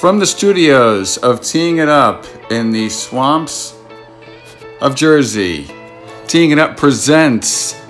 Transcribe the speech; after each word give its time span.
from 0.00 0.18
the 0.18 0.26
studios 0.26 1.16
of 1.18 1.40
Teeing 1.40 1.78
It 1.78 1.88
Up 1.88 2.26
in 2.50 2.72
the 2.72 2.88
swamps 2.88 3.74
of 4.80 4.94
Jersey. 4.96 5.70
Teeing 6.26 6.50
It 6.50 6.58
Up 6.58 6.76
presents 6.76 7.80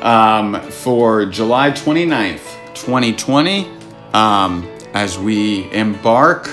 um, 0.00 0.60
for 0.70 1.26
July 1.26 1.70
29th, 1.70 2.74
2020, 2.74 3.70
um, 4.14 4.66
as 4.94 5.18
we 5.18 5.70
embark 5.72 6.50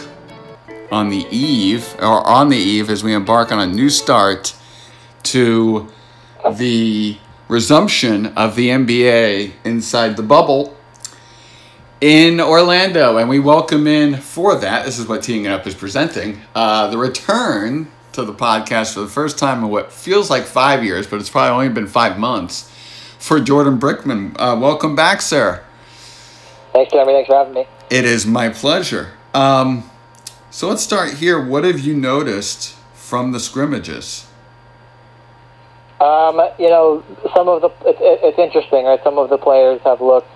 on 0.92 1.10
the 1.10 1.26
eve, 1.32 1.96
or 2.00 2.28
on 2.28 2.50
the 2.50 2.58
eve, 2.58 2.90
as 2.90 3.04
we 3.04 3.14
embark 3.14 3.54
on 3.54 3.60
a 3.60 3.68
new 3.68 3.90
start 3.90 4.54
to 5.24 5.88
the 6.52 7.18
resumption 7.48 8.28
of 8.28 8.56
the 8.56 8.70
NBA 8.70 9.54
inside 9.64 10.18
the 10.18 10.24
bubble 10.24 10.75
in 12.02 12.42
Orlando. 12.42 13.18
And 13.18 13.30
we 13.30 13.40
welcome 13.40 13.88
in 13.88 14.18
for 14.18 14.56
that, 14.56 14.86
this 14.86 15.00
is 15.00 15.08
what 15.08 15.24
Teeing 15.24 15.46
It 15.46 15.52
Up 15.52 15.66
is 15.66 15.76
presenting, 15.76 16.42
uh, 16.54 16.88
the 16.88 16.98
return 16.98 17.92
to 18.12 18.24
the 18.24 18.34
podcast 18.34 18.94
for 18.94 19.02
the 19.02 19.08
first 19.08 19.38
time 19.38 19.64
in 19.64 19.70
what 19.70 19.92
feels 19.92 20.30
like 20.30 20.44
five 20.44 20.84
years, 20.84 21.08
but 21.08 21.20
it's 21.20 21.30
probably 21.30 21.52
only 21.52 21.70
been 21.70 21.88
five 21.88 22.18
months, 22.18 22.72
for 23.20 23.40
Jordan 23.40 23.80
Brickman. 23.80 24.36
Uh, 24.38 24.58
welcome 24.60 24.96
back, 24.96 25.22
sir. 25.22 25.64
Thanks, 26.74 26.92
Jeremy. 26.92 27.14
Thanks 27.14 27.28
for 27.28 27.36
having 27.36 27.54
me. 27.54 27.68
It 27.90 28.06
is 28.06 28.26
my 28.26 28.50
pleasure. 28.50 29.12
Um, 29.34 29.90
so 30.50 30.70
let's 30.70 30.82
start 30.82 31.16
here. 31.16 31.44
What 31.44 31.64
have 31.64 31.80
you 31.80 31.96
noticed 31.96 32.76
from 32.94 33.32
the 33.32 33.40
scrimmages? 33.40 34.28
Um, 36.00 36.42
you 36.60 36.70
know, 36.70 37.04
some 37.34 37.48
of 37.48 37.62
the 37.62 37.70
it, 37.88 37.98
it, 38.00 38.20
it's 38.24 38.40
interesting, 38.40 38.86
right? 38.86 39.00
Some 39.04 39.18
of 39.18 39.30
the 39.30 39.38
players 39.38 39.80
have 39.86 40.02
looked 40.02 40.30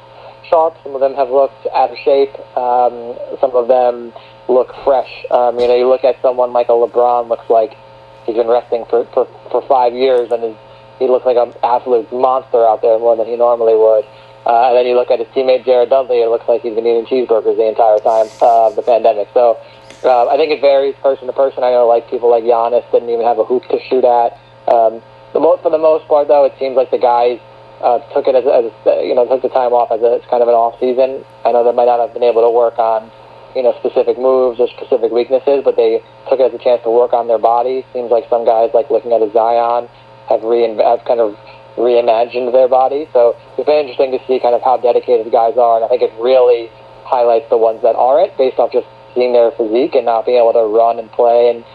sharp. 0.49 0.75
Some 0.83 0.95
of 0.95 1.01
them 1.01 1.15
have 1.15 1.29
looked 1.29 1.67
out 1.73 1.91
of 1.91 1.97
shape. 2.03 2.33
Um, 2.57 3.15
some 3.39 3.55
of 3.55 3.67
them 3.67 4.13
look 4.47 4.73
fresh. 4.83 5.25
Um, 5.31 5.59
you 5.59 5.67
know, 5.67 5.75
you 5.75 5.87
look 5.87 6.03
at 6.03 6.21
someone 6.21 6.53
like 6.53 6.69
a 6.69 6.77
LeBron, 6.77 7.29
looks 7.29 7.49
like 7.49 7.77
he's 8.25 8.35
been 8.35 8.47
resting 8.47 8.85
for 8.89 9.05
for, 9.13 9.25
for 9.51 9.61
five 9.67 9.93
years, 9.93 10.31
and 10.31 10.55
he 10.99 11.07
looks 11.07 11.25
like 11.25 11.37
an 11.37 11.53
absolute 11.63 12.11
monster 12.11 12.65
out 12.65 12.81
there 12.81 12.99
more 12.99 13.15
than 13.15 13.27
he 13.27 13.35
normally 13.35 13.75
would. 13.75 14.05
Uh, 14.45 14.69
and 14.69 14.77
then 14.77 14.85
you 14.85 14.95
look 14.95 15.11
at 15.11 15.19
his 15.19 15.27
teammate 15.29 15.65
Jared 15.65 15.89
Dudley, 15.89 16.21
it 16.21 16.29
looks 16.29 16.47
like 16.47 16.61
he's 16.61 16.73
been 16.73 16.87
eating 16.87 17.05
cheeseburgers 17.05 17.57
the 17.57 17.67
entire 17.67 17.99
time 17.99 18.27
uh, 18.41 18.67
of 18.67 18.75
the 18.75 18.81
pandemic. 18.81 19.27
So 19.33 19.59
uh, 20.03 20.27
I 20.27 20.37
think 20.37 20.51
it 20.51 20.61
varies 20.61 20.95
person 21.03 21.27
to 21.27 21.33
person. 21.33 21.63
I 21.63 21.71
know 21.71 21.87
like 21.87 22.09
people 22.09 22.29
like 22.31 22.43
Giannis 22.43 22.89
didn't 22.91 23.09
even 23.09 23.25
have 23.25 23.37
a 23.37 23.43
hoop 23.43 23.67
to 23.69 23.79
shoot 23.89 24.03
at. 24.03 24.39
Um, 24.71 25.03
the 25.33 25.39
most, 25.39 25.61
for 25.61 25.69
the 25.69 25.77
most 25.77 26.07
part, 26.07 26.27
though, 26.27 26.45
it 26.45 26.53
seems 26.57 26.75
like 26.75 26.89
the 26.89 26.97
guys 26.97 27.39
uh, 27.81 27.99
took 28.13 28.27
it 28.27 28.35
as, 28.35 28.43
as 28.43 28.71
you 29.07 29.15
know 29.15 29.27
took 29.27 29.41
the 29.41 29.49
time 29.49 29.71
off 29.71 29.91
as 29.91 30.01
a, 30.01 30.19
it's 30.19 30.27
kind 30.27 30.43
of 30.43 30.47
an 30.51 30.55
off 30.55 30.75
season. 30.79 31.23
I 31.45 31.51
know 31.51 31.63
they 31.63 31.75
might 31.75 31.87
not 31.87 31.99
have 31.99 32.13
been 32.13 32.27
able 32.27 32.43
to 32.43 32.51
work 32.51 32.77
on 32.79 33.11
you 33.55 33.63
know 33.63 33.73
specific 33.79 34.19
moves 34.19 34.59
or 34.59 34.67
specific 34.67 35.11
weaknesses, 35.11 35.63
but 35.63 35.75
they 35.79 36.03
took 36.27 36.39
it 36.39 36.51
as 36.51 36.53
a 36.53 36.61
chance 36.61 36.83
to 36.83 36.91
work 36.91 37.13
on 37.13 37.27
their 37.27 37.39
body. 37.39 37.85
Seems 37.93 38.11
like 38.11 38.27
some 38.29 38.43
guys, 38.43 38.71
like 38.73 38.91
looking 38.91 39.15
at 39.15 39.23
a 39.23 39.31
Zion, 39.31 39.87
have 40.27 40.43
re 40.43 40.67
have 40.67 41.03
kind 41.07 41.23
of 41.23 41.39
reimagined 41.79 42.51
their 42.51 42.67
body. 42.67 43.07
So 43.15 43.39
it's 43.55 43.65
been 43.65 43.87
interesting 43.87 44.11
to 44.11 44.19
see 44.27 44.39
kind 44.39 44.53
of 44.53 44.61
how 44.61 44.77
dedicated 44.77 45.25
the 45.25 45.33
guys 45.33 45.55
are, 45.55 45.79
and 45.79 45.85
I 45.85 45.87
think 45.87 46.03
it 46.03 46.11
really 46.19 46.67
highlights 47.07 47.49
the 47.49 47.57
ones 47.57 47.81
that 47.81 47.95
aren't 47.95 48.35
based 48.37 48.59
off 48.59 48.71
just 48.71 48.85
seeing 49.15 49.33
their 49.33 49.49
physique 49.55 49.95
and 49.95 50.05
not 50.05 50.27
being 50.27 50.37
able 50.37 50.53
to 50.53 50.67
run 50.69 50.99
and 50.99 51.09
play 51.11 51.49
and 51.49 51.65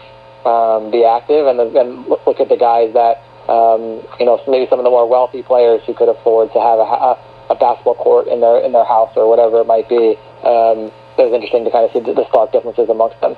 um, 0.45 0.91
be 0.91 1.03
active, 1.03 1.49
and 1.49 1.57
then 1.57 2.05
look 2.05 2.39
at 2.39 2.47
the 2.47 2.55
guys 2.55 2.93
that 2.93 3.25
um, 3.49 4.01
you 4.19 4.25
know, 4.25 4.41
maybe 4.47 4.67
some 4.69 4.79
of 4.79 4.83
the 4.83 4.89
more 4.89 5.07
wealthy 5.07 5.43
players 5.43 5.81
who 5.85 5.93
could 5.93 6.09
afford 6.09 6.51
to 6.53 6.59
have 6.59 6.79
a, 6.79 7.53
a, 7.53 7.55
basketball 7.59 7.95
court 7.95 8.27
in 8.27 8.41
their 8.41 8.57
in 8.59 8.71
their 8.71 8.85
house 8.85 9.13
or 9.15 9.29
whatever 9.29 9.61
it 9.61 9.67
might 9.67 9.87
be. 9.87 10.17
Um, 10.43 10.91
it 11.17 11.23
was 11.23 11.33
interesting 11.33 11.63
to 11.65 11.71
kind 11.71 11.85
of 11.85 11.91
see 11.93 11.99
the, 11.99 12.13
the 12.13 12.27
stark 12.27 12.51
differences 12.51 12.89
amongst 12.89 13.21
them. 13.21 13.35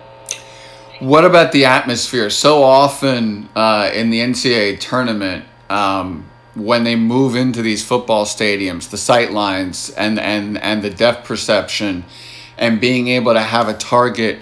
What 0.99 1.25
about 1.25 1.51
the 1.51 1.65
atmosphere? 1.65 2.29
So 2.29 2.63
often 2.63 3.49
uh, 3.55 3.91
in 3.93 4.09
the 4.09 4.19
NCAA 4.19 4.79
tournament, 4.79 5.45
um, 5.69 6.25
when 6.55 6.83
they 6.83 6.95
move 6.95 7.35
into 7.35 7.61
these 7.61 7.85
football 7.85 8.25
stadiums, 8.25 8.89
the 8.89 8.97
sight 8.97 9.31
lines 9.31 9.91
and, 9.91 10.19
and, 10.19 10.57
and 10.57 10.81
the 10.81 10.89
depth 10.89 11.27
perception, 11.27 12.03
and 12.57 12.81
being 12.81 13.09
able 13.09 13.33
to 13.33 13.41
have 13.41 13.67
a 13.67 13.75
target 13.75 14.41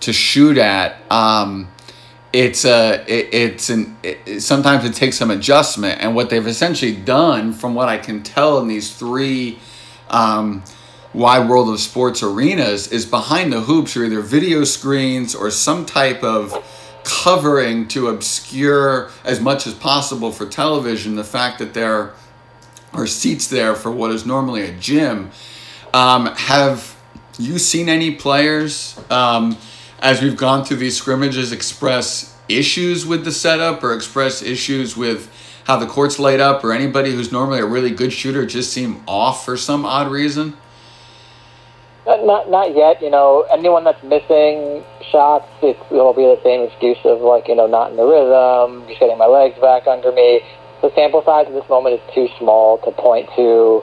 to 0.00 0.12
shoot 0.12 0.58
at, 0.58 0.96
um, 1.10 1.68
it's 2.36 2.66
a 2.66 3.02
it, 3.08 3.32
it's 3.32 3.70
an 3.70 3.96
it, 4.02 4.40
sometimes 4.42 4.84
it 4.84 4.94
takes 4.94 5.16
some 5.16 5.30
adjustment. 5.30 6.00
And 6.02 6.14
what 6.14 6.28
they've 6.28 6.46
essentially 6.46 6.94
done 6.94 7.52
from 7.52 7.74
what 7.74 7.88
i 7.88 7.96
can 7.96 8.22
tell 8.22 8.58
in 8.58 8.68
these 8.68 8.94
three 8.94 9.58
um, 10.10 10.62
wide 11.14 11.48
world 11.48 11.70
of 11.70 11.80
sports 11.80 12.22
arenas 12.22 12.92
is 12.92 13.06
behind 13.06 13.52
the 13.52 13.60
hoops 13.60 13.96
are 13.96 14.04
either 14.04 14.20
video 14.20 14.64
screens 14.64 15.34
or 15.34 15.50
some 15.50 15.86
type 15.86 16.22
of 16.22 16.52
covering 17.04 17.88
to 17.88 18.08
obscure 18.08 19.10
as 19.24 19.40
much 19.40 19.66
as 19.66 19.72
possible 19.72 20.30
for 20.30 20.44
television 20.44 21.14
the 21.16 21.24
fact 21.24 21.58
that 21.58 21.72
there 21.72 22.12
are 22.92 23.06
seats 23.06 23.48
there 23.48 23.74
for 23.74 23.90
what 23.90 24.10
is 24.10 24.26
normally 24.26 24.62
a 24.62 24.72
gym. 24.72 25.30
Um, 25.94 26.26
have 26.26 26.96
you 27.38 27.58
seen 27.58 27.88
any 27.88 28.14
players 28.14 28.98
um, 29.10 29.56
as 30.00 30.22
we've 30.22 30.36
gone 30.36 30.64
through 30.64 30.78
these 30.78 30.96
scrimmages, 30.96 31.52
express 31.52 32.36
issues 32.48 33.04
with 33.06 33.24
the 33.24 33.32
setup 33.32 33.82
or 33.82 33.92
express 33.92 34.42
issues 34.42 34.96
with 34.96 35.30
how 35.64 35.76
the 35.76 35.86
court's 35.86 36.18
laid 36.18 36.38
up, 36.38 36.62
or 36.62 36.72
anybody 36.72 37.10
who's 37.12 37.32
normally 37.32 37.58
a 37.58 37.66
really 37.66 37.90
good 37.90 38.12
shooter 38.12 38.46
just 38.46 38.72
seem 38.72 39.02
off 39.08 39.44
for 39.44 39.56
some 39.56 39.84
odd 39.84 40.08
reason? 40.08 40.56
Not, 42.06 42.24
not, 42.24 42.48
not 42.48 42.76
yet. 42.76 43.02
You 43.02 43.10
know, 43.10 43.44
anyone 43.50 43.82
that's 43.82 44.00
missing 44.04 44.84
shots, 45.10 45.48
it 45.62 45.76
will 45.90 46.14
be 46.14 46.22
the 46.22 46.38
same 46.44 46.62
excuse 46.62 46.98
of 47.04 47.20
like, 47.20 47.48
you 47.48 47.56
know, 47.56 47.66
not 47.66 47.90
in 47.90 47.96
the 47.96 48.06
rhythm, 48.06 48.86
just 48.86 49.00
getting 49.00 49.18
my 49.18 49.26
legs 49.26 49.58
back 49.58 49.88
under 49.88 50.12
me. 50.12 50.40
The 50.82 50.94
sample 50.94 51.24
size 51.24 51.46
at 51.48 51.52
this 51.52 51.68
moment 51.68 52.00
is 52.00 52.14
too 52.14 52.28
small 52.38 52.78
to 52.84 52.92
point 52.92 53.28
to 53.34 53.82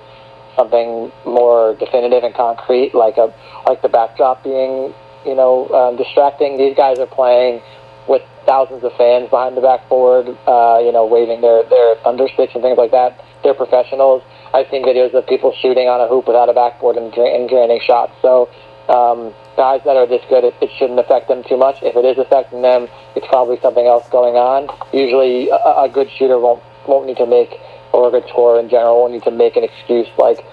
something 0.56 1.12
more 1.25 1.75
definitive 1.75 2.23
and 2.23 2.34
concrete, 2.34 2.96
like 2.96 3.18
a 3.18 3.34
like 3.68 3.81
the 3.81 3.90
backdrop 3.90 4.44
being 4.44 4.94
you 5.25 5.35
know, 5.35 5.69
um, 5.69 5.95
distracting. 5.95 6.57
These 6.57 6.75
guys 6.75 7.00
are 7.00 7.07
playing 7.07 7.61
with 8.07 8.22
thousands 8.45 8.84
of 8.84 8.91
fans 8.97 9.29
behind 9.29 9.56
the 9.56 9.61
backboard, 9.61 10.28
uh, 10.47 10.79
you 10.84 10.91
know, 10.91 11.06
waving 11.06 11.41
their, 11.41 11.63
their 11.63 11.95
thunder 12.03 12.28
sticks 12.34 12.53
and 12.53 12.61
things 12.63 12.78
like 12.78 12.91
that. 12.91 13.23
They're 13.44 13.53
professionals. 13.53 14.23
I've 14.53 14.69
seen 14.69 14.84
videos 14.84 15.13
of 15.13 15.25
people 15.28 15.53
shooting 15.61 15.88
on 15.88 16.01
a 16.01 16.07
hoop 16.07 16.28
without 16.28 16.50
a 16.50 16.53
backboard 16.53 16.97
and, 16.97 17.13
and 17.13 17.50
draining 17.50 17.79
shots. 17.81 18.13
So 18.22 18.50
um, 18.88 19.34
guys 19.56 19.81
that 19.85 19.95
are 19.95 20.06
this 20.06 20.22
good, 20.29 20.44
it, 20.44 20.56
it 20.61 20.69
shouldn't 20.78 21.00
affect 21.00 21.28
them 21.28 21.44
too 21.44 21.57
much. 21.57 21.81
If 21.81 21.95
it 21.95 22.05
is 22.05 22.17
affecting 22.17 22.61
them, 22.61 22.88
it's 23.16 23.28
probably 23.28 23.59
something 23.61 23.85
else 23.85 24.07
going 24.09 24.35
on. 24.35 24.69
Usually, 24.94 25.50
a, 25.50 25.88
a 25.88 25.90
good 25.91 26.09
shooter 26.11 26.40
won't 26.40 26.61
won't 26.88 27.07
need 27.07 27.17
to 27.17 27.25
make, 27.25 27.50
or 27.94 28.09
a 28.09 28.11
good 28.11 28.28
scorer 28.28 28.59
in 28.59 28.69
general 28.69 29.00
won't 29.00 29.13
need 29.13 29.23
to 29.23 29.31
make 29.31 29.55
an 29.55 29.63
excuse 29.63 30.07
like 30.17 30.45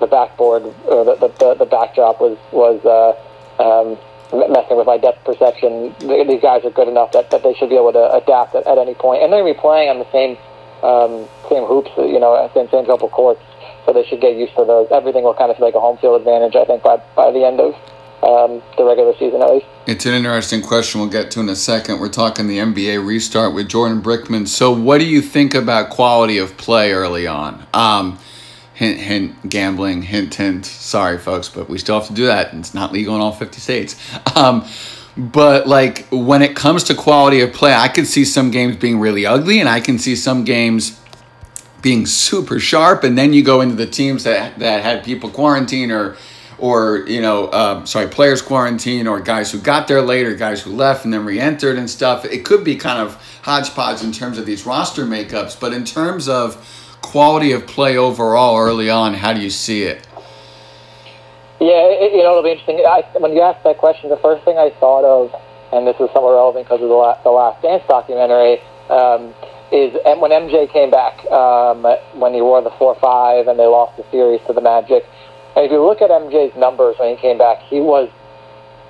the 0.00 0.06
backboard 0.06 0.62
or 0.86 1.04
the 1.04 1.14
the, 1.16 1.28
the, 1.28 1.54
the 1.54 1.66
backdrop 1.66 2.20
was 2.20 2.38
was. 2.52 2.80
Uh, 2.84 3.12
um, 3.62 3.98
messing 4.34 4.76
with 4.76 4.86
my 4.86 4.98
depth 4.98 5.24
perception. 5.24 5.94
These 6.00 6.42
guys 6.42 6.64
are 6.64 6.70
good 6.70 6.88
enough 6.88 7.12
that, 7.12 7.30
that 7.30 7.42
they 7.42 7.54
should 7.54 7.68
be 7.68 7.76
able 7.76 7.92
to 7.92 8.12
adapt 8.12 8.54
at, 8.54 8.66
at 8.66 8.78
any 8.78 8.94
point, 8.94 9.22
and 9.22 9.32
they're 9.32 9.42
going 9.42 9.54
to 9.54 9.58
be 9.58 9.60
playing 9.60 9.88
on 9.90 9.98
the 9.98 10.10
same 10.10 10.36
um, 10.82 11.26
same 11.48 11.64
hoops, 11.64 11.90
you 11.96 12.20
know, 12.20 12.50
same 12.52 12.68
same 12.68 12.84
couple 12.84 13.08
courts, 13.08 13.40
so 13.86 13.92
they 13.92 14.04
should 14.04 14.20
get 14.20 14.36
used 14.36 14.54
to 14.56 14.64
those. 14.64 14.88
Everything 14.90 15.24
will 15.24 15.34
kind 15.34 15.50
of 15.50 15.56
feel 15.56 15.66
like 15.66 15.74
a 15.74 15.80
home 15.80 15.96
field 15.98 16.20
advantage, 16.20 16.56
I 16.56 16.64
think, 16.64 16.82
by 16.82 16.98
by 17.16 17.32
the 17.32 17.44
end 17.44 17.60
of 17.60 17.74
um, 18.24 18.62
the 18.76 18.84
regular 18.84 19.12
season 19.18 19.42
at 19.42 19.50
least. 19.50 19.66
It's 19.86 20.06
an 20.06 20.14
interesting 20.14 20.62
question 20.62 21.00
we'll 21.00 21.10
get 21.10 21.30
to 21.32 21.40
in 21.40 21.48
a 21.48 21.56
second. 21.56 22.00
We're 22.00 22.08
talking 22.08 22.46
the 22.46 22.58
NBA 22.58 23.06
restart 23.06 23.54
with 23.54 23.68
Jordan 23.68 24.02
Brickman. 24.02 24.48
So, 24.48 24.72
what 24.72 24.98
do 24.98 25.06
you 25.06 25.20
think 25.20 25.54
about 25.54 25.90
quality 25.90 26.38
of 26.38 26.56
play 26.56 26.92
early 26.92 27.26
on? 27.26 27.66
Um, 27.74 28.18
hint, 28.74 28.98
hint, 28.98 29.48
gambling, 29.48 30.02
hint, 30.02 30.34
hint. 30.34 30.66
Sorry, 30.66 31.18
folks, 31.18 31.48
but 31.48 31.68
we 31.68 31.78
still 31.78 31.98
have 31.98 32.08
to 32.08 32.14
do 32.14 32.26
that. 32.26 32.52
It's 32.54 32.74
not 32.74 32.92
legal 32.92 33.14
in 33.14 33.20
all 33.20 33.32
50 33.32 33.60
states. 33.60 33.96
Um, 34.36 34.66
but 35.16 35.68
like 35.68 36.08
when 36.10 36.42
it 36.42 36.56
comes 36.56 36.84
to 36.84 36.94
quality 36.94 37.40
of 37.40 37.52
play, 37.52 37.72
I 37.72 37.86
can 37.86 38.04
see 38.04 38.24
some 38.24 38.50
games 38.50 38.76
being 38.76 38.98
really 38.98 39.24
ugly, 39.24 39.60
and 39.60 39.68
I 39.68 39.80
can 39.80 39.98
see 39.98 40.16
some 40.16 40.44
games 40.44 41.00
being 41.82 42.04
super 42.04 42.58
sharp. 42.58 43.04
And 43.04 43.16
then 43.16 43.32
you 43.32 43.44
go 43.44 43.60
into 43.60 43.76
the 43.76 43.86
teams 43.86 44.24
that 44.24 44.58
that 44.58 44.82
had 44.82 45.04
people 45.04 45.30
quarantine 45.30 45.92
or 45.92 46.16
or 46.58 47.04
you 47.06 47.20
know 47.20 47.46
uh, 47.46 47.84
sorry 47.84 48.08
players 48.08 48.42
quarantine 48.42 49.06
or 49.06 49.20
guys 49.20 49.52
who 49.52 49.58
got 49.60 49.88
there 49.88 50.00
later 50.00 50.34
guys 50.34 50.62
who 50.62 50.70
left 50.70 51.04
and 51.04 51.12
then 51.12 51.24
re-entered 51.24 51.76
and 51.76 51.90
stuff 51.90 52.24
it 52.24 52.44
could 52.44 52.62
be 52.62 52.76
kind 52.76 53.00
of 53.00 53.20
hodgepodge 53.42 54.02
in 54.04 54.12
terms 54.12 54.38
of 54.38 54.46
these 54.46 54.64
roster 54.64 55.04
makeups 55.04 55.58
but 55.58 55.72
in 55.72 55.84
terms 55.84 56.28
of 56.28 56.83
quality 57.14 57.52
of 57.52 57.64
play 57.64 57.96
overall 57.96 58.58
early 58.58 58.90
on, 58.90 59.14
how 59.14 59.32
do 59.32 59.40
you 59.40 59.48
see 59.48 59.84
it? 59.84 60.04
Yeah, 61.60 61.86
it, 61.94 62.10
you 62.10 62.26
know, 62.26 62.34
it'll 62.34 62.42
be 62.42 62.50
interesting. 62.50 62.82
I, 62.82 63.06
when 63.22 63.38
you 63.38 63.40
asked 63.40 63.62
that 63.62 63.78
question, 63.78 64.10
the 64.10 64.18
first 64.18 64.44
thing 64.44 64.58
I 64.58 64.74
thought 64.82 65.06
of, 65.06 65.30
and 65.70 65.86
this 65.86 65.94
is 66.02 66.10
somewhat 66.10 66.34
relevant 66.34 66.66
because 66.66 66.82
of 66.82 66.90
the, 66.90 66.98
la- 66.98 67.22
the 67.22 67.30
Last 67.30 67.62
Dance 67.62 67.84
documentary, 67.86 68.58
um, 68.90 69.30
is 69.70 69.94
when 70.18 70.34
MJ 70.34 70.66
came 70.72 70.90
back, 70.90 71.22
um, 71.30 71.86
when 72.18 72.34
he 72.34 72.42
wore 72.42 72.58
the 72.66 72.74
4-5 72.82 73.46
and 73.46 73.60
they 73.60 73.70
lost 73.70 73.96
the 73.96 74.02
series 74.10 74.40
to 74.48 74.52
the 74.52 74.60
Magic. 74.60 75.06
And 75.54 75.62
if 75.64 75.70
you 75.70 75.86
look 75.86 76.02
at 76.02 76.10
MJ's 76.10 76.58
numbers 76.58 76.98
when 76.98 77.14
he 77.14 77.22
came 77.22 77.38
back, 77.38 77.62
he 77.70 77.78
was 77.78 78.10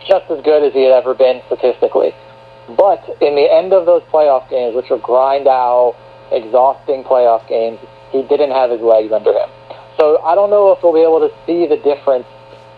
just 0.09 0.25
as 0.33 0.41
good 0.41 0.65
as 0.65 0.73
he 0.73 0.81
had 0.81 0.97
ever 0.97 1.13
been 1.13 1.45
statistically. 1.53 2.17
But 2.73 3.05
in 3.21 3.37
the 3.37 3.53
end 3.53 3.77
of 3.77 3.85
those 3.85 4.01
playoff 4.09 4.49
games, 4.49 4.73
which 4.75 4.89
were 4.89 4.97
grind 4.97 5.45
out, 5.45 5.93
exhausting 6.33 7.05
playoff 7.05 7.47
games, 7.53 7.77
he 8.15 8.23
didn't 8.23 8.55
have 8.55 8.71
his 8.71 8.81
legs 8.81 9.11
under 9.11 9.35
him. 9.35 9.51
So 9.99 10.23
I 10.23 10.35
don't 10.39 10.51
know 10.51 10.71
if 10.71 10.83
we'll 10.83 10.95
be 10.95 11.03
able 11.03 11.19
to 11.27 11.35
see 11.47 11.67
the 11.67 11.77
difference 11.83 12.27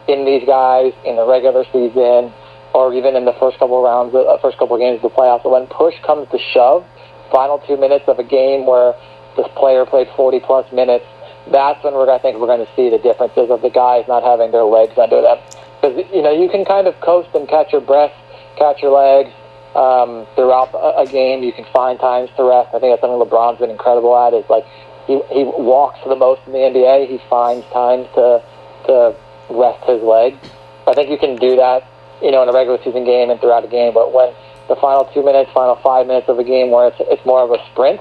in 0.09 0.25
these 0.25 0.45
guys 0.49 0.97
in 1.05 1.17
the 1.17 1.27
regular 1.29 1.65
season 1.69 2.33
or 2.73 2.93
even 2.93 3.17
in 3.17 3.25
the 3.25 3.37
first 3.41 3.59
couple 3.59 3.77
of 3.79 3.85
rounds, 3.85 4.13
the 4.13 4.21
uh, 4.21 4.41
first 4.41 4.59
couple 4.59 4.77
of 4.77 4.81
games 4.81 5.01
of 5.03 5.09
the 5.09 5.15
playoffs. 5.17 5.43
But 5.45 5.53
when 5.53 5.67
push 5.69 5.95
comes 6.05 6.29
to 6.33 6.39
shove, 6.53 6.85
final 7.33 7.59
two 7.61 7.77
minutes 7.77 8.05
of 8.09 8.19
a 8.19 8.25
game 8.25 8.67
where 8.67 8.93
this 9.37 9.47
player 9.57 9.85
played 9.85 10.09
40 10.17 10.41
plus 10.41 10.71
minutes, 10.73 11.05
that's 11.51 11.83
when 11.85 11.95
we're, 11.95 12.09
I 12.11 12.19
think 12.19 12.39
we're 12.39 12.51
going 12.51 12.65
to 12.65 12.73
see 12.77 12.91
the 12.91 12.99
differences 12.99 13.49
of 13.49 13.63
the 13.63 13.71
guys 13.71 14.05
not 14.09 14.23
having 14.23 14.53
their 14.53 14.65
legs 14.65 14.97
under 14.99 15.23
them. 15.23 15.39
Because, 15.81 16.05
you 16.13 16.21
know, 16.21 16.33
you 16.33 16.49
can 16.49 16.65
kind 16.65 16.87
of 16.87 16.99
coast 17.01 17.29
and 17.35 17.49
catch 17.49 17.73
your 17.73 17.81
breath, 17.81 18.13
catch 18.59 18.83
your 18.83 18.93
legs 18.93 19.33
um, 19.77 20.27
throughout 20.35 20.73
a 20.73 21.07
game. 21.07 21.45
You 21.45 21.53
can 21.53 21.65
find 21.73 22.01
times 22.01 22.31
to 22.37 22.45
rest. 22.45 22.73
I 22.75 22.81
think 22.81 22.93
that's 22.93 23.01
something 23.01 23.21
LeBron's 23.21 23.61
been 23.61 23.71
incredible 23.71 24.17
at 24.17 24.33
is 24.33 24.45
like 24.49 24.65
he, 25.07 25.21
he 25.31 25.45
walks 25.45 25.99
the 26.07 26.17
most 26.17 26.43
in 26.47 26.53
the 26.53 26.59
NBA. 26.59 27.09
He 27.09 27.19
finds 27.31 27.67
times 27.73 28.07
to, 28.15 28.43
to 28.87 29.15
rest 29.51 29.85
his 29.87 30.03
legs. 30.03 30.39
I 30.87 30.95
think 30.95 31.11
you 31.11 31.19
can 31.19 31.37
do 31.37 31.57
that, 31.57 31.87
you 32.23 32.31
know, 32.31 32.43
in 32.43 32.49
a 32.49 32.53
regular 32.53 32.79
season 32.83 33.05
game 33.05 33.31
and 33.31 33.41
throughout 33.41 33.65
a 33.65 33.69
game. 33.69 33.95
But 33.95 34.13
when 34.13 34.35
the 34.69 34.77
final 34.77 35.05
two 35.15 35.25
minutes, 35.25 35.51
final 35.55 35.77
five 35.77 36.07
minutes 36.07 36.29
of 36.29 36.39
a 36.39 36.45
game 36.45 36.71
where 36.71 36.89
it's, 36.89 36.97
it's 37.01 37.25
more 37.25 37.43
of 37.43 37.51
a 37.51 37.59
sprint, 37.71 38.01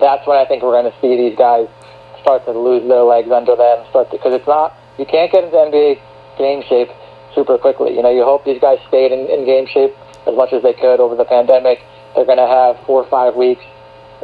that's 0.00 0.26
when 0.26 0.38
I 0.38 0.44
think 0.44 0.62
we're 0.62 0.76
going 0.76 0.90
to 0.90 0.98
see 1.00 1.16
these 1.16 1.36
guys 1.36 1.68
start 2.20 2.44
to 2.46 2.52
lose 2.52 2.86
their 2.88 3.02
legs 3.02 3.30
under 3.30 3.56
them. 3.56 3.84
Start 3.90 4.10
because 4.10 4.32
it's 4.32 4.46
not 4.46 4.76
you 4.98 5.06
can't 5.06 5.32
get 5.32 5.44
into 5.44 5.56
NBA 5.56 6.00
game 6.38 6.62
shape 6.68 6.88
super 7.34 7.56
quickly. 7.58 7.96
You 7.96 8.02
know, 8.02 8.10
you 8.10 8.24
hope 8.24 8.44
these 8.44 8.60
guys 8.60 8.78
stayed 8.88 9.12
in, 9.12 9.26
in 9.28 9.44
game 9.44 9.66
shape 9.66 9.94
as 10.26 10.36
much 10.36 10.52
as 10.52 10.62
they 10.62 10.72
could 10.72 11.00
over 11.00 11.16
the 11.16 11.24
pandemic. 11.24 11.80
They're 12.14 12.26
going 12.26 12.38
to 12.38 12.46
have 12.46 12.78
four 12.84 13.02
or 13.02 13.08
five 13.08 13.34
weeks 13.34 13.64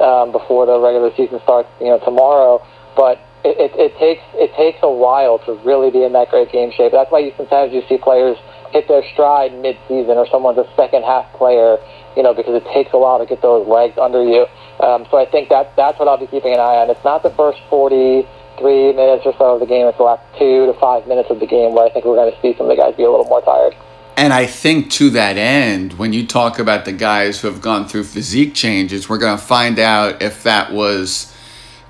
um, 0.01 0.33
before 0.33 0.67
the 0.67 0.79
regular 0.79 1.11
season 1.17 1.41
starts. 1.43 1.69
You 1.81 1.89
know, 1.89 1.99
tomorrow, 2.01 2.65
but 2.97 3.21
it, 3.45 3.57
it, 3.59 3.73
it 3.79 3.93
takes 3.99 4.23
it 4.35 4.55
takes 4.55 4.79
a 4.83 4.91
while 4.91 5.39
to 5.47 5.55
really 5.65 5.91
be 5.91 6.03
in 6.03 6.13
that 6.13 6.31
great 6.31 6.51
game 6.51 6.71
shape. 6.71 6.93
That's 6.93 7.11
why 7.11 7.21
you 7.21 7.33
sometimes 7.37 7.73
you 7.73 7.83
see 7.89 7.99
players 7.99 8.37
hit 8.71 8.87
their 8.89 9.03
stride 9.13 9.55
mid-season, 9.63 10.19
or 10.19 10.27
someone's 10.29 10.59
a 10.59 10.69
second 10.77 11.05
half 11.05 11.31
player. 11.35 11.79
You 12.17 12.23
know, 12.25 12.35
because 12.35 12.59
it 12.59 12.67
takes 12.75 12.91
a 12.93 12.99
while 12.99 13.19
to 13.21 13.27
get 13.27 13.43
those 13.43 13.69
legs 13.69 13.95
under 13.97 14.25
you. 14.25 14.47
Um, 14.83 15.07
so 15.11 15.19
I 15.19 15.27
think 15.27 15.51
that 15.51 15.77
that's 15.77 15.99
what 15.99 16.09
I'll 16.09 16.19
be 16.19 16.27
keeping 16.27 16.53
an 16.53 16.59
eye 16.59 16.83
on. 16.83 16.91
It's 16.91 17.05
not 17.05 17.23
the 17.23 17.31
first 17.31 17.63
43 17.71 18.27
minutes 18.93 19.23
or 19.23 19.35
so 19.39 19.55
of 19.55 19.61
the 19.61 19.71
game. 19.71 19.87
It's 19.87 19.99
the 19.99 20.05
last 20.05 20.27
two 20.35 20.67
to 20.67 20.75
five 20.81 21.07
minutes 21.07 21.31
of 21.31 21.39
the 21.39 21.47
game 21.47 21.75
where 21.75 21.87
I 21.87 21.91
think 21.91 22.05
we're 22.05 22.19
going 22.19 22.35
to 22.35 22.41
see 22.43 22.59
some 22.59 22.67
of 22.67 22.75
the 22.75 22.81
guys 22.81 22.99
be 22.99 23.05
a 23.07 23.11
little 23.11 23.27
more 23.31 23.43
tired. 23.43 23.79
And 24.19 24.33
I 24.33 24.47
think 24.47 24.91
to 24.95 25.11
that 25.11 25.37
end, 25.37 25.93
when 25.93 26.13
you 26.13 26.27
talk 26.27 26.59
about 26.59 26.85
the 26.85 26.91
guys 26.91 27.41
who 27.41 27.47
have 27.47 27.63
gone 27.63 27.87
through 27.87 28.03
physique 28.03 28.53
changes, 28.53 29.09
we're 29.09 29.19
going 29.19 29.39
to 29.39 29.43
find 29.43 29.79
out 29.79 30.21
if 30.21 30.43
that 30.43 30.73
was 30.73 31.33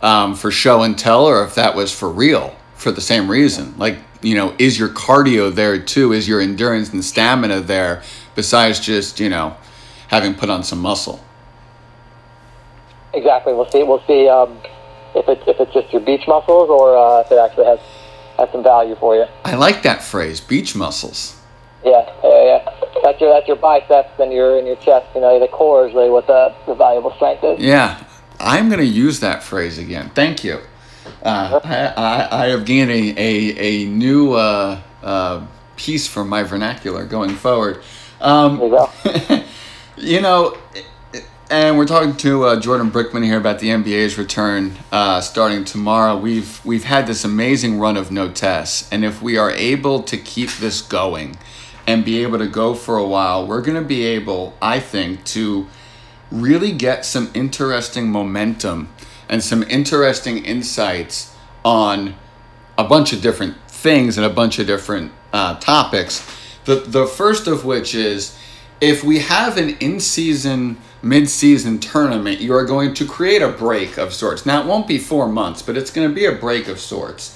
um, 0.02 0.34
for 0.34 0.50
show 0.50 0.82
and 0.82 0.98
tell 0.98 1.24
or 1.24 1.42
if 1.42 1.54
that 1.54 1.74
was 1.74 1.90
for 1.90 2.10
real 2.10 2.54
for 2.74 2.92
the 2.92 3.00
same 3.00 3.30
reason. 3.30 3.78
Like, 3.78 3.96
you 4.20 4.34
know, 4.34 4.54
is 4.58 4.78
your 4.78 4.90
cardio 4.90 5.50
there 5.54 5.78
too? 5.78 6.12
Is 6.12 6.28
your 6.28 6.38
endurance 6.38 6.92
and 6.92 7.02
stamina 7.02 7.60
there 7.60 8.02
besides 8.34 8.78
just, 8.78 9.18
you 9.18 9.30
know, 9.30 9.56
having 10.08 10.34
put 10.34 10.50
on 10.50 10.62
some 10.62 10.80
muscle? 10.80 11.24
Exactly. 13.14 13.54
We'll 13.54 13.70
see. 13.70 13.84
We'll 13.84 14.04
see 14.06 14.28
um, 14.28 14.60
if 15.14 15.26
it's 15.30 15.42
if 15.46 15.58
it's 15.58 15.72
just 15.72 15.90
your 15.94 16.02
beach 16.02 16.28
muscles 16.28 16.68
or 16.68 16.94
uh, 16.94 17.20
if 17.22 17.32
it 17.32 17.38
actually 17.38 17.64
has 17.64 17.80
has 18.36 18.50
some 18.52 18.62
value 18.62 18.96
for 18.96 19.16
you. 19.16 19.24
I 19.46 19.54
like 19.54 19.80
that 19.84 20.02
phrase, 20.02 20.42
beach 20.42 20.76
muscles. 20.76 21.37
Yeah, 21.84 22.10
yeah, 22.24 22.44
yeah. 22.44 22.74
That's 23.02 23.20
your 23.20 23.32
that's 23.32 23.46
your 23.46 23.56
biceps 23.56 24.18
and 24.18 24.32
your 24.32 24.58
and 24.58 24.66
your 24.66 24.76
chest. 24.76 25.06
You 25.14 25.20
know, 25.20 25.38
the 25.38 25.48
core 25.48 25.86
is 25.86 25.94
really 25.94 26.10
what 26.10 26.26
the, 26.26 26.54
the 26.66 26.74
valuable 26.74 27.14
strength 27.14 27.44
is. 27.44 27.60
Yeah, 27.60 28.02
I'm 28.40 28.68
going 28.68 28.80
to 28.80 28.86
use 28.86 29.20
that 29.20 29.42
phrase 29.42 29.78
again. 29.78 30.10
Thank 30.14 30.42
you. 30.42 30.60
Uh, 31.22 31.60
I, 31.64 31.86
I, 31.96 32.44
I 32.44 32.46
have 32.48 32.64
gained 32.64 32.90
a 32.90 33.14
a, 33.16 33.84
a 33.84 33.86
new 33.86 34.32
uh, 34.32 34.80
uh, 35.02 35.46
piece 35.76 36.06
for 36.06 36.24
my 36.24 36.42
vernacular 36.42 37.06
going 37.06 37.34
forward. 37.34 37.82
Um, 38.20 38.58
there 38.58 38.68
you 38.68 38.72
go. 38.72 39.44
you 39.96 40.20
know, 40.20 40.58
and 41.50 41.78
we're 41.78 41.86
talking 41.86 42.16
to 42.18 42.44
uh, 42.44 42.60
Jordan 42.60 42.90
Brickman 42.90 43.24
here 43.24 43.38
about 43.38 43.60
the 43.60 43.68
NBA's 43.68 44.18
return 44.18 44.76
uh, 44.92 45.20
starting 45.20 45.64
tomorrow. 45.64 46.16
We've 46.16 46.64
we've 46.64 46.84
had 46.84 47.06
this 47.06 47.24
amazing 47.24 47.78
run 47.78 47.96
of 47.96 48.10
no 48.10 48.30
tests, 48.30 48.88
and 48.90 49.04
if 49.04 49.22
we 49.22 49.38
are 49.38 49.52
able 49.52 50.02
to 50.02 50.16
keep 50.16 50.50
this 50.56 50.82
going 50.82 51.36
and 51.88 52.04
be 52.04 52.22
able 52.22 52.36
to 52.36 52.46
go 52.46 52.74
for 52.74 52.98
a 52.98 53.06
while, 53.06 53.46
we're 53.46 53.62
going 53.62 53.82
to 53.82 53.88
be 53.88 54.04
able, 54.04 54.54
I 54.60 54.78
think, 54.78 55.24
to 55.24 55.66
really 56.30 56.70
get 56.70 57.06
some 57.06 57.30
interesting 57.32 58.10
momentum 58.10 58.90
and 59.26 59.42
some 59.42 59.62
interesting 59.62 60.44
insights 60.44 61.34
on 61.64 62.14
a 62.76 62.84
bunch 62.84 63.14
of 63.14 63.22
different 63.22 63.56
things 63.68 64.18
and 64.18 64.26
a 64.26 64.28
bunch 64.28 64.58
of 64.58 64.66
different 64.66 65.12
uh, 65.32 65.58
topics. 65.60 66.30
The 66.66 66.74
the 66.74 67.06
first 67.06 67.46
of 67.46 67.64
which 67.64 67.94
is 67.94 68.38
if 68.82 69.02
we 69.02 69.20
have 69.20 69.56
an 69.56 69.70
in 69.78 69.98
season 69.98 70.76
mid 71.00 71.30
season 71.30 71.78
tournament, 71.78 72.38
you 72.38 72.52
are 72.52 72.66
going 72.66 72.92
to 72.94 73.06
create 73.06 73.40
a 73.40 73.48
break 73.48 73.96
of 73.96 74.12
sorts. 74.12 74.44
Now 74.44 74.60
it 74.60 74.66
won't 74.66 74.86
be 74.86 74.98
four 74.98 75.26
months, 75.26 75.62
but 75.62 75.78
it's 75.78 75.90
going 75.90 76.06
to 76.06 76.14
be 76.14 76.26
a 76.26 76.32
break 76.32 76.68
of 76.68 76.78
sorts, 76.78 77.34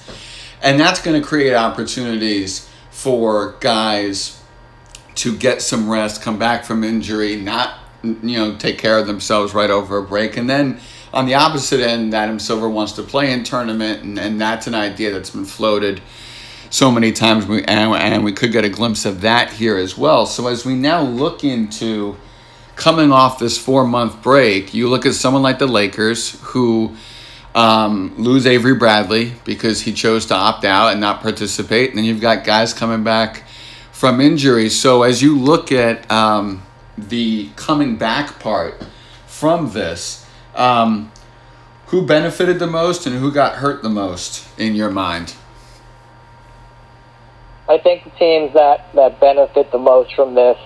and 0.60 0.78
that's 0.78 1.00
going 1.00 1.18
to 1.18 1.26
create 1.26 1.54
opportunities 1.54 2.68
for 2.90 3.56
guys 3.60 4.41
to 5.16 5.36
get 5.36 5.62
some 5.62 5.88
rest, 5.88 6.22
come 6.22 6.38
back 6.38 6.64
from 6.64 6.84
injury, 6.84 7.36
not 7.36 7.78
you 8.02 8.36
know 8.36 8.56
take 8.56 8.78
care 8.78 8.98
of 8.98 9.06
themselves 9.06 9.54
right 9.54 9.70
over 9.70 9.98
a 9.98 10.02
break, 10.02 10.36
and 10.36 10.48
then 10.48 10.80
on 11.12 11.26
the 11.26 11.34
opposite 11.34 11.80
end, 11.80 12.14
Adam 12.14 12.38
Silver 12.38 12.68
wants 12.68 12.92
to 12.92 13.02
play 13.02 13.32
in 13.32 13.44
tournament, 13.44 14.02
and, 14.02 14.18
and 14.18 14.40
that's 14.40 14.66
an 14.66 14.74
idea 14.74 15.12
that's 15.12 15.30
been 15.30 15.44
floated 15.44 16.00
so 16.70 16.90
many 16.90 17.12
times, 17.12 17.46
we, 17.46 17.62
and, 17.64 17.94
and 17.94 18.24
we 18.24 18.32
could 18.32 18.50
get 18.50 18.64
a 18.64 18.70
glimpse 18.70 19.04
of 19.04 19.20
that 19.20 19.52
here 19.52 19.76
as 19.76 19.98
well. 19.98 20.24
So 20.24 20.46
as 20.46 20.64
we 20.64 20.74
now 20.74 21.02
look 21.02 21.44
into 21.44 22.16
coming 22.76 23.12
off 23.12 23.38
this 23.38 23.58
four 23.58 23.86
month 23.86 24.22
break, 24.22 24.72
you 24.72 24.88
look 24.88 25.04
at 25.04 25.14
someone 25.14 25.42
like 25.42 25.58
the 25.58 25.66
Lakers 25.66 26.40
who 26.40 26.96
um, 27.54 28.14
lose 28.16 28.46
Avery 28.46 28.74
Bradley 28.74 29.34
because 29.44 29.82
he 29.82 29.92
chose 29.92 30.24
to 30.26 30.34
opt 30.34 30.64
out 30.64 30.92
and 30.92 31.00
not 31.00 31.20
participate, 31.20 31.90
and 31.90 31.98
then 31.98 32.06
you've 32.06 32.22
got 32.22 32.44
guys 32.44 32.72
coming 32.72 33.04
back 33.04 33.44
from 34.02 34.20
injuries. 34.20 34.74
So 34.74 35.04
as 35.04 35.22
you 35.22 35.38
look 35.38 35.70
at 35.70 36.10
um, 36.10 36.64
the 36.98 37.50
coming 37.54 37.94
back 37.94 38.40
part 38.40 38.84
from 39.28 39.70
this, 39.74 40.26
um, 40.56 41.12
who 41.86 42.04
benefited 42.04 42.58
the 42.58 42.66
most 42.66 43.06
and 43.06 43.14
who 43.14 43.30
got 43.30 43.54
hurt 43.54 43.80
the 43.84 43.88
most 43.88 44.44
in 44.58 44.74
your 44.74 44.90
mind? 44.90 45.36
I 47.68 47.78
think 47.78 48.02
the 48.02 48.10
teams 48.18 48.52
that, 48.54 48.92
that 48.96 49.20
benefit 49.20 49.70
the 49.70 49.78
most 49.78 50.12
from 50.16 50.34
this 50.34 50.58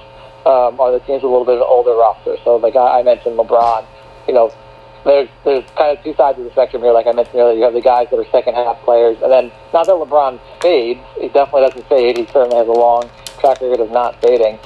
um, 0.47 0.81
are 0.81 0.93
the 0.93 1.01
teams 1.01 1.23
with 1.23 1.25
a 1.25 1.29
little 1.29 1.45
bit 1.45 1.57
of 1.57 1.61
an 1.61 1.67
older 1.69 1.93
roster. 1.93 2.39
So, 2.43 2.57
like 2.57 2.75
I 2.75 3.03
mentioned, 3.03 3.37
LeBron, 3.37 3.85
you 4.27 4.33
know, 4.33 4.51
there's 5.05 5.29
there's 5.45 5.65
kind 5.77 5.97
of 5.97 6.03
two 6.03 6.15
sides 6.15 6.39
of 6.39 6.45
the 6.45 6.51
spectrum 6.53 6.83
here. 6.83 6.93
Like 6.93 7.07
I 7.07 7.13
mentioned 7.13 7.37
earlier, 7.37 7.59
you 7.59 7.65
have 7.65 7.75
the 7.75 7.83
guys 7.83 8.09
that 8.11 8.17
are 8.17 8.25
second 8.33 8.55
half 8.55 8.81
players, 8.81 9.19
and 9.23 9.31
then 9.31 9.53
not 9.75 9.85
that 9.85 9.93
LeBron 9.93 10.41
fades, 10.63 11.05
he 11.21 11.29
definitely 11.29 11.69
doesn't 11.69 11.87
fade. 11.91 12.17
He 12.17 12.25
certainly 12.33 12.57
has 12.57 12.67
a 12.67 12.73
long 12.73 13.11
record 13.47 13.81
of 13.81 13.91
not 13.91 14.21
fading, 14.21 14.59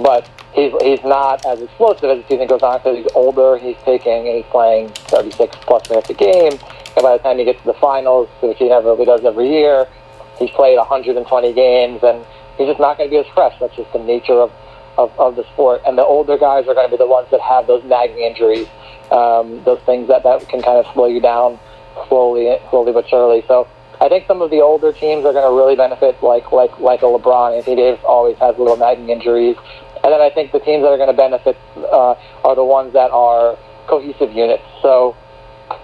but 0.00 0.28
he's 0.52 0.72
he's 0.82 1.02
not 1.04 1.44
as 1.46 1.60
explosive 1.60 2.10
as 2.10 2.22
the 2.22 2.28
season 2.28 2.46
goes 2.46 2.62
on 2.62 2.78
because 2.78 2.96
he's 2.96 3.12
older. 3.14 3.58
He's 3.58 3.76
taking 3.84 4.26
he's 4.26 4.46
playing 4.50 4.90
36 5.10 5.56
plus 5.62 5.88
minutes 5.90 6.10
a 6.10 6.14
game, 6.14 6.52
and 6.52 7.02
by 7.02 7.16
the 7.16 7.22
time 7.22 7.38
he 7.38 7.44
gets 7.44 7.60
to 7.60 7.66
the 7.66 7.78
finals, 7.80 8.28
which 8.40 8.58
he 8.58 8.66
inevitably 8.66 9.04
does 9.04 9.24
every 9.24 9.48
year, 9.48 9.86
he's 10.38 10.50
played 10.50 10.76
120 10.78 11.52
games, 11.52 12.00
and 12.02 12.24
he's 12.56 12.66
just 12.66 12.80
not 12.80 12.96
going 12.98 13.08
to 13.08 13.14
be 13.14 13.18
as 13.18 13.26
fresh. 13.34 13.54
That's 13.60 13.74
just 13.76 13.92
the 13.92 13.98
nature 13.98 14.40
of, 14.40 14.52
of, 14.96 15.12
of 15.18 15.36
the 15.36 15.44
sport. 15.52 15.82
And 15.86 15.98
the 15.98 16.04
older 16.04 16.38
guys 16.38 16.66
are 16.68 16.74
going 16.74 16.86
to 16.86 16.90
be 16.90 16.96
the 16.96 17.06
ones 17.06 17.28
that 17.30 17.40
have 17.40 17.66
those 17.66 17.84
nagging 17.84 18.18
injuries, 18.18 18.68
um, 19.10 19.62
those 19.64 19.80
things 19.86 20.08
that, 20.08 20.22
that 20.22 20.48
can 20.48 20.62
kind 20.62 20.78
of 20.78 20.92
slow 20.92 21.06
you 21.06 21.20
down 21.20 21.58
slowly, 22.08 22.56
slowly 22.70 22.92
but 22.92 23.08
surely. 23.08 23.44
So 23.48 23.68
I 24.00 24.08
think 24.08 24.26
some 24.26 24.42
of 24.42 24.50
the 24.50 24.60
older 24.60 24.92
teams 24.92 25.24
are 25.24 25.32
going 25.32 25.44
to 25.44 25.56
really 25.56 25.74
benefit, 25.74 26.22
like 26.22 26.52
like 26.52 26.78
like 26.78 27.02
a 27.02 27.10
LeBron. 27.10 27.56
Anthony 27.56 27.76
Davis 27.76 28.00
always 28.06 28.38
has 28.38 28.56
little 28.56 28.76
nagging 28.76 29.10
injuries, 29.10 29.56
and 30.04 30.12
then 30.12 30.20
I 30.20 30.30
think 30.30 30.52
the 30.52 30.60
teams 30.60 30.82
that 30.82 30.88
are 30.88 30.96
going 30.96 31.10
to 31.10 31.16
benefit 31.16 31.56
uh, 31.76 32.14
are 32.44 32.54
the 32.54 32.64
ones 32.64 32.92
that 32.92 33.10
are 33.10 33.58
cohesive 33.88 34.32
units. 34.32 34.62
So 34.82 35.16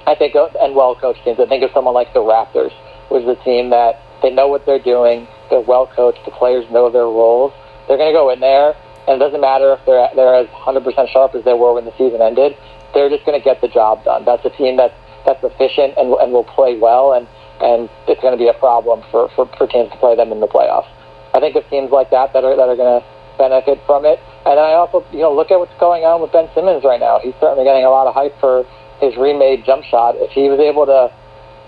I 0.06 0.14
think, 0.14 0.36
uh, 0.36 0.46
and 0.62 0.76
well 0.76 0.94
coached 0.94 1.24
teams. 1.24 1.40
I 1.40 1.46
think 1.46 1.64
of 1.64 1.70
someone 1.74 1.94
like 1.94 2.14
the 2.14 2.20
Raptors, 2.20 2.72
which 3.10 3.24
is 3.24 3.28
a 3.28 3.42
team 3.42 3.70
that 3.70 4.00
they 4.22 4.30
know 4.30 4.46
what 4.46 4.64
they're 4.64 4.82
doing. 4.82 5.26
They're 5.50 5.60
well 5.60 5.88
coached. 5.88 6.24
The 6.24 6.30
players 6.30 6.70
know 6.70 6.90
their 6.90 7.10
roles. 7.10 7.52
They're 7.88 7.98
going 7.98 8.12
to 8.12 8.16
go 8.16 8.30
in 8.30 8.38
there, 8.38 8.76
and 9.08 9.18
it 9.18 9.18
doesn't 9.18 9.40
matter 9.40 9.74
if 9.74 9.84
they're 9.86 10.08
they're 10.14 10.36
as 10.36 10.46
100% 10.48 10.86
sharp 11.10 11.34
as 11.34 11.42
they 11.42 11.54
were 11.54 11.74
when 11.74 11.84
the 11.84 11.92
season 11.98 12.22
ended. 12.22 12.56
They're 12.94 13.10
just 13.10 13.26
going 13.26 13.38
to 13.38 13.44
get 13.44 13.60
the 13.60 13.66
job 13.66 14.04
done. 14.04 14.24
That's 14.24 14.44
a 14.46 14.50
team 14.50 14.76
that's 14.76 14.94
that's 15.26 15.42
efficient 15.42 15.94
and, 15.96 16.14
and 16.14 16.32
will 16.32 16.44
play 16.44 16.78
well 16.78 17.12
and 17.12 17.26
and 17.60 17.88
it's 18.08 18.20
going 18.20 18.34
to 18.34 18.40
be 18.40 18.48
a 18.48 18.58
problem 18.58 19.02
for, 19.10 19.30
for, 19.36 19.46
for 19.58 19.66
teams 19.66 19.90
to 19.92 19.98
play 19.98 20.16
them 20.16 20.32
in 20.32 20.40
the 20.40 20.48
playoffs. 20.48 20.88
I 21.34 21.40
think 21.40 21.56
of 21.56 21.66
teams 21.68 21.90
like 21.90 22.10
that 22.10 22.32
that 22.32 22.44
are 22.44 22.54
that 22.54 22.68
are 22.70 22.78
going 22.78 23.02
to 23.02 23.06
benefit 23.36 23.82
from 23.86 24.06
it. 24.06 24.22
And 24.46 24.60
I 24.60 24.78
also, 24.78 25.02
you 25.10 25.24
know, 25.24 25.34
look 25.34 25.50
at 25.50 25.58
what's 25.58 25.74
going 25.80 26.04
on 26.04 26.22
with 26.22 26.30
Ben 26.30 26.46
Simmons 26.54 26.84
right 26.84 27.00
now. 27.00 27.18
He's 27.18 27.34
certainly 27.40 27.64
getting 27.64 27.84
a 27.84 27.90
lot 27.90 28.06
of 28.06 28.14
hype 28.14 28.38
for 28.38 28.62
his 29.00 29.16
remade 29.16 29.66
jump 29.66 29.82
shot. 29.84 30.14
If 30.18 30.30
he 30.30 30.46
was 30.46 30.60
able 30.60 30.86
to 30.86 31.10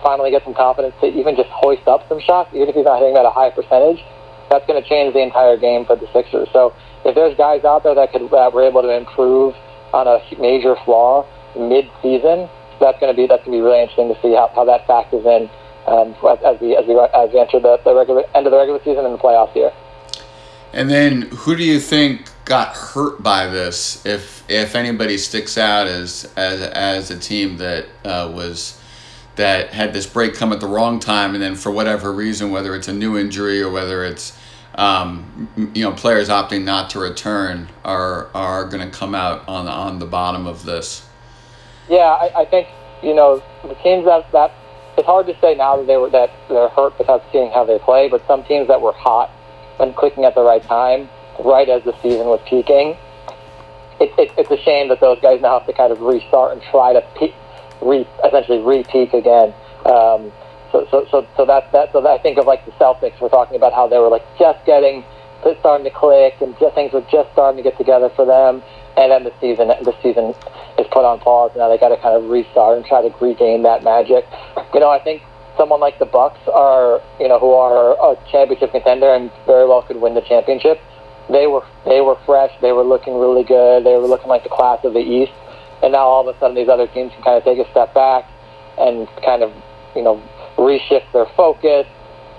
finally 0.02 0.30
get 0.30 0.44
some 0.44 0.54
confidence 0.54 0.94
to 1.02 1.10
even 1.10 1.34
just 1.34 1.50
hoist 1.50 1.88
up 1.88 2.06
some 2.08 2.20
shots, 2.20 2.50
even 2.54 2.68
if 2.68 2.74
he's 2.78 2.86
not 2.86 3.02
hitting 3.02 3.16
at 3.16 3.26
a 3.26 3.34
high 3.34 3.50
percentage, 3.50 3.98
that's 4.50 4.62
going 4.70 4.78
to 4.78 4.86
change 4.86 5.14
the 5.14 5.22
entire 5.22 5.56
game 5.58 5.84
for 5.84 5.96
the 5.96 6.06
Sixers. 6.14 6.46
So 6.52 6.70
if 7.02 7.18
there's 7.18 7.34
guys 7.34 7.64
out 7.64 7.82
there 7.82 7.94
that 7.94 8.12
could 8.12 8.30
that 8.30 8.54
were 8.54 8.62
able 8.62 8.82
to 8.82 8.92
improve 8.94 9.54
on 9.90 10.06
a 10.06 10.22
major 10.38 10.76
flaw 10.84 11.26
mid-season, 11.58 12.46
that's 12.78 13.00
going 13.00 13.10
to 13.10 13.16
be 13.16 13.26
that's 13.26 13.42
going 13.42 13.56
to 13.56 13.58
be 13.58 13.64
really 13.64 13.82
interesting 13.82 14.12
to 14.12 14.18
see 14.22 14.36
how, 14.36 14.52
how 14.54 14.62
that 14.64 14.86
factors 14.86 15.24
in 15.26 15.50
um, 15.86 16.14
as 16.44 16.60
we 16.60 16.76
as 16.76 16.86
we 16.86 16.98
as 16.98 17.30
we 17.32 17.40
enter 17.40 17.60
the, 17.60 17.78
the 17.84 17.94
regular 17.94 18.24
end 18.34 18.46
of 18.46 18.52
the 18.52 18.58
regular 18.58 18.80
season 18.84 19.04
and 19.04 19.14
the 19.14 19.18
playoffs 19.18 19.52
here. 19.52 19.72
And 20.72 20.90
then, 20.90 21.22
who 21.22 21.56
do 21.56 21.64
you 21.64 21.80
think 21.80 22.28
got 22.44 22.76
hurt 22.76 23.22
by 23.22 23.46
this? 23.46 24.04
If 24.04 24.44
if 24.48 24.74
anybody 24.74 25.16
sticks 25.16 25.56
out 25.56 25.86
as 25.86 26.30
as 26.36 26.60
as 26.60 27.10
a 27.10 27.18
team 27.18 27.56
that 27.58 27.86
uh, 28.04 28.30
was 28.34 28.80
that 29.36 29.70
had 29.70 29.92
this 29.92 30.06
break 30.06 30.34
come 30.34 30.52
at 30.52 30.60
the 30.60 30.66
wrong 30.66 30.98
time, 30.98 31.34
and 31.34 31.42
then 31.42 31.54
for 31.54 31.70
whatever 31.70 32.12
reason, 32.12 32.50
whether 32.50 32.74
it's 32.74 32.88
a 32.88 32.92
new 32.92 33.16
injury 33.16 33.62
or 33.62 33.70
whether 33.70 34.04
it's 34.04 34.36
um, 34.74 35.48
you 35.74 35.82
know 35.82 35.92
players 35.92 36.28
opting 36.28 36.64
not 36.64 36.90
to 36.90 36.98
return, 36.98 37.68
are 37.84 38.28
are 38.34 38.64
going 38.64 38.90
to 38.90 38.96
come 38.96 39.14
out 39.14 39.48
on 39.48 39.68
on 39.68 39.98
the 39.98 40.06
bottom 40.06 40.46
of 40.46 40.64
this. 40.64 41.08
Yeah, 41.88 41.98
I, 41.98 42.40
I 42.40 42.44
think 42.44 42.68
you 43.02 43.14
know 43.14 43.42
the 43.62 43.74
teams 43.76 44.04
that 44.04 44.30
that 44.32 44.52
it's 44.96 45.06
hard 45.06 45.26
to 45.26 45.36
say 45.40 45.54
now 45.54 45.76
that 45.76 45.86
they 45.86 45.96
were 45.96 46.10
that 46.10 46.30
they're 46.48 46.68
hurt 46.68 46.98
without 46.98 47.22
seeing 47.32 47.50
how 47.52 47.64
they 47.64 47.78
play, 47.78 48.08
but 48.08 48.26
some 48.26 48.44
teams 48.44 48.68
that 48.68 48.80
were 48.80 48.92
hot 48.92 49.30
and 49.78 49.94
clicking 49.94 50.24
at 50.24 50.34
the 50.34 50.42
right 50.42 50.62
time, 50.62 51.08
right 51.44 51.68
as 51.68 51.84
the 51.84 51.94
season 52.02 52.26
was 52.26 52.40
peaking. 52.48 52.96
It, 54.00 54.12
it, 54.18 54.32
it's 54.36 54.50
a 54.50 54.62
shame 54.62 54.88
that 54.88 55.00
those 55.00 55.20
guys 55.20 55.40
now 55.40 55.58
have 55.58 55.66
to 55.66 55.72
kind 55.72 55.92
of 55.92 56.00
restart 56.00 56.52
and 56.52 56.62
try 56.70 56.92
to 56.92 57.00
peak, 57.18 57.34
re, 57.80 58.06
essentially 58.24 58.60
re-peak 58.60 59.14
again. 59.14 59.54
Um, 59.84 60.32
so, 60.72 60.86
so, 60.90 61.06
so, 61.10 61.26
so 61.36 61.46
that's 61.46 61.70
that. 61.72 61.92
So 61.92 62.00
that 62.02 62.10
I 62.10 62.18
think 62.18 62.38
of 62.38 62.46
like 62.46 62.64
the 62.64 62.72
Celtics. 62.72 63.20
We're 63.20 63.28
talking 63.28 63.56
about 63.56 63.72
how 63.72 63.86
they 63.86 63.98
were 63.98 64.08
like 64.08 64.24
just 64.38 64.64
getting, 64.66 65.04
starting 65.60 65.84
to 65.84 65.90
click, 65.90 66.34
and 66.40 66.58
just, 66.58 66.74
things 66.74 66.92
were 66.92 67.04
just 67.12 67.32
starting 67.32 67.56
to 67.56 67.62
get 67.62 67.78
together 67.78 68.10
for 68.10 68.26
them. 68.26 68.62
And 68.96 69.12
then 69.12 69.24
the 69.24 69.32
season, 69.40 69.68
the 69.68 69.94
season 70.02 70.32
is 70.78 70.86
put 70.90 71.04
on 71.04 71.20
pause. 71.20 71.52
Now 71.56 71.68
they 71.68 71.76
got 71.76 71.90
to 71.90 72.00
kind 72.00 72.16
of 72.16 72.30
restart 72.30 72.78
and 72.78 72.86
try 72.86 73.02
to 73.06 73.14
regain 73.20 73.62
that 73.62 73.84
magic. 73.84 74.24
You 74.72 74.80
know, 74.80 74.88
I 74.88 74.98
think 74.98 75.22
someone 75.56 75.80
like 75.80 75.98
the 75.98 76.06
Bucks 76.06 76.40
are, 76.48 77.00
you 77.20 77.28
know, 77.28 77.38
who 77.38 77.52
are 77.52 77.92
a 77.92 78.16
championship 78.30 78.72
contender 78.72 79.12
and 79.12 79.30
very 79.44 79.66
well 79.66 79.82
could 79.82 80.00
win 80.00 80.14
the 80.14 80.22
championship. 80.22 80.80
They 81.28 81.46
were 81.46 81.64
they 81.84 82.00
were 82.00 82.16
fresh. 82.24 82.52
They 82.60 82.72
were 82.72 82.84
looking 82.84 83.18
really 83.18 83.42
good. 83.42 83.84
They 83.84 83.96
were 83.96 84.06
looking 84.06 84.28
like 84.28 84.44
the 84.44 84.52
class 84.52 84.84
of 84.84 84.92
the 84.92 85.00
East. 85.00 85.32
And 85.82 85.92
now 85.92 86.06
all 86.06 86.26
of 86.26 86.34
a 86.34 86.38
sudden, 86.38 86.56
these 86.56 86.68
other 86.68 86.86
teams 86.86 87.12
can 87.12 87.22
kind 87.22 87.36
of 87.36 87.44
take 87.44 87.58
a 87.58 87.68
step 87.70 87.92
back 87.92 88.24
and 88.78 89.08
kind 89.24 89.42
of, 89.42 89.52
you 89.94 90.02
know, 90.02 90.22
reshift 90.56 91.12
their 91.12 91.26
focus. 91.36 91.86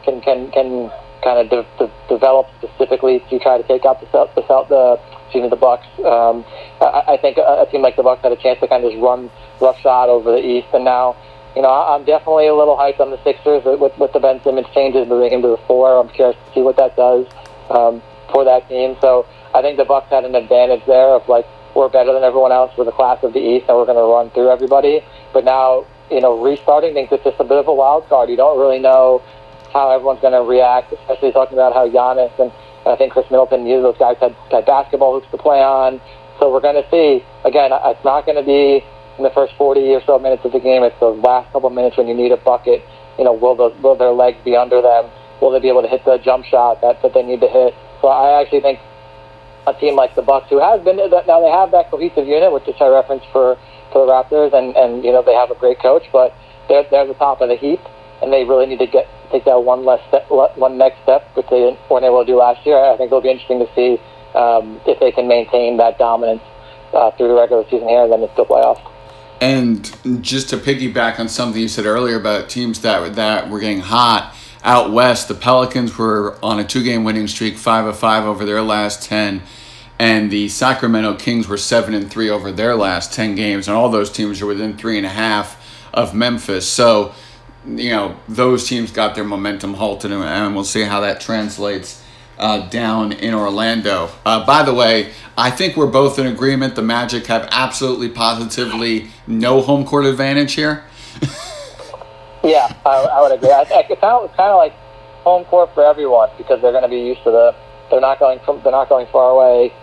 Can 0.03 0.21
can 0.21 0.49
can 0.51 0.89
kind 1.23 1.39
of 1.39 1.49
de- 1.49 1.67
de- 1.77 1.91
develop 2.09 2.47
specifically 2.61 3.19
to 3.29 3.39
try 3.39 3.57
to 3.57 3.67
take 3.67 3.85
out 3.85 3.99
the 3.99 4.07
the, 4.35 4.41
the 4.69 4.99
excuse 5.23 5.43
me 5.43 5.49
the 5.49 5.55
Bucks. 5.55 5.87
Um, 5.99 6.45
I, 6.81 7.15
I 7.15 7.17
think 7.17 7.37
a, 7.37 7.65
a 7.67 7.67
team 7.71 7.81
like 7.81 7.95
the 7.95 8.03
Bucks 8.03 8.21
had 8.23 8.31
a 8.31 8.37
chance 8.37 8.59
to 8.59 8.67
kind 8.67 8.83
of 8.83 8.91
just 8.91 9.01
run 9.01 9.29
roughshod 9.59 10.09
over 10.09 10.31
the 10.31 10.45
East, 10.45 10.67
and 10.73 10.85
now 10.85 11.15
you 11.57 11.63
know, 11.63 11.73
I'm 11.73 12.05
definitely 12.05 12.45
a 12.45 12.53
little 12.53 12.77
hyped 12.77 12.99
on 12.99 13.09
the 13.09 13.17
Sixers 13.23 13.65
with, 13.65 13.97
with 13.97 14.13
the 14.13 14.19
Ben 14.19 14.39
Simmons 14.43 14.67
changes, 14.75 15.07
moving 15.09 15.33
him 15.33 15.41
to 15.41 15.47
the 15.47 15.61
four. 15.65 15.99
I'm 15.99 16.07
curious 16.09 16.37
to 16.37 16.53
see 16.53 16.61
what 16.61 16.77
that 16.77 16.95
does 16.95 17.25
um, 17.71 17.99
for 18.31 18.45
that 18.45 18.69
team. 18.69 18.95
So 19.01 19.25
I 19.55 19.63
think 19.63 19.77
the 19.77 19.85
Bucks 19.85 20.05
had 20.11 20.23
an 20.23 20.35
advantage 20.35 20.85
there 20.85 21.09
of 21.17 21.27
like 21.27 21.47
we're 21.75 21.89
better 21.89 22.13
than 22.13 22.23
everyone 22.23 22.51
else. 22.51 22.71
We're 22.77 22.85
the 22.85 22.91
class 22.91 23.23
of 23.23 23.33
the 23.33 23.39
East, 23.39 23.65
and 23.67 23.75
we're 23.75 23.89
going 23.89 23.97
to 23.97 24.05
run 24.05 24.29
through 24.37 24.51
everybody. 24.51 25.01
But 25.33 25.45
now, 25.45 25.87
you 26.11 26.21
know, 26.21 26.37
restarting 26.37 26.93
things 26.93 27.09
it's 27.11 27.23
just 27.23 27.39
a 27.39 27.43
bit 27.43 27.57
of 27.57 27.67
a 27.67 27.73
wild 27.73 28.07
card. 28.07 28.29
You 28.29 28.37
don't 28.37 28.59
really 28.59 28.77
know 28.77 29.23
how 29.77 29.93
everyone's 29.93 30.21
going 30.21 30.33
to 30.33 30.41
react, 30.41 30.91
especially 30.91 31.31
talking 31.31 31.53
about 31.53 31.73
how 31.73 31.85
Giannis 31.85 32.33
and, 32.41 32.49
and 32.85 32.89
I 32.89 32.97
think 32.97 33.13
Khris 33.13 33.29
Middleton, 33.29 33.65
you 33.69 33.81
those 33.81 33.97
guys 34.01 34.17
had, 34.17 34.33
had 34.49 34.65
basketball 34.65 35.13
hoops 35.13 35.29
to 35.29 35.37
play 35.37 35.61
on. 35.61 36.01
So 36.39 36.51
we're 36.51 36.65
going 36.65 36.81
to 36.81 36.87
see. 36.89 37.21
Again, 37.45 37.69
it's 37.73 38.05
not 38.05 38.25
going 38.25 38.37
to 38.37 38.45
be 38.45 38.81
in 39.17 39.23
the 39.23 39.33
first 39.33 39.53
40 39.57 39.81
or 39.93 40.01
so 40.05 40.17
minutes 40.17 40.45
of 40.45 40.51
the 40.51 40.59
game. 40.59 40.83
It's 40.83 40.97
those 40.99 41.17
last 41.21 41.51
couple 41.53 41.69
minutes 41.69 41.97
when 41.97 42.07
you 42.07 42.13
need 42.13 42.31
a 42.31 42.37
bucket. 42.37 42.81
You 43.17 43.25
know, 43.25 43.33
will, 43.33 43.55
the, 43.55 43.73
will 43.81 43.97
their 43.97 44.13
legs 44.13 44.37
be 44.45 44.55
under 44.55 44.81
them? 44.81 45.09
Will 45.41 45.51
they 45.51 45.59
be 45.59 45.69
able 45.69 45.81
to 45.81 45.89
hit 45.89 46.05
the 46.05 46.17
jump 46.17 46.45
shot 46.45 46.81
that, 46.81 47.01
that 47.01 47.13
they 47.13 47.23
need 47.23 47.41
to 47.41 47.49
hit? 47.49 47.73
So 48.01 48.09
I 48.09 48.41
actually 48.41 48.61
think 48.61 48.79
a 49.65 49.73
team 49.73 49.95
like 49.95 50.15
the 50.15 50.21
Bucks, 50.21 50.49
who 50.49 50.59
has 50.59 50.81
been 50.81 50.97
now 50.97 51.41
they 51.41 51.51
have 51.51 51.71
that 51.71 51.91
cohesive 51.91 52.25
unit, 52.25 52.51
which 52.53 52.63
I 52.79 52.87
referenced 52.87 53.27
for 53.31 53.57
for 53.91 54.05
the 54.05 54.11
Raptors, 54.11 54.53
and 54.53 54.75
and 54.75 55.03
you 55.03 55.11
know 55.11 55.21
they 55.21 55.33
have 55.33 55.51
a 55.51 55.59
great 55.59 55.79
coach, 55.79 56.03
but 56.11 56.33
they're 56.69 56.85
they're 56.89 57.05
the 57.05 57.15
top 57.15 57.41
of 57.41 57.49
the 57.49 57.55
heap, 57.55 57.81
and 58.21 58.31
they 58.31 58.43
really 58.43 58.65
need 58.65 58.79
to 58.79 58.87
get 58.87 59.07
take 59.31 59.45
that 59.45 59.63
one 59.63 59.85
less 59.85 60.01
step, 60.07 60.29
one 60.29 60.77
next 60.77 61.01
step, 61.03 61.35
which 61.35 61.47
they 61.49 61.77
weren't 61.89 62.05
able 62.05 62.23
to 62.23 62.25
do 62.25 62.37
last 62.37 62.65
year. 62.65 62.77
I 62.77 62.95
think 62.97 63.07
it'll 63.07 63.21
be 63.21 63.29
interesting 63.29 63.59
to 63.59 63.69
see 63.75 64.01
um, 64.35 64.79
if 64.85 64.99
they 64.99 65.11
can 65.11 65.27
maintain 65.27 65.77
that 65.77 65.97
dominance 65.97 66.41
uh, 66.93 67.11
through 67.11 67.29
the 67.29 67.33
regular 67.35 67.63
season 67.65 67.87
here, 67.89 68.03
and 68.03 68.11
then 68.11 68.21
the 68.21 68.27
playoffs. 68.45 68.81
And 69.39 70.23
just 70.23 70.49
to 70.49 70.57
piggyback 70.57 71.19
on 71.19 71.29
something 71.29 71.61
you 71.61 71.67
said 71.67 71.85
earlier 71.85 72.15
about 72.15 72.49
teams 72.49 72.81
that 72.81 73.15
that 73.15 73.49
were 73.49 73.59
getting 73.59 73.81
hot 73.81 74.35
out 74.63 74.91
west, 74.91 75.27
the 75.27 75.35
Pelicans 75.35 75.97
were 75.97 76.37
on 76.41 76.59
a 76.59 76.63
two-game 76.63 77.03
winning 77.03 77.27
streak, 77.27 77.57
five 77.57 77.85
of 77.85 77.97
five 77.97 78.25
over 78.25 78.45
their 78.45 78.61
last 78.61 79.03
ten, 79.03 79.43
and 79.99 80.31
the 80.31 80.49
Sacramento 80.49 81.15
Kings 81.15 81.47
were 81.47 81.57
seven 81.57 81.93
and 81.93 82.09
three 82.09 82.29
over 82.29 82.51
their 82.51 82.75
last 82.75 83.13
ten 83.13 83.35
games, 83.35 83.67
and 83.67 83.77
all 83.77 83.89
those 83.89 84.11
teams 84.11 84.41
are 84.41 84.47
within 84.47 84.75
three 84.75 84.97
and 84.97 85.05
a 85.05 85.09
half 85.09 85.63
of 85.93 86.13
Memphis. 86.13 86.67
So, 86.67 87.13
you 87.67 87.89
know, 87.89 88.17
those 88.27 88.67
teams 88.67 88.91
got 88.91 89.15
their 89.15 89.23
momentum 89.23 89.73
halted, 89.73 90.11
and 90.11 90.55
we'll 90.55 90.63
see 90.63 90.83
how 90.83 91.01
that 91.01 91.19
translates 91.19 92.03
uh, 92.39 92.67
down 92.69 93.11
in 93.11 93.33
Orlando. 93.33 94.09
Uh, 94.25 94.45
by 94.45 94.63
the 94.63 94.73
way, 94.73 95.11
I 95.37 95.51
think 95.51 95.75
we're 95.75 95.87
both 95.87 96.19
in 96.19 96.27
agreement. 96.27 96.75
The 96.75 96.81
Magic 96.81 97.25
have 97.27 97.47
absolutely, 97.51 98.09
positively 98.09 99.07
no 99.25 99.61
home 99.61 99.85
court 99.85 100.05
advantage 100.05 100.53
here. 100.53 100.85
yeah, 102.43 102.73
I, 102.85 103.07
I, 103.11 103.21
would 103.21 103.31
agree. 103.33 103.51
I, 103.51 103.61
it's 103.61 104.01
kind 104.01 104.29
of, 104.29 104.57
like 104.57 104.73
home 105.23 105.43
court 105.45 105.73
for 105.73 105.83
everyone 105.85 106.29
because 106.37 106.61
they're 106.61 106.71
going 106.71 106.83
to 106.83 106.89
be 106.89 107.01
used 107.01 107.23
to 107.23 107.31
the. 107.31 107.55
They're 107.89 108.01
not 108.01 108.19
going 108.19 108.39
from. 108.45 108.61
They're 108.63 108.71
not 108.71 108.89
going 108.89 109.07
far 109.07 109.31
away. 109.31 109.73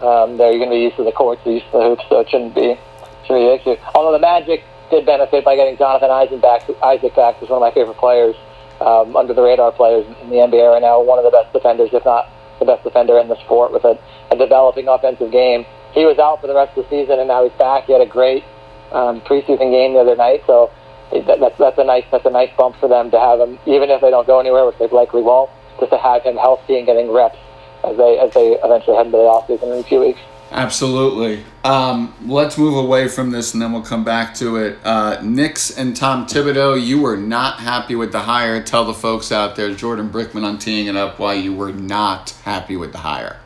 Um, 0.00 0.36
they're 0.36 0.58
going 0.58 0.70
to 0.70 0.74
be 0.74 0.82
used 0.82 0.96
to 0.96 1.04
the 1.04 1.12
courts, 1.12 1.40
used 1.46 1.64
to 1.66 1.72
the 1.72 1.84
hoops, 1.84 2.04
so 2.08 2.20
it 2.20 2.28
shouldn't 2.28 2.54
be 2.54 2.78
shouldn't 3.26 3.64
be 3.64 3.70
issue. 3.70 3.80
Although 3.94 4.12
the 4.12 4.18
Magic 4.18 4.64
did 4.92 5.06
benefit 5.06 5.42
by 5.42 5.56
getting 5.56 5.76
Jonathan 5.78 6.10
Isaac 6.10 6.40
back. 6.42 6.68
Isaac 6.84 7.16
back, 7.16 7.36
who's 7.40 7.48
one 7.48 7.56
of 7.56 7.64
my 7.64 7.72
favorite 7.72 7.96
players 7.96 8.36
um, 8.84 9.16
under 9.16 9.32
the 9.32 9.40
radar 9.40 9.72
players 9.72 10.04
in 10.20 10.28
the 10.28 10.36
NBA 10.36 10.70
right 10.70 10.84
now. 10.84 11.00
One 11.00 11.18
of 11.18 11.24
the 11.24 11.32
best 11.32 11.52
defenders, 11.52 11.88
if 11.92 12.04
not 12.04 12.28
the 12.60 12.66
best 12.66 12.84
defender 12.84 13.18
in 13.18 13.28
the 13.28 13.40
sport, 13.40 13.72
with 13.72 13.84
a, 13.84 13.98
a 14.30 14.36
developing 14.36 14.86
offensive 14.86 15.32
game. 15.32 15.64
He 15.96 16.04
was 16.04 16.18
out 16.18 16.40
for 16.40 16.46
the 16.46 16.54
rest 16.54 16.76
of 16.76 16.84
the 16.84 16.90
season, 16.92 17.18
and 17.18 17.26
now 17.26 17.42
he's 17.42 17.56
back. 17.58 17.84
He 17.88 17.92
had 17.92 18.02
a 18.02 18.06
great 18.06 18.44
um, 18.92 19.20
preseason 19.22 19.72
game 19.72 19.94
the 19.94 20.00
other 20.00 20.16
night, 20.16 20.44
so 20.46 20.70
that, 21.10 21.40
that's 21.40 21.58
that's 21.58 21.78
a 21.78 21.84
nice 21.84 22.04
that's 22.12 22.24
a 22.24 22.30
nice 22.30 22.50
bump 22.56 22.76
for 22.76 22.88
them 22.88 23.10
to 23.10 23.18
have 23.18 23.40
him, 23.40 23.58
even 23.66 23.88
if 23.90 24.00
they 24.00 24.10
don't 24.10 24.26
go 24.26 24.40
anywhere, 24.40 24.64
which 24.64 24.78
they 24.78 24.88
likely 24.88 25.22
won't. 25.22 25.50
Just 25.80 25.90
to 25.90 25.98
have 25.98 26.22
him 26.22 26.36
healthy 26.36 26.76
and 26.76 26.86
getting 26.86 27.10
reps 27.10 27.36
as 27.84 27.96
they 27.96 28.18
as 28.20 28.32
they 28.32 28.56
eventually 28.60 28.96
head 28.96 29.06
into 29.06 29.18
the 29.18 29.24
offseason 29.24 29.72
in 29.72 29.80
a 29.80 29.84
few 29.84 30.00
weeks. 30.00 30.20
Absolutely. 30.52 31.44
Um, 31.64 32.14
let's 32.26 32.58
move 32.58 32.76
away 32.76 33.08
from 33.08 33.30
this 33.30 33.54
and 33.54 33.62
then 33.62 33.72
we'll 33.72 33.82
come 33.82 34.04
back 34.04 34.34
to 34.34 34.56
it. 34.56 34.78
Uh, 34.84 35.18
Knicks 35.22 35.76
and 35.76 35.96
Tom 35.96 36.26
Thibodeau, 36.26 36.80
you 36.80 37.00
were 37.00 37.16
not 37.16 37.58
happy 37.58 37.94
with 37.94 38.12
the 38.12 38.20
hire. 38.20 38.62
Tell 38.62 38.84
the 38.84 38.92
folks 38.92 39.32
out 39.32 39.56
there, 39.56 39.74
Jordan 39.74 40.10
Brickman 40.10 40.44
on 40.44 40.58
teeing 40.58 40.88
it 40.88 40.96
up, 40.96 41.18
why 41.18 41.34
you 41.34 41.54
were 41.54 41.72
not 41.72 42.30
happy 42.44 42.76
with 42.76 42.92
the 42.92 42.98
hire. 42.98 43.40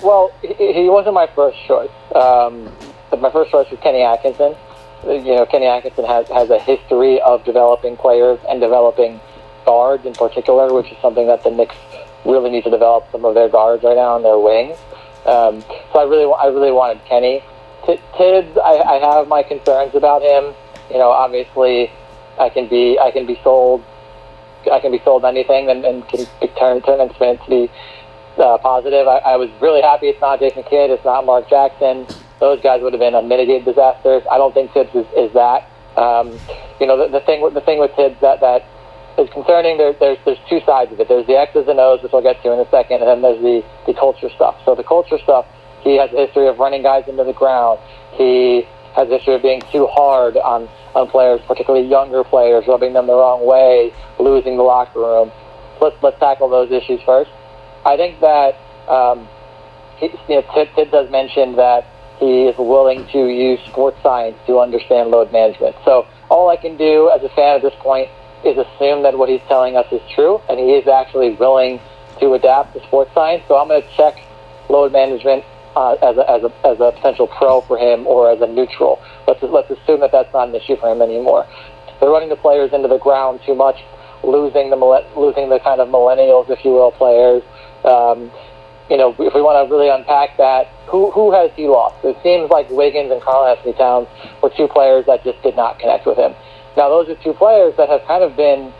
Well, 0.00 0.32
he, 0.40 0.72
he 0.72 0.88
wasn't 0.88 1.14
my 1.14 1.26
first 1.34 1.58
choice. 1.66 1.90
Um, 2.14 2.72
my 3.20 3.30
first 3.32 3.50
choice 3.50 3.68
was 3.70 3.80
Kenny 3.82 4.02
Atkinson. 4.02 4.54
You 5.04 5.34
know, 5.34 5.46
Kenny 5.46 5.66
Atkinson 5.66 6.04
has, 6.04 6.28
has 6.28 6.48
a 6.50 6.60
history 6.60 7.20
of 7.22 7.44
developing 7.44 7.96
players 7.96 8.38
and 8.48 8.60
developing 8.60 9.20
guards 9.64 10.06
in 10.06 10.12
particular, 10.12 10.72
which 10.72 10.92
is 10.92 10.98
something 11.02 11.26
that 11.26 11.42
the 11.42 11.50
Knicks 11.50 11.76
really 12.24 12.50
need 12.50 12.64
to 12.64 12.70
develop 12.70 13.10
some 13.10 13.24
of 13.24 13.34
their 13.34 13.48
guards 13.48 13.82
right 13.82 13.96
now 13.96 14.14
on 14.14 14.22
their 14.22 14.38
wings. 14.38 14.78
Um, 15.26 15.60
so 15.92 15.98
I 15.98 16.04
really, 16.04 16.32
I 16.38 16.46
really 16.46 16.70
wanted 16.72 17.04
Kenny. 17.04 17.42
T- 17.84 18.00
Tibbs, 18.16 18.56
I, 18.58 18.78
I 18.78 19.14
have 19.14 19.28
my 19.28 19.42
concerns 19.42 19.94
about 19.94 20.22
him. 20.22 20.54
You 20.90 20.98
know, 20.98 21.10
obviously, 21.10 21.90
I 22.38 22.48
can 22.48 22.68
be, 22.68 22.98
I 22.98 23.10
can 23.10 23.26
be 23.26 23.38
sold, 23.42 23.84
I 24.70 24.78
can 24.80 24.92
be 24.92 25.00
sold 25.04 25.24
anything, 25.24 25.68
and, 25.68 25.84
and 25.84 26.08
can 26.08 26.26
turn 26.56 26.80
turn 26.82 27.00
and 27.00 27.10
spin 27.14 27.38
to 27.38 27.48
be 27.50 27.70
uh, 28.38 28.58
positive. 28.58 29.08
I, 29.08 29.18
I 29.18 29.36
was 29.36 29.50
really 29.60 29.82
happy 29.82 30.08
it's 30.08 30.20
not 30.20 30.38
Jason 30.38 30.62
Kidd, 30.62 30.90
it's 30.90 31.04
not 31.04 31.26
Mark 31.26 31.48
Jackson. 31.50 32.06
Those 32.38 32.60
guys 32.60 32.82
would 32.82 32.92
have 32.92 33.00
been 33.00 33.14
unmitigated 33.14 33.64
disasters. 33.64 34.22
I 34.30 34.36
don't 34.38 34.52
think 34.52 34.72
Tibbs 34.72 34.94
is, 34.94 35.06
is 35.16 35.32
that. 35.32 35.68
Um, 35.96 36.38
you 36.78 36.86
know, 36.86 36.96
the, 36.98 37.18
the 37.18 37.24
thing, 37.24 37.42
the 37.54 37.62
thing 37.62 37.80
with 37.80 37.96
Tibbs 37.96 38.20
that 38.20 38.40
that 38.40 38.68
is 39.18 39.28
concerning. 39.30 39.78
There, 39.78 39.92
there's 39.92 40.18
there's 40.24 40.38
two 40.48 40.60
sides 40.66 40.92
of 40.92 41.00
it. 41.00 41.08
There's 41.08 41.26
the 41.26 41.38
X's 41.38 41.68
and 41.68 41.78
O's, 41.80 42.02
which 42.02 42.12
we'll 42.12 42.22
get 42.22 42.42
to 42.42 42.52
in 42.52 42.60
a 42.60 42.68
second, 42.70 43.02
and 43.02 43.08
then 43.08 43.22
there's 43.22 43.40
the 43.40 43.64
the 43.86 43.94
culture 43.94 44.30
stuff. 44.30 44.56
So 44.64 44.74
the 44.74 44.84
culture 44.84 45.18
stuff, 45.18 45.46
he 45.80 45.96
has 45.96 46.12
a 46.12 46.26
history 46.26 46.48
of 46.48 46.58
running 46.58 46.82
guys 46.82 47.04
into 47.08 47.24
the 47.24 47.32
ground. 47.32 47.80
He 48.12 48.66
has 48.94 49.08
a 49.08 49.16
history 49.18 49.34
of 49.34 49.42
being 49.42 49.62
too 49.72 49.86
hard 49.86 50.36
on 50.36 50.68
on 50.94 51.08
players, 51.08 51.40
particularly 51.46 51.86
younger 51.86 52.24
players, 52.24 52.66
rubbing 52.66 52.92
them 52.92 53.06
the 53.06 53.14
wrong 53.14 53.46
way, 53.46 53.92
losing 54.18 54.56
the 54.56 54.62
locker 54.62 55.00
room. 55.00 55.30
Let's 55.80 55.96
let's 56.02 56.18
tackle 56.18 56.48
those 56.48 56.70
issues 56.70 57.00
first. 57.04 57.30
I 57.84 57.96
think 57.96 58.20
that 58.20 58.56
um, 58.88 59.28
he, 59.96 60.06
you 60.28 60.40
know, 60.40 60.44
Tibbs, 60.54 60.70
Tibbs 60.74 60.90
has 60.92 61.10
mentioned 61.10 61.58
that 61.58 61.86
he 62.18 62.44
is 62.44 62.56
willing 62.58 63.06
to 63.08 63.28
use 63.28 63.60
sports 63.66 63.98
science 64.02 64.36
to 64.46 64.58
understand 64.58 65.10
load 65.10 65.30
management. 65.32 65.76
So 65.84 66.06
all 66.30 66.48
I 66.48 66.56
can 66.56 66.76
do 66.76 67.10
as 67.10 67.22
a 67.22 67.28
fan 67.28 67.56
at 67.56 67.62
this 67.62 67.74
point 67.80 68.08
is 68.44 68.58
assume 68.58 69.02
that 69.02 69.16
what 69.16 69.28
he's 69.28 69.40
telling 69.48 69.76
us 69.76 69.86
is 69.92 70.00
true, 70.14 70.40
and 70.48 70.58
he 70.58 70.72
is 70.72 70.86
actually 70.86 71.34
willing 71.34 71.80
to 72.20 72.34
adapt 72.34 72.74
to 72.74 72.82
sports 72.86 73.10
science. 73.14 73.42
So 73.48 73.56
I'm 73.56 73.68
going 73.68 73.82
to 73.82 73.88
check 73.96 74.16
load 74.68 74.92
management 74.92 75.44
uh, 75.76 75.92
as, 75.94 76.16
a, 76.16 76.30
as, 76.30 76.42
a, 76.42 76.66
as 76.66 76.80
a 76.80 76.92
potential 76.92 77.26
pro 77.26 77.60
for 77.62 77.78
him 77.78 78.06
or 78.06 78.30
as 78.30 78.40
a 78.40 78.46
neutral. 78.46 79.00
Let's, 79.28 79.42
let's 79.42 79.70
assume 79.70 80.00
that 80.00 80.12
that's 80.12 80.32
not 80.32 80.48
an 80.48 80.54
issue 80.54 80.76
for 80.76 80.90
him 80.90 81.02
anymore. 81.02 81.46
They're 82.00 82.10
running 82.10 82.28
the 82.28 82.36
players 82.36 82.72
into 82.72 82.88
the 82.88 82.98
ground 82.98 83.40
too 83.44 83.54
much, 83.54 83.76
losing 84.22 84.70
the 84.70 84.76
losing 85.16 85.48
the 85.48 85.60
kind 85.60 85.80
of 85.80 85.88
millennials, 85.88 86.50
if 86.50 86.64
you 86.64 86.72
will, 86.72 86.92
players. 86.92 87.42
Um, 87.84 88.30
you 88.90 88.96
know, 88.96 89.10
if 89.18 89.34
we 89.34 89.42
want 89.42 89.66
to 89.66 89.74
really 89.74 89.88
unpack 89.88 90.36
that, 90.36 90.68
who 90.86 91.10
who 91.10 91.32
has 91.32 91.50
he 91.56 91.68
lost? 91.68 92.04
It 92.04 92.16
seems 92.22 92.50
like 92.50 92.70
Wiggins 92.70 93.10
and 93.10 93.20
Karl-Anthony 93.20 93.72
Towns 93.74 94.08
were 94.42 94.50
two 94.56 94.68
players 94.68 95.06
that 95.06 95.24
just 95.24 95.42
did 95.42 95.56
not 95.56 95.78
connect 95.78 96.06
with 96.06 96.16
him. 96.16 96.34
Now, 96.76 96.88
those 96.88 97.08
are 97.08 97.16
two 97.22 97.32
players 97.32 97.74
that 97.78 97.88
have 97.88 98.02
kind 98.06 98.22
of 98.22 98.36
been 98.36 98.72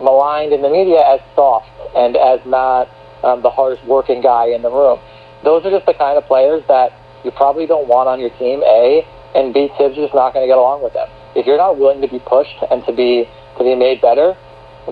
maligned 0.00 0.52
in 0.52 0.62
the 0.62 0.70
media 0.70 1.00
as 1.04 1.20
soft 1.34 1.68
and 1.94 2.16
as 2.16 2.40
not 2.46 2.88
um, 3.22 3.42
the 3.42 3.50
hardest 3.50 3.84
working 3.86 4.22
guy 4.22 4.46
in 4.46 4.62
the 4.62 4.70
room. 4.70 4.98
Those 5.44 5.64
are 5.66 5.70
just 5.70 5.86
the 5.86 5.94
kind 5.94 6.16
of 6.16 6.24
players 6.24 6.62
that 6.68 6.92
you 7.24 7.30
probably 7.30 7.66
don't 7.66 7.86
want 7.86 8.08
on 8.08 8.18
your 8.18 8.30
team, 8.38 8.62
A, 8.64 9.06
and 9.34 9.54
B, 9.54 9.68
Tibbs 9.78 9.96
is 9.96 10.10
just 10.10 10.14
not 10.14 10.34
going 10.34 10.44
to 10.44 10.50
get 10.50 10.58
along 10.58 10.82
with 10.82 10.92
them. 10.92 11.08
If 11.34 11.46
you're 11.46 11.56
not 11.56 11.78
willing 11.78 12.00
to 12.02 12.08
be 12.08 12.18
pushed 12.18 12.56
and 12.70 12.84
to 12.84 12.92
be 12.92 13.28
to 13.58 13.64
be 13.64 13.74
made 13.74 14.00
better, 14.00 14.36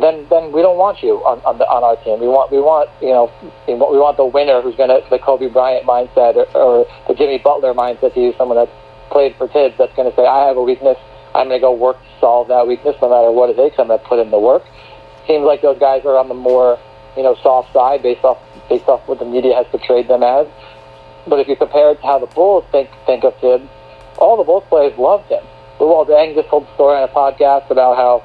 then 0.01 0.27
then 0.31 0.53
we 0.53 0.63
don't 0.63 0.79
want 0.79 1.03
you 1.03 1.21
on 1.27 1.41
on, 1.45 1.59
the, 1.59 1.67
on 1.69 1.85
our 1.85 1.97
team. 2.05 2.21
We 2.21 2.29
want 2.29 2.51
we 2.51 2.61
want 2.61 2.89
you 3.03 3.13
know 3.13 3.29
we 3.69 3.75
want 3.77 4.17
the 4.17 4.25
winner 4.25 4.63
who's 4.63 4.77
going 4.77 4.89
to 4.89 5.05
the 5.11 5.19
Kobe 5.19 5.49
Bryant 5.49 5.85
mindset 5.85 6.37
or, 6.37 6.49
or 6.57 6.87
the 7.09 7.15
Jimmy 7.15 7.39
Butler 7.39 7.75
mindset 7.75 8.15
to 8.15 8.21
use 8.21 8.35
someone 8.39 8.57
that's 8.57 8.73
played 9.13 9.37
for 9.37 9.49
Tibbs 9.49 9.77
that's 9.77 9.93
going 9.93 10.09
to 10.09 10.17
say 10.17 10.25
I 10.25 10.49
have 10.49 10.57
a 10.57 10.63
weakness. 10.63 10.97
I'm 11.35 11.49
going 11.49 11.61
to 11.61 11.63
go 11.63 11.73
work 11.75 11.97
solve 12.21 12.49
that 12.49 12.67
weakness 12.67 12.97
no 13.01 13.09
matter 13.09 13.33
what 13.33 13.51
it 13.51 13.57
takes. 13.57 13.79
I'm 13.79 13.89
going 13.89 13.99
to 13.99 14.07
put 14.07 14.19
in 14.19 14.31
the 14.31 14.39
work. 14.39 14.63
Seems 15.27 15.45
like 15.45 15.63
those 15.63 15.79
guys 15.79 16.05
are 16.05 16.17
on 16.17 16.29
the 16.29 16.35
more 16.35 16.79
you 17.17 17.23
know 17.23 17.37
soft 17.43 17.73
side 17.73 18.03
based 18.03 18.25
off 18.25 18.39
based 18.69 18.87
off 18.89 19.07
what 19.09 19.19
the 19.19 19.25
media 19.25 19.55
has 19.55 19.67
portrayed 19.67 20.09
them 20.09 20.23
as. 20.23 20.47
But 21.27 21.41
if 21.41 21.49
you 21.49 21.57
compare 21.57 21.91
it 21.91 22.01
to 22.01 22.07
how 22.07 22.19
the 22.19 22.27
Bulls 22.27 22.65
think 22.71 22.91
think 23.07 23.25
of 23.25 23.39
Tibbs, 23.41 23.69
all 24.19 24.37
the 24.37 24.45
Bulls 24.45 24.65
players 24.69 24.97
loved 24.99 25.29
him. 25.31 25.43
Luol 25.79 26.07
Deng 26.07 26.35
just 26.35 26.49
told 26.49 26.67
the 26.67 26.75
story 26.75 26.97
on 26.97 27.09
a 27.09 27.13
podcast 27.13 27.71
about 27.71 27.97
how 27.97 28.23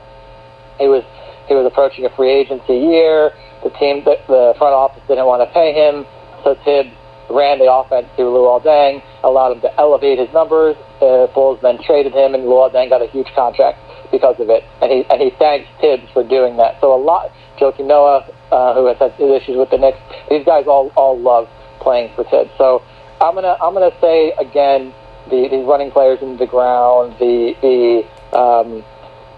he 0.78 0.88
was 0.88 1.04
he 1.48 1.54
was 1.54 1.66
approaching 1.66 2.06
a 2.06 2.10
free 2.16 2.32
agency 2.32 2.76
year. 2.76 3.32
The 3.64 3.70
team, 3.72 4.04
the, 4.04 4.18
the 4.28 4.54
front 4.58 4.74
office 4.74 5.02
didn't 5.08 5.26
want 5.26 5.42
to 5.42 5.52
pay 5.54 5.74
him, 5.74 6.06
so 6.44 6.54
Tibbs 6.64 6.94
ran 7.30 7.58
the 7.58 7.72
offense 7.72 8.08
through 8.16 8.30
Luol 8.30 8.62
Deng, 8.64 9.02
allowed 9.24 9.54
him 9.54 9.62
to 9.62 9.80
elevate 9.80 10.20
his 10.20 10.32
numbers. 10.34 10.76
The 11.00 11.30
Bulls 11.34 11.60
then 11.62 11.82
traded 11.82 12.14
him, 12.14 12.36
and 12.36 12.44
Luol 12.44 12.72
Deng 12.72 12.90
got 12.90 13.02
a 13.02 13.08
huge 13.08 13.28
contract 13.34 13.80
because 14.18 14.40
of 14.40 14.50
it. 14.50 14.64
And 14.82 14.92
he 14.92 15.06
and 15.10 15.22
he 15.22 15.30
thanks 15.38 15.68
Tibbs 15.82 16.08
for 16.14 16.24
doing 16.24 16.58
that. 16.58 16.80
So 16.80 16.96
a 16.96 17.02
lot, 17.02 17.32
Joakim 17.60 17.88
Noah, 17.88 18.24
uh, 18.52 18.74
who 18.74 18.88
has 18.88 18.98
had 18.98 19.20
issues 19.20 19.58
with 19.58 19.70
the 19.70 19.78
Knicks, 19.78 20.00
these 20.30 20.46
guys 20.46 20.66
all 20.68 20.92
all 20.96 21.20
love 21.20 21.50
playing 21.82 22.14
for 22.16 22.24
Tibbs. 22.24 22.52
So 22.58 22.82
I'm 23.20 23.36
gonna 23.36 23.58
I'm 23.62 23.74
gonna 23.74 23.96
say 24.00 24.32
again 24.40 24.94
the 25.30 25.48
these 25.50 25.66
running 25.66 25.92
players 25.92 26.20
into 26.22 26.38
the 26.38 26.48
ground, 26.48 27.16
the 27.20 27.56
the 27.62 28.38
um, 28.38 28.84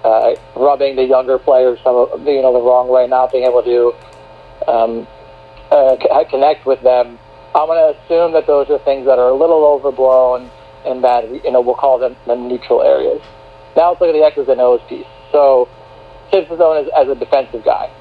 uh, 0.04 0.36
rubbing 0.56 0.96
the 0.96 1.04
younger 1.04 1.38
players 1.38 1.80
some 1.84 1.96
you 2.26 2.42
know 2.42 2.54
the 2.54 2.62
wrong 2.62 2.88
way, 2.88 3.08
not 3.08 3.32
being 3.32 3.46
able 3.46 3.64
to 3.64 3.94
um, 4.70 5.08
uh, 5.72 5.96
connect 6.30 6.66
with 6.66 6.82
them. 6.82 7.18
I'm 7.56 7.66
going 7.66 7.94
to 7.94 8.00
assume 8.00 8.34
that 8.34 8.46
those 8.46 8.70
are 8.70 8.78
things 8.80 9.06
that 9.06 9.18
are 9.18 9.30
a 9.30 9.34
little 9.34 9.66
overblown 9.66 10.52
and 10.86 11.04
that 11.04 11.28
you 11.44 11.52
know 11.52 11.62
we'll 11.62 11.76
call 11.76 11.98
them 11.98 12.16
the 12.26 12.36
neutral 12.36 12.82
areas. 12.82 13.22
Now 13.78 13.94
let's 13.94 14.02
look 14.02 14.10
at 14.10 14.18
the 14.18 14.26
X's 14.26 14.50
and 14.50 14.60
O's 14.60 14.82
piece. 14.90 15.06
So 15.32 15.70
Tibbs 16.32 16.50
is 16.50 16.58
known 16.58 16.84
as, 16.84 16.90
as 16.98 17.08
a 17.08 17.14
defensive 17.14 17.64
guy, 17.64 17.94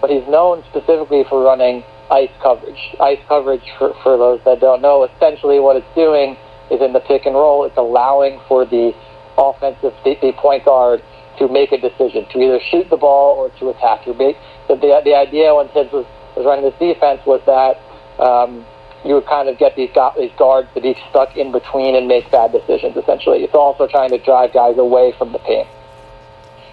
but 0.00 0.10
he's 0.10 0.28
known 0.28 0.62
specifically 0.68 1.24
for 1.24 1.42
running 1.42 1.82
ice 2.12 2.30
coverage. 2.42 2.78
Ice 3.00 3.18
coverage, 3.26 3.64
for, 3.78 3.96
for 4.04 4.18
those 4.18 4.44
that 4.44 4.60
don't 4.60 4.82
know, 4.82 5.08
essentially 5.08 5.58
what 5.58 5.76
it's 5.76 5.88
doing 5.96 6.36
is 6.70 6.84
in 6.84 6.92
the 6.92 7.00
pick 7.00 7.24
and 7.24 7.34
roll, 7.34 7.64
it's 7.64 7.76
allowing 7.78 8.40
for 8.46 8.66
the 8.66 8.92
offensive, 9.38 9.96
the, 10.04 10.20
the 10.20 10.32
point 10.36 10.66
guard 10.66 11.02
to 11.38 11.48
make 11.48 11.72
a 11.72 11.80
decision 11.80 12.28
to 12.28 12.38
either 12.38 12.60
shoot 12.70 12.88
the 12.90 13.00
ball 13.00 13.40
or 13.40 13.48
to 13.58 13.70
attack. 13.70 14.04
Your 14.04 14.14
big, 14.14 14.36
the, 14.68 14.76
the, 14.76 15.00
the 15.02 15.16
idea 15.16 15.54
when 15.54 15.72
Tibbs 15.72 15.92
was, 15.92 16.04
was 16.36 16.44
running 16.44 16.68
this 16.68 16.76
defense 16.76 17.24
was 17.24 17.40
that 17.48 17.80
um, 18.20 18.66
you 19.04 19.14
would 19.14 19.26
kind 19.26 19.48
of 19.48 19.58
get 19.58 19.76
these, 19.76 19.90
gu- 19.94 20.12
these 20.16 20.32
guards 20.38 20.68
to 20.74 20.80
be 20.80 20.96
stuck 21.10 21.36
in 21.36 21.52
between 21.52 21.94
and 21.94 22.08
make 22.08 22.30
bad 22.30 22.52
decisions, 22.52 22.96
essentially. 22.96 23.44
It's 23.44 23.54
also 23.54 23.86
trying 23.86 24.10
to 24.10 24.18
drive 24.18 24.52
guys 24.52 24.78
away 24.78 25.12
from 25.18 25.32
the 25.32 25.38
paint. 25.38 25.68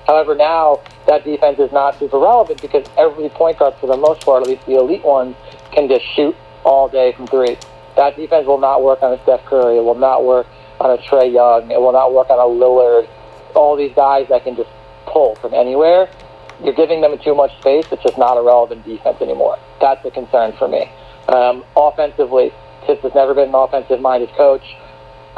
However, 0.05 0.35
now 0.35 0.81
that 1.07 1.23
defense 1.23 1.59
is 1.59 1.71
not 1.71 1.97
super 1.99 2.19
relevant 2.19 2.61
because 2.61 2.85
every 2.97 3.29
point 3.29 3.59
guard, 3.59 3.75
for 3.79 3.87
the 3.87 3.97
most 3.97 4.21
part, 4.21 4.43
at 4.43 4.49
least 4.49 4.65
the 4.65 4.75
elite 4.75 5.03
ones, 5.03 5.35
can 5.71 5.87
just 5.87 6.05
shoot 6.15 6.35
all 6.63 6.89
day 6.89 7.13
from 7.13 7.27
three. 7.27 7.57
That 7.95 8.15
defense 8.15 8.47
will 8.47 8.59
not 8.59 8.83
work 8.83 9.03
on 9.03 9.13
a 9.13 9.21
Steph 9.23 9.45
Curry. 9.45 9.77
It 9.77 9.83
will 9.83 9.95
not 9.95 10.23
work 10.23 10.47
on 10.79 10.91
a 10.91 11.01
Trae 11.01 11.31
Young. 11.31 11.69
It 11.69 11.79
will 11.79 11.93
not 11.93 12.13
work 12.13 12.29
on 12.29 12.39
a 12.39 12.43
Lillard 12.43 13.07
all 13.55 13.75
these 13.75 13.93
guys 13.95 14.27
that 14.29 14.43
can 14.43 14.55
just 14.55 14.69
pull 15.05 15.35
from 15.35 15.53
anywhere, 15.53 16.09
you're 16.63 16.73
giving 16.73 17.01
them 17.01 17.17
too 17.23 17.35
much 17.35 17.51
space. 17.59 17.85
It's 17.91 18.03
just 18.03 18.17
not 18.17 18.37
a 18.37 18.41
relevant 18.41 18.85
defense 18.85 19.21
anymore. 19.21 19.57
That's 19.79 20.03
a 20.05 20.11
concern 20.11 20.53
for 20.57 20.67
me. 20.67 20.89
Um, 21.29 21.63
offensively, 21.77 22.51
Tibbs 22.85 23.01
has 23.01 23.13
never 23.13 23.33
been 23.33 23.49
an 23.49 23.55
offensive-minded 23.55 24.29
coach. 24.33 24.63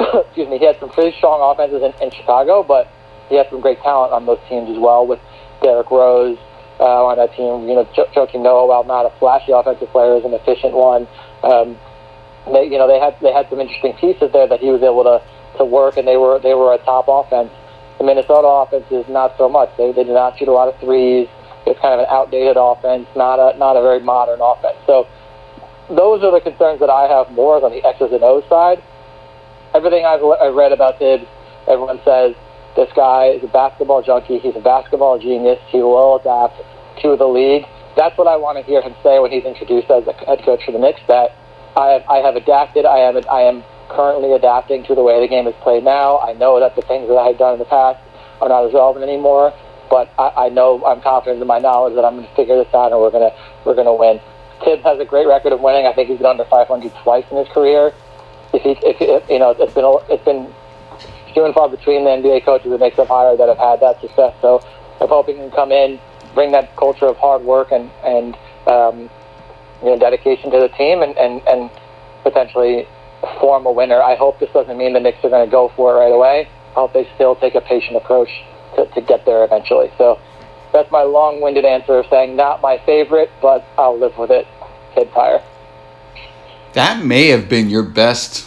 Excuse 0.00 0.48
me. 0.48 0.58
He 0.58 0.64
had 0.64 0.80
some 0.80 0.90
pretty 0.90 1.16
strong 1.16 1.40
offenses 1.44 1.82
in, 1.82 1.92
in 2.02 2.10
Chicago, 2.10 2.62
but 2.62 2.88
he 3.28 3.36
had 3.36 3.48
some 3.50 3.60
great 3.60 3.80
talent 3.82 4.12
on 4.12 4.26
those 4.26 4.40
teams 4.48 4.70
as 4.70 4.78
well 4.78 5.06
with 5.06 5.20
Derrick 5.62 5.90
Rose 5.90 6.38
uh, 6.80 7.04
on 7.04 7.16
that 7.18 7.36
team. 7.36 7.68
You 7.68 7.76
know, 7.76 7.84
Joakim 7.94 8.42
Noah, 8.42 8.66
while 8.66 8.84
not 8.84 9.06
a 9.06 9.12
flashy 9.18 9.52
offensive 9.52 9.88
player, 9.90 10.16
is 10.16 10.24
an 10.24 10.32
efficient 10.32 10.72
one. 10.72 11.06
Um, 11.42 11.76
they, 12.52 12.64
you 12.64 12.78
know, 12.78 12.88
they 12.88 12.98
had 12.98 13.14
they 13.20 13.32
had 13.32 13.48
some 13.50 13.60
interesting 13.60 13.92
pieces 13.94 14.32
there 14.32 14.48
that 14.48 14.60
he 14.60 14.70
was 14.70 14.82
able 14.82 15.04
to 15.04 15.22
to 15.58 15.64
work, 15.64 15.96
and 15.96 16.08
they 16.08 16.16
were 16.16 16.40
they 16.40 16.54
were 16.54 16.74
a 16.74 16.78
top 16.78 17.06
offense. 17.06 17.50
The 17.98 18.04
Minnesota 18.04 18.48
offense 18.48 18.86
is 18.90 19.06
not 19.08 19.36
so 19.38 19.48
much. 19.48 19.70
They, 19.76 19.92
they 19.92 20.02
do 20.02 20.12
not 20.12 20.38
shoot 20.38 20.48
a 20.48 20.52
lot 20.52 20.66
of 20.68 20.78
threes. 20.80 21.28
It's 21.66 21.78
kind 21.78 21.94
of 21.94 22.00
an 22.00 22.10
outdated 22.10 22.56
offense, 22.58 23.06
not 23.14 23.38
a 23.38 23.56
not 23.58 23.76
a 23.76 23.82
very 23.82 24.00
modern 24.00 24.40
offense. 24.42 24.76
So 24.86 25.06
those 25.88 26.22
are 26.22 26.30
the 26.30 26.40
concerns 26.40 26.80
that 26.80 26.90
I 26.90 27.08
have 27.08 27.32
more 27.32 27.62
on 27.62 27.70
the 27.70 27.84
X's 27.84 28.12
and 28.12 28.22
O's 28.22 28.44
side. 28.48 28.82
Everything 29.74 30.04
I've, 30.04 30.22
I've 30.22 30.54
read 30.54 30.72
about 30.72 30.98
Tibbs, 30.98 31.26
everyone 31.66 32.00
says 32.04 32.34
this 32.76 32.88
guy 32.94 33.36
is 33.36 33.44
a 33.44 33.48
basketball 33.48 34.02
junkie. 34.02 34.38
He's 34.38 34.56
a 34.56 34.60
basketball 34.60 35.18
genius. 35.18 35.58
He 35.68 35.78
will 35.78 36.16
adapt 36.16 36.56
to 37.02 37.16
the 37.16 37.26
league. 37.26 37.64
That's 37.96 38.16
what 38.16 38.26
I 38.26 38.36
want 38.36 38.56
to 38.58 38.64
hear 38.64 38.80
him 38.80 38.94
say 39.02 39.18
when 39.18 39.30
he's 39.30 39.44
introduced 39.44 39.90
as 39.90 40.06
a 40.06 40.12
head 40.24 40.40
coach 40.44 40.64
for 40.64 40.72
the 40.72 40.78
Knicks. 40.78 41.00
That 41.08 41.36
I 41.76 41.98
have, 41.98 42.02
I 42.08 42.18
have 42.24 42.36
adapted. 42.36 42.86
I 42.86 42.98
am 43.04 43.20
I 43.28 43.42
am 43.42 43.64
currently 43.90 44.32
adapting 44.32 44.84
to 44.88 44.94
the 44.94 45.02
way 45.02 45.20
the 45.20 45.28
game 45.28 45.46
is 45.46 45.54
played 45.62 45.84
now. 45.84 46.18
I 46.20 46.32
know 46.32 46.60
that 46.60 46.76
the 46.76 46.82
things 46.82 47.08
that 47.08 47.16
I 47.16 47.28
had 47.28 47.38
done 47.38 47.54
in 47.54 47.58
the 47.58 47.68
past 47.68 48.00
are 48.40 48.48
not 48.48 48.64
as 48.64 48.72
relevant 48.72 49.04
anymore, 49.04 49.52
but 49.90 50.08
I, 50.18 50.46
I 50.46 50.48
know 50.48 50.80
I'm 50.84 51.02
confident 51.02 51.40
in 51.40 51.46
my 51.46 51.58
knowledge 51.58 51.94
that 51.94 52.04
I'm 52.04 52.16
going 52.16 52.28
to 52.28 52.34
figure 52.34 52.56
this 52.56 52.72
out 52.72 52.92
and 52.92 53.00
we're 53.00 53.12
going 53.12 53.28
to 53.28 53.36
we're 53.64 53.76
going 53.76 53.90
to 53.90 53.92
win. 53.92 54.20
Tibbs 54.64 54.82
has 54.84 54.98
a 55.00 55.04
great 55.04 55.26
record 55.26 55.52
of 55.52 55.60
winning. 55.60 55.86
I 55.86 55.92
think 55.92 56.08
he's 56.08 56.18
been 56.18 56.26
under 56.26 56.44
500 56.44 56.92
twice 57.02 57.24
in 57.30 57.36
his 57.36 57.48
career. 57.48 57.92
If 58.52 58.62
he, 58.62 58.70
if, 58.86 58.96
if 59.00 59.30
you 59.30 59.38
know, 59.38 59.50
it's 59.50 59.74
been 59.74 59.84
it's 60.08 60.24
been 60.24 60.52
few 61.32 61.44
and 61.44 61.54
far 61.54 61.68
between 61.68 62.04
the 62.04 62.10
NBA 62.10 62.44
coaches 62.44 62.70
that 62.70 62.78
make 62.78 62.96
them 62.96 63.06
higher 63.06 63.36
that 63.36 63.48
have 63.48 63.58
had 63.58 63.80
that 63.80 64.00
success. 64.00 64.34
So 64.40 64.62
I'm 65.00 65.08
hoping 65.08 65.36
he 65.36 65.42
can 65.42 65.50
come 65.50 65.72
in, 65.72 65.98
bring 66.34 66.52
that 66.52 66.76
culture 66.76 67.06
of 67.06 67.16
hard 67.16 67.42
work 67.42 67.72
and 67.72 67.90
and 68.04 68.36
um, 68.66 69.10
you 69.82 69.90
know 69.90 69.98
dedication 69.98 70.50
to 70.50 70.58
the 70.60 70.68
team, 70.68 71.02
and 71.02 71.16
and 71.16 71.42
and 71.48 71.70
potentially 72.22 72.86
form 73.40 73.66
a 73.66 73.72
winner. 73.72 74.02
I 74.02 74.16
hope 74.16 74.38
this 74.40 74.50
doesn't 74.52 74.76
mean 74.76 74.92
the 74.92 75.00
Knicks 75.00 75.24
are 75.24 75.30
going 75.30 75.46
to 75.46 75.50
go 75.50 75.72
for 75.74 75.94
it 75.94 75.98
right 75.98 76.12
away. 76.12 76.48
I 76.70 76.74
hope 76.74 76.92
they 76.92 77.08
still 77.14 77.36
take 77.36 77.54
a 77.54 77.60
patient 77.60 77.96
approach 77.96 78.30
to, 78.76 78.86
to 78.86 79.00
get 79.00 79.24
there 79.24 79.44
eventually. 79.44 79.90
So 79.98 80.20
that's 80.72 80.90
my 80.90 81.02
long-winded 81.02 81.64
answer 81.64 81.98
of 81.98 82.06
saying 82.08 82.36
not 82.36 82.60
my 82.62 82.78
favorite, 82.78 83.30
but 83.40 83.66
I'll 83.76 83.98
live 83.98 84.16
with 84.16 84.30
it. 84.30 84.46
Kid 84.94 85.10
Tire. 85.12 85.42
That 86.74 87.04
may 87.04 87.28
have 87.28 87.48
been 87.48 87.68
your 87.68 87.82
best 87.82 88.46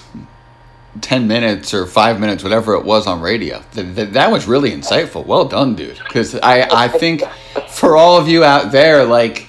10 1.02 1.28
minutes 1.28 1.74
or 1.74 1.86
five 1.86 2.20
minutes, 2.20 2.44
whatever 2.44 2.74
it 2.74 2.86
was 2.86 3.06
on 3.06 3.22
radio. 3.22 3.62
That, 3.74 4.14
that 4.14 4.32
was 4.32 4.48
really 4.48 4.72
insightful. 4.72 5.26
Well 5.26 5.46
done, 5.46 5.76
dude. 5.76 6.00
Because 6.00 6.36
I, 6.36 6.68
I 6.72 6.88
think 6.88 7.24
for 7.70 7.98
all 7.98 8.18
of 8.20 8.28
you 8.28 8.44
out 8.44 8.72
there, 8.72 9.04
like, 9.04 9.48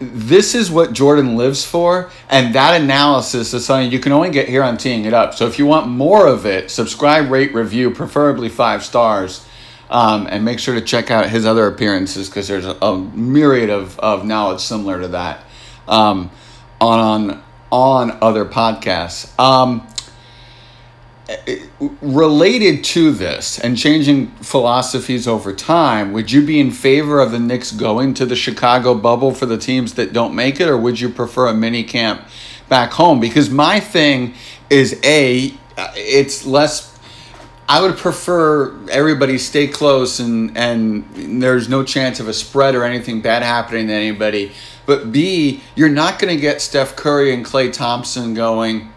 this 0.00 0.54
is 0.54 0.70
what 0.70 0.92
Jordan 0.92 1.36
lives 1.36 1.64
for, 1.64 2.10
and 2.28 2.54
that 2.54 2.80
analysis 2.80 3.52
is 3.52 3.64
something 3.64 3.90
you 3.90 3.98
can 3.98 4.12
only 4.12 4.30
get 4.30 4.48
here 4.48 4.62
on 4.62 4.76
Teeing 4.76 5.04
It 5.04 5.14
Up. 5.14 5.34
So 5.34 5.46
if 5.46 5.58
you 5.58 5.66
want 5.66 5.88
more 5.88 6.26
of 6.26 6.46
it, 6.46 6.70
subscribe, 6.70 7.30
rate, 7.30 7.54
review, 7.54 7.90
preferably 7.90 8.48
five 8.48 8.84
stars, 8.84 9.46
um, 9.90 10.26
and 10.28 10.44
make 10.44 10.58
sure 10.58 10.74
to 10.74 10.80
check 10.80 11.10
out 11.10 11.28
his 11.28 11.46
other 11.46 11.66
appearances 11.66 12.28
because 12.28 12.48
there's 12.48 12.66
a, 12.66 12.76
a, 12.82 12.98
myriad 12.98 13.70
of, 13.70 13.98
of 14.00 14.24
knowledge 14.24 14.60
similar 14.60 15.00
to 15.00 15.08
that 15.08 15.44
um, 15.86 16.30
on, 16.80 16.98
on 16.98 17.44
on 17.74 18.16
other 18.22 18.44
podcasts. 18.44 19.36
Um, 19.36 19.84
related 22.00 22.84
to 22.84 23.10
this 23.10 23.58
and 23.58 23.76
changing 23.76 24.28
philosophies 24.36 25.26
over 25.26 25.52
time, 25.52 26.12
would 26.12 26.30
you 26.30 26.46
be 26.46 26.60
in 26.60 26.70
favor 26.70 27.20
of 27.20 27.32
the 27.32 27.40
Knicks 27.40 27.72
going 27.72 28.14
to 28.14 28.26
the 28.26 28.36
Chicago 28.36 28.94
bubble 28.94 29.34
for 29.34 29.46
the 29.46 29.58
teams 29.58 29.94
that 29.94 30.12
don't 30.12 30.36
make 30.36 30.60
it, 30.60 30.68
or 30.68 30.76
would 30.76 31.00
you 31.00 31.08
prefer 31.08 31.48
a 31.48 31.54
mini 31.54 31.82
camp 31.82 32.24
back 32.68 32.92
home? 32.92 33.18
Because 33.18 33.50
my 33.50 33.80
thing 33.80 34.34
is 34.70 35.00
a, 35.02 35.52
it's 35.96 36.46
less. 36.46 36.93
I 37.68 37.80
would 37.80 37.96
prefer 37.96 38.76
everybody 38.88 39.38
stay 39.38 39.68
close 39.68 40.20
and 40.20 40.56
and 40.56 41.42
there's 41.42 41.68
no 41.68 41.82
chance 41.82 42.20
of 42.20 42.28
a 42.28 42.32
spread 42.32 42.74
or 42.74 42.84
anything 42.84 43.22
bad 43.22 43.42
happening 43.42 43.86
to 43.88 43.92
anybody. 43.92 44.52
But 44.86 45.12
B, 45.12 45.62
you're 45.74 45.88
not 45.88 46.18
going 46.18 46.34
to 46.34 46.40
get 46.40 46.60
Steph 46.60 46.94
Curry 46.94 47.32
and 47.32 47.44
Klay 47.44 47.72
Thompson 47.72 48.34
going 48.34 48.92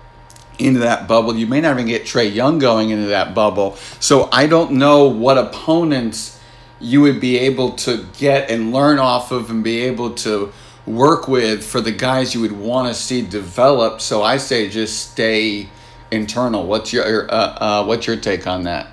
into 0.60 0.82
that 0.82 1.08
bubble. 1.08 1.36
You 1.36 1.48
may 1.48 1.62
not 1.62 1.74
even 1.76 1.88
get 1.88 2.04
Trae 2.04 2.34
Young 2.34 2.60
going 2.60 2.90
into 2.90 3.08
that 3.08 3.34
bubble. 3.34 3.78
So 4.00 4.28
I 4.32 4.48
don't 4.48 4.74
know 4.74 5.08
what 5.08 5.38
opponents 5.38 6.40
you 6.80 7.02
would 7.02 7.20
be 7.20 7.38
able 7.40 7.72
to 7.72 8.06
get 8.18 8.50
and 8.50 8.74
learn 8.74 9.00
off 9.00 9.32
of 9.32 9.50
and 9.50 9.64
be 9.64 9.82
able 9.82 10.14
to 10.16 10.52
work 10.86 11.28
with 11.28 11.64
for 11.64 11.82
the 11.82 11.92
guys 11.92 12.34
you 12.34 12.42
would 12.42 12.52
want 12.52 12.88
to 12.88 12.94
see 12.94 13.22
develop. 13.22 14.02
So 14.02 14.24
I 14.24 14.38
say 14.38 14.70
just 14.70 15.12
stay 15.12 15.70
internal. 16.12 16.66
What's 16.66 16.94
your 16.94 17.32
uh, 17.32 17.36
uh, 17.36 17.86
what's 17.86 18.08
your 18.08 18.18
take 18.18 18.48
on 18.48 18.64
that? 18.64 18.88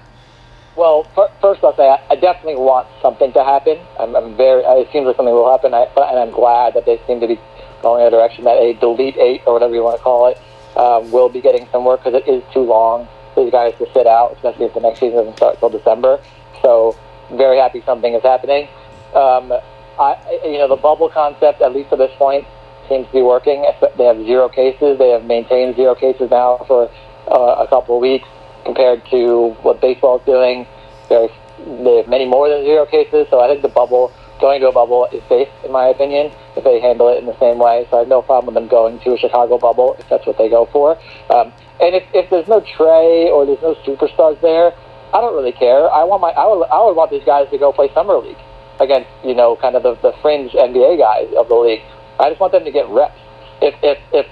Well, 0.76 1.04
first 1.40 1.60
say 1.60 1.96
I 2.10 2.16
definitely 2.16 2.56
want 2.56 2.88
something 3.00 3.32
to 3.32 3.44
happen. 3.44 3.78
I'm, 3.98 4.16
I'm 4.16 4.36
very. 4.36 4.62
It 4.64 4.88
seems 4.92 5.06
like 5.06 5.16
something 5.16 5.32
will 5.32 5.50
happen, 5.50 5.72
I, 5.72 5.84
and 5.84 6.18
I'm 6.18 6.32
glad 6.32 6.74
that 6.74 6.84
they 6.84 7.00
seem 7.06 7.20
to 7.20 7.28
be 7.28 7.38
going 7.80 8.00
in 8.00 8.08
a 8.08 8.10
direction 8.10 8.44
that 8.44 8.58
a 8.58 8.74
delete 8.74 9.16
eight 9.16 9.42
or 9.46 9.52
whatever 9.52 9.74
you 9.74 9.82
want 9.82 9.98
to 9.98 10.02
call 10.02 10.26
it 10.28 10.40
um, 10.76 11.10
will 11.12 11.28
be 11.28 11.40
getting 11.40 11.68
some 11.70 11.84
work 11.84 12.02
because 12.02 12.20
it 12.20 12.28
is 12.28 12.42
too 12.52 12.60
long 12.60 13.06
for 13.34 13.44
these 13.44 13.52
guys 13.52 13.74
to 13.78 13.86
sit 13.92 14.06
out, 14.06 14.32
especially 14.34 14.66
if 14.66 14.74
the 14.74 14.80
next 14.80 15.00
season 15.00 15.16
doesn't 15.16 15.36
start 15.36 15.54
until 15.54 15.70
December. 15.70 16.20
So, 16.62 16.96
very 17.32 17.58
happy 17.58 17.82
something 17.84 18.14
is 18.14 18.22
happening. 18.22 18.68
Um, 19.14 19.52
I, 19.98 20.40
you 20.44 20.58
know, 20.58 20.66
the 20.66 20.76
bubble 20.76 21.08
concept, 21.08 21.60
at 21.60 21.72
least 21.72 21.90
to 21.90 21.96
this 21.96 22.10
point, 22.16 22.46
seems 22.88 23.06
to 23.06 23.12
be 23.12 23.22
working. 23.22 23.64
They 23.96 24.04
have 24.04 24.18
zero 24.24 24.48
cases. 24.48 24.98
They 24.98 25.10
have 25.10 25.24
maintained 25.24 25.76
zero 25.76 25.94
cases 25.94 26.30
now 26.30 26.64
for 26.66 26.90
uh, 27.30 27.64
a 27.64 27.66
couple 27.68 27.96
of 27.96 28.02
weeks 28.02 28.28
compared 28.64 29.04
to 29.10 29.50
what 29.62 29.80
baseball 29.80 30.18
is 30.18 30.24
doing. 30.24 30.66
There's, 31.08 31.30
they 31.66 31.96
have 31.98 32.08
many 32.08 32.26
more 32.26 32.48
than 32.48 32.64
zero 32.64 32.86
cases. 32.86 33.26
So 33.30 33.40
I 33.40 33.48
think 33.48 33.62
the 33.62 33.68
bubble 33.68 34.12
going 34.40 34.60
to 34.60 34.68
a 34.68 34.72
bubble 34.72 35.06
is 35.12 35.22
safe, 35.28 35.48
in 35.64 35.72
my 35.72 35.86
opinion, 35.86 36.32
if 36.56 36.64
they 36.64 36.80
handle 36.80 37.08
it 37.08 37.18
in 37.18 37.26
the 37.26 37.38
same 37.38 37.58
way. 37.58 37.86
So 37.90 37.96
I 37.96 37.98
have 38.00 38.08
no 38.08 38.22
problem 38.22 38.54
with 38.54 38.62
them 38.62 38.68
going 38.68 38.98
to 39.00 39.14
a 39.14 39.18
Chicago 39.18 39.58
bubble 39.58 39.96
if 39.98 40.08
that's 40.08 40.26
what 40.26 40.38
they 40.38 40.48
go 40.48 40.66
for. 40.66 40.98
Um, 41.30 41.52
and 41.80 41.94
if, 41.94 42.04
if 42.12 42.30
there's 42.30 42.48
no 42.48 42.60
Trae 42.60 43.30
or 43.30 43.46
there's 43.46 43.62
no 43.62 43.74
superstars 43.86 44.40
there, 44.40 44.72
I 45.14 45.20
don't 45.20 45.34
really 45.34 45.52
care. 45.52 45.90
I 45.90 46.02
want 46.02 46.22
my 46.22 46.30
I 46.30 46.46
would 46.46 46.66
I 46.66 46.84
would 46.84 46.96
want 46.96 47.10
these 47.10 47.22
guys 47.24 47.48
to 47.50 47.58
go 47.58 47.72
play 47.72 47.88
summer 47.94 48.18
league 48.18 48.36
against 48.80 49.08
you 49.22 49.34
know 49.34 49.54
kind 49.54 49.76
of 49.76 49.84
the, 49.84 49.94
the 50.02 50.12
fringe 50.20 50.50
NBA 50.52 50.98
guys 50.98 51.32
of 51.38 51.48
the 51.48 51.54
league. 51.54 51.82
I 52.20 52.28
just 52.28 52.40
want 52.40 52.52
them 52.52 52.64
to 52.64 52.72
get 52.72 52.88
reps. 52.88 53.18
If 53.60 53.74
if 53.82 53.98
if 54.12 54.26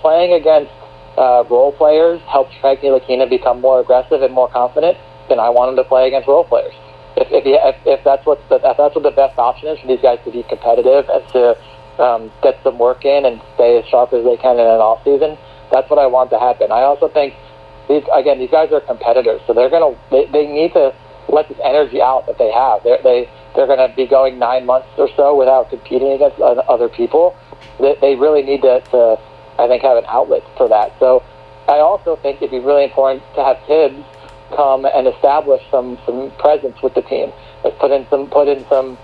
playing 0.00 0.32
against 0.32 0.72
uh, 1.16 1.44
role 1.48 1.72
players 1.72 2.20
helps 2.22 2.54
Frank 2.60 2.80
Ntilikina 2.80 3.28
become 3.28 3.60
more 3.60 3.80
aggressive 3.80 4.22
and 4.22 4.32
more 4.32 4.48
confident, 4.48 4.98
then 5.28 5.38
I 5.38 5.50
want 5.50 5.70
him 5.70 5.76
to 5.76 5.84
play 5.84 6.08
against 6.08 6.28
role 6.28 6.44
players 6.44 6.74
if 7.16 7.28
if, 7.30 7.44
if, 7.44 7.76
if 7.86 8.00
that's 8.04 8.24
what 8.24 8.40
the, 8.48 8.56
if 8.56 8.76
that's 8.76 8.94
what 8.94 9.04
the 9.04 9.12
best 9.12 9.38
option 9.38 9.68
is 9.68 9.78
for 9.80 9.86
these 9.86 10.00
guys 10.00 10.18
to 10.24 10.30
be 10.30 10.42
competitive 10.48 11.08
and 11.08 11.22
to 11.32 11.42
um, 12.00 12.32
get 12.42 12.56
some 12.64 12.78
work 12.78 13.04
in 13.04 13.24
and 13.24 13.40
stay 13.54 13.78
as 13.78 13.84
sharp 13.86 14.12
as 14.12 14.24
they 14.24 14.36
can 14.36 14.56
in 14.56 14.66
an 14.66 14.80
off 14.80 15.04
season, 15.04 15.36
that's 15.70 15.88
what 15.90 15.98
I 15.98 16.06
want 16.06 16.30
to 16.30 16.38
happen. 16.38 16.72
I 16.72 16.82
also 16.82 17.08
think 17.08 17.34
these 17.88 18.04
again 18.14 18.38
these 18.38 18.50
guys 18.50 18.72
are 18.72 18.80
competitors, 18.80 19.40
so 19.46 19.52
they're 19.52 19.70
gonna 19.70 19.92
they, 20.10 20.24
they 20.32 20.46
need 20.46 20.72
to 20.72 20.94
let 21.28 21.48
this 21.48 21.58
energy 21.64 22.00
out 22.00 22.26
that 22.26 22.38
they 22.38 22.50
have. 22.50 22.80
They're, 22.84 23.00
they 23.02 23.28
they're 23.54 23.66
going 23.66 23.78
to 23.78 23.94
be 23.94 24.06
going 24.06 24.38
nine 24.38 24.66
months 24.66 24.88
or 24.96 25.08
so 25.16 25.36
without 25.36 25.70
competing 25.70 26.12
against 26.12 26.40
other 26.40 26.88
people. 26.88 27.36
They, 27.78 28.16
really 28.16 28.42
need 28.42 28.62
to, 28.62 28.80
to 28.92 29.16
I 29.58 29.68
think 29.68 29.82
have 29.82 29.96
an 29.96 30.04
outlet 30.08 30.42
for 30.56 30.68
that. 30.68 30.92
So 30.98 31.22
I 31.68 31.78
also 31.78 32.16
think 32.16 32.36
it'd 32.38 32.50
be 32.50 32.58
really 32.58 32.84
important 32.84 33.22
to 33.34 33.44
have 33.44 33.58
Thibs 33.66 34.04
come 34.56 34.84
and 34.84 35.06
establish 35.08 35.62
some 35.70 35.98
some 36.04 36.30
presence 36.38 36.76
with 36.82 36.94
the 36.94 37.02
team. 37.02 37.32
Like 37.64 37.78
put 37.78 37.90
in 37.90 38.06
some 38.10 38.28
put 38.28 38.48
in 38.48 38.64
some 38.68 38.98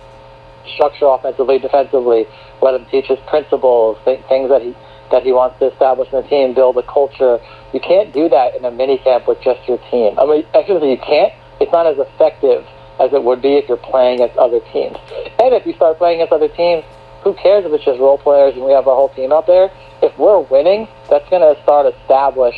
structure 0.74 1.06
offensively, 1.06 1.58
defensively. 1.58 2.26
Let 2.61 2.74
him 2.74 2.87
teach 2.90 3.06
his 3.06 3.18
principles, 3.28 3.98
th- 4.04 4.20
things 4.28 4.50
that 4.50 4.62
he 4.62 4.76
that 5.11 5.22
he 5.22 5.32
wants 5.32 5.58
to 5.58 5.72
establish 5.72 6.12
in 6.12 6.22
the 6.22 6.28
team, 6.28 6.54
build 6.54 6.76
a 6.76 6.82
culture. 6.82 7.40
You 7.72 7.80
can't 7.80 8.12
do 8.12 8.28
that 8.28 8.54
in 8.54 8.64
a 8.64 8.70
mini 8.70 8.98
camp 8.98 9.26
with 9.26 9.40
just 9.40 9.66
your 9.66 9.78
team. 9.90 10.18
I 10.18 10.26
mean, 10.26 10.44
actually, 10.54 10.90
you 10.90 10.98
can't. 10.98 11.32
It's 11.61 11.72
not 11.72 11.87
as 11.87 11.96
effective 11.98 12.66
as 13.00 13.12
it 13.12 13.22
would 13.22 13.42
be 13.42 13.54
if 13.54 13.68
you're 13.68 13.76
playing 13.76 14.20
against 14.20 14.37
other 14.38 14.61
teams. 14.72 14.96
And 15.38 15.54
if 15.54 15.66
you 15.66 15.74
start 15.74 15.98
playing 15.98 16.20
against 16.20 16.32
other 16.32 16.48
teams, 16.48 16.84
who 17.22 17.34
cares 17.34 17.64
if 17.64 17.72
it's 17.72 17.84
just 17.84 17.98
role 18.00 18.18
players 18.18 18.54
and 18.54 18.64
we 18.64 18.72
have 18.72 18.87
a 18.87 18.94
whole 18.94 19.08
team 19.11 19.32
out 19.32 19.46
there? 19.46 19.70
If 20.02 20.16
we're 20.18 20.40
winning, 20.40 20.88
that's 21.11 21.28
going 21.28 21.42
to 21.42 21.61
start 21.62 21.92
establish 21.94 22.54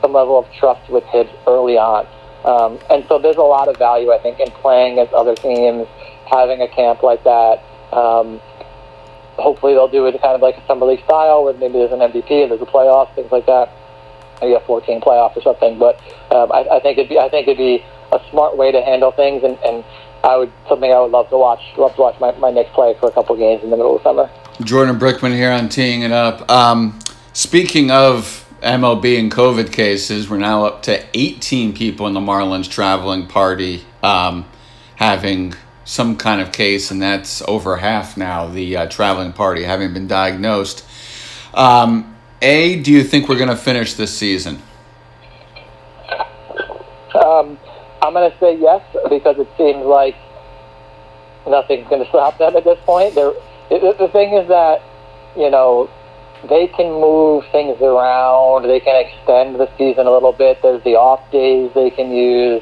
some 0.00 0.12
level 0.12 0.38
of 0.38 0.50
trust 0.52 0.90
with 0.90 1.04
Thibs 1.12 1.30
early 1.46 1.78
on. 1.78 2.06
Um, 2.44 2.78
and 2.90 3.04
so 3.08 3.18
there's 3.18 3.36
a 3.36 3.42
lot 3.42 3.68
of 3.68 3.76
value, 3.78 4.12
I 4.12 4.18
think, 4.18 4.40
in 4.40 4.50
playing 4.50 4.94
against 4.94 5.14
other 5.14 5.34
teams, 5.34 5.86
having 6.26 6.60
a 6.60 6.68
camp 6.68 7.02
like 7.02 7.22
that. 7.24 7.62
Um, 7.92 8.40
hopefully 9.36 9.74
they'll 9.74 9.88
do 9.88 10.06
it 10.06 10.20
kind 10.20 10.34
of 10.34 10.40
like 10.40 10.56
a 10.56 10.66
summer 10.66 10.86
league 10.86 11.04
style, 11.04 11.44
where 11.44 11.54
maybe 11.54 11.74
there's 11.74 11.92
an 11.92 12.00
MVP, 12.00 12.30
and 12.42 12.50
there's 12.50 12.60
a 12.60 12.66
playoff, 12.66 13.14
things 13.14 13.30
like 13.30 13.46
that. 13.46 13.70
Maybe 14.40 14.54
a 14.54 14.60
14 14.60 15.00
playoff 15.00 15.36
or 15.36 15.42
something. 15.42 15.78
But 15.78 16.00
um, 16.34 16.50
I, 16.52 16.66
I 16.76 16.80
think 16.80 16.98
it'd 16.98 17.08
be 17.08 17.18
I 17.18 17.28
think 17.28 17.46
it'd 17.46 17.58
be 17.58 17.84
a 18.12 18.20
smart 18.30 18.56
way 18.56 18.70
to 18.72 18.80
handle 18.82 19.10
things, 19.12 19.42
and, 19.42 19.58
and 19.64 19.84
I 20.24 20.36
would 20.36 20.52
something 20.68 20.92
I 20.92 21.00
would 21.00 21.10
love 21.10 21.28
to 21.30 21.38
watch. 21.38 21.60
Love 21.76 21.94
to 21.96 22.00
watch 22.00 22.20
my, 22.20 22.32
my 22.32 22.50
Knicks 22.50 22.70
play 22.74 22.94
for 23.00 23.08
a 23.08 23.12
couple 23.12 23.36
games 23.36 23.62
in 23.62 23.70
the 23.70 23.76
middle 23.76 23.96
of 23.96 24.02
summer. 24.02 24.30
Jordan 24.62 24.98
Brickman 24.98 25.34
here 25.34 25.50
on 25.50 25.68
teeing 25.68 26.02
it 26.02 26.12
up. 26.12 26.48
Um, 26.50 26.98
speaking 27.32 27.90
of 27.90 28.46
MLB 28.62 29.18
and 29.18 29.32
COVID 29.32 29.72
cases, 29.72 30.28
we're 30.30 30.38
now 30.38 30.64
up 30.64 30.82
to 30.84 31.04
18 31.14 31.74
people 31.74 32.06
in 32.06 32.14
the 32.14 32.20
Marlins 32.20 32.70
traveling 32.70 33.26
party 33.26 33.84
um, 34.02 34.44
having 34.96 35.54
some 35.84 36.16
kind 36.16 36.40
of 36.40 36.52
case, 36.52 36.90
and 36.90 37.02
that's 37.02 37.42
over 37.48 37.76
half 37.76 38.16
now, 38.16 38.46
the 38.46 38.76
uh, 38.76 38.86
traveling 38.86 39.32
party 39.32 39.64
having 39.64 39.92
been 39.92 40.06
diagnosed. 40.06 40.86
Um, 41.54 42.16
a, 42.40 42.80
do 42.80 42.92
you 42.92 43.02
think 43.02 43.28
we're 43.28 43.36
going 43.36 43.48
to 43.48 43.56
finish 43.56 43.94
this 43.94 44.16
season? 44.16 44.62
Um, 47.14 47.58
I'm 48.12 48.20
going 48.20 48.30
to 48.30 48.38
say 48.38 48.60
yes 48.60 48.84
because 49.08 49.38
it 49.38 49.48
seems 49.56 49.86
like 49.86 50.14
nothing's 51.48 51.88
going 51.88 52.04
to 52.04 52.08
stop 52.10 52.36
them 52.36 52.54
at 52.54 52.64
this 52.64 52.78
point. 52.84 53.14
The 53.14 54.10
thing 54.12 54.34
is 54.36 54.48
that, 54.48 54.82
you 55.34 55.48
know, 55.48 55.88
they 56.46 56.66
can 56.66 56.92
move 57.00 57.44
things 57.52 57.80
around. 57.80 58.68
They 58.68 58.80
can 58.80 59.00
extend 59.00 59.56
the 59.56 59.66
season 59.78 60.06
a 60.06 60.12
little 60.12 60.34
bit. 60.34 60.60
There's 60.60 60.84
the 60.84 61.00
off 61.00 61.24
days 61.32 61.72
they 61.74 61.88
can 61.88 62.12
use. 62.12 62.60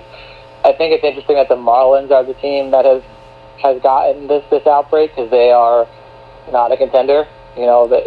I 0.63 0.71
think 0.71 0.95
it's 0.95 1.03
interesting 1.03 1.35
that 1.35 1.49
the 1.49 1.59
Marlins 1.59 2.13
are 2.13 2.23
the 2.23 2.35
team 2.35 2.71
that 2.71 2.85
has 2.85 3.03
has 3.59 3.83
gotten 3.83 4.29
this 4.29 4.45
this 4.51 4.65
outbreak 4.69 5.11
because 5.11 5.33
they 5.33 5.51
are 5.51 5.89
not 6.53 6.71
a 6.71 6.77
contender. 6.77 7.27
You 7.57 7.67
know, 7.67 7.89
the, 7.89 7.99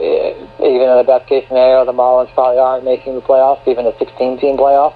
even 0.63 0.87
in 0.87 0.97
the 0.97 1.03
best 1.05 1.27
case 1.27 1.43
scenario, 1.49 1.83
the 1.83 1.91
Marlins 1.91 2.33
probably 2.33 2.59
aren't 2.59 2.85
making 2.85 3.15
the 3.15 3.21
playoffs, 3.21 3.67
even 3.67 3.85
a 3.85 3.91
16 3.99 4.39
team 4.39 4.55
playoff, 4.55 4.95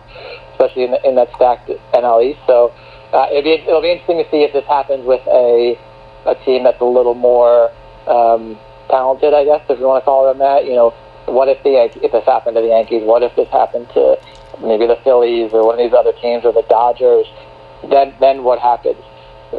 especially 0.57 0.83
in, 0.83 0.91
the, 0.91 1.07
in 1.07 1.15
that 1.15 1.29
stacked 1.35 1.69
NL 1.93 2.25
East. 2.25 2.39
So 2.47 2.73
uh, 3.13 3.27
it'll 3.29 3.43
be 3.43 3.53
it'll 3.53 3.81
be 3.81 3.91
interesting 3.91 4.17
to 4.17 4.29
see 4.29 4.41
if 4.41 4.51
this 4.53 4.65
happens 4.65 5.05
with 5.05 5.21
a 5.27 5.77
a 6.25 6.35
team 6.43 6.63
that's 6.63 6.81
a 6.81 6.85
little 6.85 7.13
more 7.13 7.71
um, 8.07 8.57
talented, 8.89 9.33
I 9.33 9.45
guess, 9.45 9.61
if 9.69 9.79
you 9.79 9.85
want 9.85 10.01
to 10.01 10.05
call 10.05 10.27
them 10.27 10.39
that. 10.39 10.65
You 10.65 10.75
know, 10.75 10.89
what 11.25 11.47
if 11.47 11.61
the 11.63 11.77
if 12.03 12.11
this 12.11 12.25
happened 12.25 12.55
to 12.55 12.61
the 12.61 12.73
Yankees? 12.73 13.03
What 13.03 13.23
if 13.23 13.35
this 13.35 13.47
happened 13.49 13.87
to 13.93 14.17
maybe 14.59 14.87
the 14.87 14.97
Phillies 15.03 15.53
or 15.53 15.63
one 15.65 15.79
of 15.79 15.83
these 15.85 15.93
other 15.93 16.13
teams 16.19 16.43
or 16.43 16.51
the 16.51 16.65
Dodgers? 16.67 17.27
Then 17.89 18.15
then 18.19 18.43
what 18.43 18.59
happens? 18.59 18.99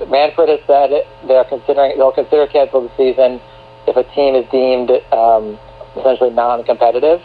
Manfred 0.08 0.50
has 0.50 0.61
said 0.66 0.90
they're 1.26 1.48
considering 1.48 1.96
they'll 1.96 2.12
consider 2.12 2.46
cancel 2.46 2.82
the 2.82 2.92
season 2.96 3.40
if 3.87 3.96
a 3.96 4.04
team 4.12 4.34
is 4.34 4.44
deemed 4.50 4.90
um, 5.12 5.56
essentially 5.96 6.30
non-competitive. 6.30 7.22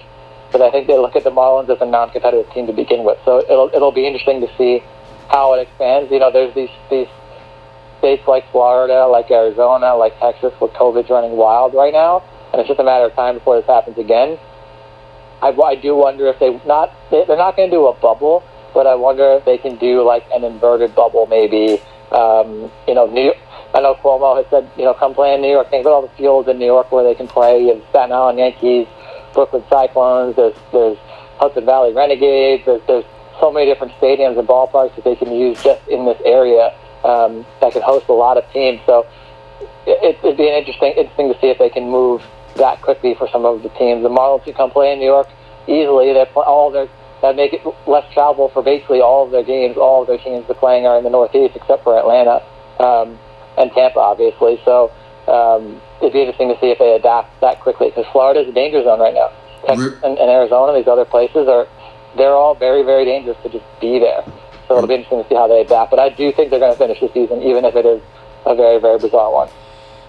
Because 0.53 0.67
I 0.67 0.69
think 0.69 0.85
they 0.85 0.99
look 0.99 1.15
at 1.15 1.23
the 1.23 1.31
Marlins 1.31 1.67
as 1.73 1.81
a 1.81 1.85
non-competitive 1.85 2.53
team 2.53 2.67
to 2.67 2.73
begin 2.73 3.03
with. 3.03 3.17
So 3.25 3.39
it'll 3.39 3.71
it'll 3.73 3.91
be 3.91 4.05
interesting 4.05 4.39
to 4.41 4.49
see 4.55 4.83
how 5.31 5.55
it 5.55 5.65
expands. 5.65 6.11
You 6.11 6.19
know, 6.19 6.31
there's 6.31 6.53
these 6.53 6.69
these 6.91 7.07
states 7.97 8.21
like 8.27 8.45
Florida, 8.51 9.07
like 9.07 9.31
Arizona, 9.31 9.95
like 9.95 10.13
Texas, 10.19 10.53
where 10.59 10.69
COVID's 10.69 11.09
running 11.09 11.31
wild 11.31 11.73
right 11.73 11.91
now, 11.91 12.21
and 12.53 12.61
it's 12.61 12.67
just 12.67 12.79
a 12.79 12.83
matter 12.83 13.05
of 13.05 13.13
time 13.15 13.35
before 13.35 13.57
this 13.57 13.65
happens 13.65 13.97
again. 13.97 14.37
I, 15.41 15.49
I 15.49 15.75
do 15.75 15.95
wonder 15.95 16.27
if 16.27 16.37
they 16.37 16.53
not 16.67 16.93
they, 17.09 17.25
they're 17.25 17.35
not 17.35 17.57
going 17.57 17.71
to 17.71 17.75
do 17.75 17.87
a 17.87 17.93
bubble, 17.97 18.43
but 18.75 18.85
I 18.85 18.93
wonder 18.93 19.33
if 19.33 19.45
they 19.45 19.57
can 19.57 19.77
do 19.77 20.03
like 20.03 20.23
an 20.31 20.43
inverted 20.43 20.93
bubble, 20.93 21.25
maybe. 21.25 21.81
Um, 22.11 22.69
you 22.87 22.93
know, 22.93 23.07
New. 23.07 23.33
I 23.73 23.81
know 23.81 23.95
Cuomo 23.95 24.37
has 24.37 24.45
said, 24.51 24.69
you 24.77 24.85
know, 24.85 24.93
come 24.93 25.15
play 25.15 25.33
in 25.33 25.41
New 25.41 25.49
York. 25.49 25.71
Think 25.71 25.81
about 25.81 25.93
all 25.93 26.01
the 26.03 26.15
fields 26.15 26.47
in 26.47 26.59
New 26.59 26.65
York 26.67 26.91
where 26.91 27.03
they 27.03 27.15
can 27.15 27.27
play. 27.27 27.59
You 27.63 27.73
have 27.73 27.83
Staten 27.89 28.11
Island 28.11 28.37
Yankees, 28.37 28.85
Brooklyn 29.33 29.63
Cyclones. 29.69 30.35
There's 30.35 30.55
there's 30.71 30.97
Hudson 31.37 31.65
Valley 31.65 31.93
Renegades. 31.93 32.65
There's 32.65 32.81
there's 32.87 33.05
so 33.39 33.51
many 33.51 33.65
different 33.65 33.93
stadiums 33.93 34.37
and 34.37 34.47
ballparks 34.47 34.95
that 34.95 35.03
they 35.03 35.15
can 35.15 35.31
use 35.33 35.61
just 35.63 35.85
in 35.87 36.05
this 36.05 36.19
area 36.25 36.73
um, 37.03 37.45
that 37.61 37.73
can 37.73 37.81
host 37.81 38.07
a 38.09 38.13
lot 38.13 38.37
of 38.37 38.49
teams. 38.51 38.79
So 38.85 39.05
it, 39.85 40.17
it'd 40.23 40.37
be 40.37 40.47
an 40.47 40.55
interesting 40.55 40.93
interesting 40.93 41.33
to 41.33 41.39
see 41.39 41.47
if 41.47 41.57
they 41.57 41.69
can 41.69 41.89
move 41.89 42.23
that 42.55 42.81
quickly 42.81 43.15
for 43.15 43.27
some 43.29 43.45
of 43.45 43.63
the 43.63 43.69
teams. 43.69 44.03
The 44.03 44.09
Marlins 44.09 44.43
can 44.43 44.53
come 44.53 44.71
play 44.71 44.93
in 44.93 44.99
New 44.99 45.05
York 45.05 45.27
easily. 45.67 46.13
They 46.13 46.25
all 46.35 46.71
their 46.71 46.87
that 47.21 47.37
make 47.37 47.53
it 47.53 47.61
less 47.87 48.03
travel 48.13 48.49
for 48.49 48.61
basically 48.61 48.99
all 48.99 49.25
of 49.25 49.31
their 49.31 49.43
games. 49.43 49.77
All 49.77 50.01
of 50.01 50.07
their 50.07 50.17
teams 50.17 50.45
are 50.49 50.53
playing 50.53 50.85
are 50.85 50.97
in 50.97 51.05
the 51.05 51.09
Northeast, 51.09 51.55
except 51.55 51.83
for 51.83 51.97
Atlanta 51.97 52.43
um, 52.79 53.17
and 53.57 53.71
Tampa, 53.71 53.99
obviously. 53.99 54.59
So 54.65 54.91
um, 55.27 55.81
it'd 55.99 56.13
be 56.13 56.21
interesting 56.21 56.49
to 56.49 56.59
see 56.59 56.71
if 56.71 56.79
they 56.79 56.95
adapt 56.95 57.39
that 57.41 57.59
quickly 57.61 57.89
because 57.89 58.05
Florida 58.11 58.41
is 58.41 58.49
a 58.49 58.51
danger 58.51 58.83
zone 58.83 58.99
right 58.99 59.13
now. 59.13 59.31
Texas 59.65 59.93
and, 60.03 60.17
and 60.17 60.29
Arizona, 60.29 60.77
these 60.77 60.87
other 60.87 61.05
places 61.05 61.47
are 61.47 61.67
they're 62.17 62.35
all 62.35 62.55
very 62.55 62.83
very 62.83 63.05
dangerous 63.05 63.37
to 63.43 63.49
just 63.49 63.65
be 63.79 63.99
there. 63.99 64.23
So 64.67 64.77
it'll 64.77 64.87
be 64.87 64.95
interesting 64.95 65.23
to 65.23 65.29
see 65.29 65.35
how 65.35 65.47
they 65.47 65.61
adapt. 65.61 65.91
But 65.91 65.99
I 65.99 66.09
do 66.09 66.31
think 66.31 66.49
they're 66.49 66.59
going 66.59 66.73
to 66.73 66.77
finish 66.77 66.99
the 66.99 67.11
season, 67.13 67.41
even 67.43 67.65
if 67.65 67.75
it 67.75 67.85
is 67.85 68.01
a 68.45 68.55
very 68.55 68.79
very 68.79 68.99
bizarre 68.99 69.31
one. 69.31 69.49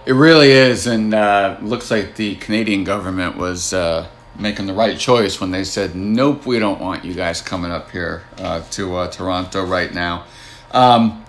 It 0.05 0.13
really 0.13 0.51
is, 0.51 0.85
and 0.85 1.13
uh, 1.15 1.57
looks 1.61 1.89
like 1.89 2.15
the 2.15 2.35
Canadian 2.35 2.83
government 2.83 3.37
was. 3.37 3.73
Uh 3.73 4.07
making 4.37 4.67
the 4.67 4.73
right 4.73 4.97
choice 4.99 5.39
when 5.39 5.51
they 5.51 5.63
said, 5.63 5.95
"Nope, 5.95 6.45
we 6.45 6.59
don't 6.59 6.81
want 6.81 7.05
you 7.05 7.13
guys 7.13 7.41
coming 7.41 7.71
up 7.71 7.91
here 7.91 8.23
uh, 8.37 8.61
to 8.71 8.95
uh, 8.95 9.07
Toronto 9.07 9.65
right 9.65 9.93
now." 9.93 10.25
Um, 10.71 11.25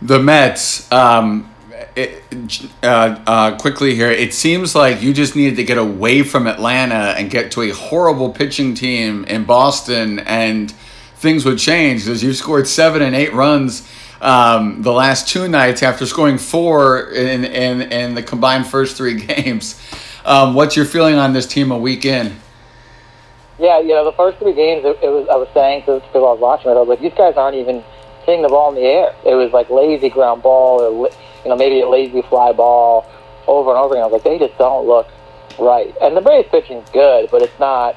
the 0.00 0.18
Mets. 0.18 0.90
Um, 0.92 1.52
it, 1.98 2.70
uh, 2.82 3.18
uh, 3.26 3.56
quickly 3.58 3.94
here, 3.94 4.10
it 4.10 4.32
seems 4.32 4.74
like 4.74 5.02
you 5.02 5.12
just 5.12 5.34
needed 5.34 5.56
to 5.56 5.64
get 5.64 5.78
away 5.78 6.22
from 6.22 6.46
Atlanta 6.46 7.14
and 7.18 7.30
get 7.30 7.50
to 7.52 7.62
a 7.62 7.70
horrible 7.70 8.30
pitching 8.30 8.74
team 8.74 9.24
in 9.24 9.44
Boston, 9.44 10.20
and 10.20 10.70
things 11.16 11.44
would 11.44 11.58
change 11.58 12.06
as 12.06 12.22
you've 12.22 12.36
scored 12.36 12.68
seven 12.68 13.02
and 13.02 13.14
eight 13.14 13.32
runs 13.34 13.88
um, 14.20 14.82
the 14.82 14.92
last 14.92 15.28
two 15.28 15.48
nights 15.48 15.82
after 15.82 16.06
scoring 16.06 16.38
four 16.38 17.10
in, 17.10 17.44
in, 17.44 17.82
in 17.92 18.14
the 18.14 18.22
combined 18.22 18.66
first 18.66 18.96
three 18.96 19.14
games. 19.26 19.80
Um, 20.24 20.54
what's 20.54 20.76
your 20.76 20.84
feeling 20.84 21.16
on 21.16 21.32
this 21.32 21.46
team 21.46 21.70
a 21.70 21.78
week 21.78 22.04
in? 22.04 22.36
Yeah, 23.58 23.80
you 23.80 23.88
know, 23.88 24.04
the 24.04 24.12
first 24.12 24.38
three 24.38 24.54
games, 24.54 24.84
it, 24.84 24.98
it 25.02 25.08
was. 25.08 25.26
I 25.28 25.34
was 25.34 25.48
saying 25.52 25.82
to 25.86 26.00
people 26.12 26.28
I 26.28 26.32
was 26.32 26.40
watching 26.40 26.70
it, 26.70 26.74
I 26.74 26.78
was 26.78 26.88
like, 26.88 27.00
these 27.00 27.14
guys 27.14 27.34
aren't 27.36 27.56
even 27.56 27.82
hitting 28.24 28.42
the 28.42 28.48
ball 28.48 28.68
in 28.68 28.76
the 28.76 28.82
air. 28.82 29.14
It 29.26 29.34
was 29.34 29.52
like 29.52 29.68
lazy 29.68 30.10
ground 30.10 30.42
ball, 30.42 30.80
or 30.80 31.10
you 31.44 31.50
know, 31.50 31.56
maybe 31.56 31.80
a 31.80 31.88
lazy 31.88 32.22
fly 32.22 32.52
ball 32.52 33.06
over 33.46 33.70
and 33.70 33.78
over 33.78 33.94
again. 33.94 34.04
I 34.04 34.06
was 34.06 34.12
like, 34.12 34.24
they 34.24 34.38
just 34.38 34.56
don't 34.58 34.86
look 34.86 35.08
right. 35.58 35.94
And 36.00 36.16
the 36.16 36.20
Braves 36.20 36.48
pitching's 36.50 36.88
good, 36.90 37.30
but 37.30 37.42
it's 37.42 37.58
not. 37.58 37.96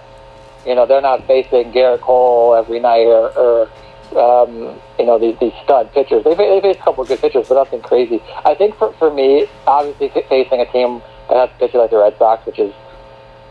You 0.66 0.76
know, 0.76 0.86
they're 0.86 1.02
not 1.02 1.26
facing 1.26 1.74
Gerrit 1.74 2.02
Cole 2.02 2.54
every 2.54 2.80
night 2.80 3.08
or, 3.08 3.32
or 3.34 3.70
um, 4.16 4.80
you 5.00 5.06
know, 5.06 5.18
these, 5.18 5.36
these 5.40 5.54
stud 5.64 5.92
pitchers. 5.94 6.24
They, 6.24 6.36
they 6.36 6.62
face 6.62 6.78
a 6.80 6.84
couple 6.84 7.02
of 7.02 7.08
good 7.08 7.20
pitchers, 7.20 7.48
but 7.50 7.56
nothing 7.56 7.82
crazy. 7.82 8.22
I 8.46 8.54
think 8.54 8.78
for, 8.78 8.94
for 8.94 9.12
me, 9.12 9.48
obviously 9.66 10.10
facing 10.30 10.60
a 10.60 10.72
team 10.72 11.02
that 11.30 11.50
has 11.50 11.50
pitchers 11.58 11.80
like 11.80 11.90
the 11.90 11.98
Red 11.98 12.18
Sox, 12.18 12.46
which 12.46 12.60
is 12.60 12.74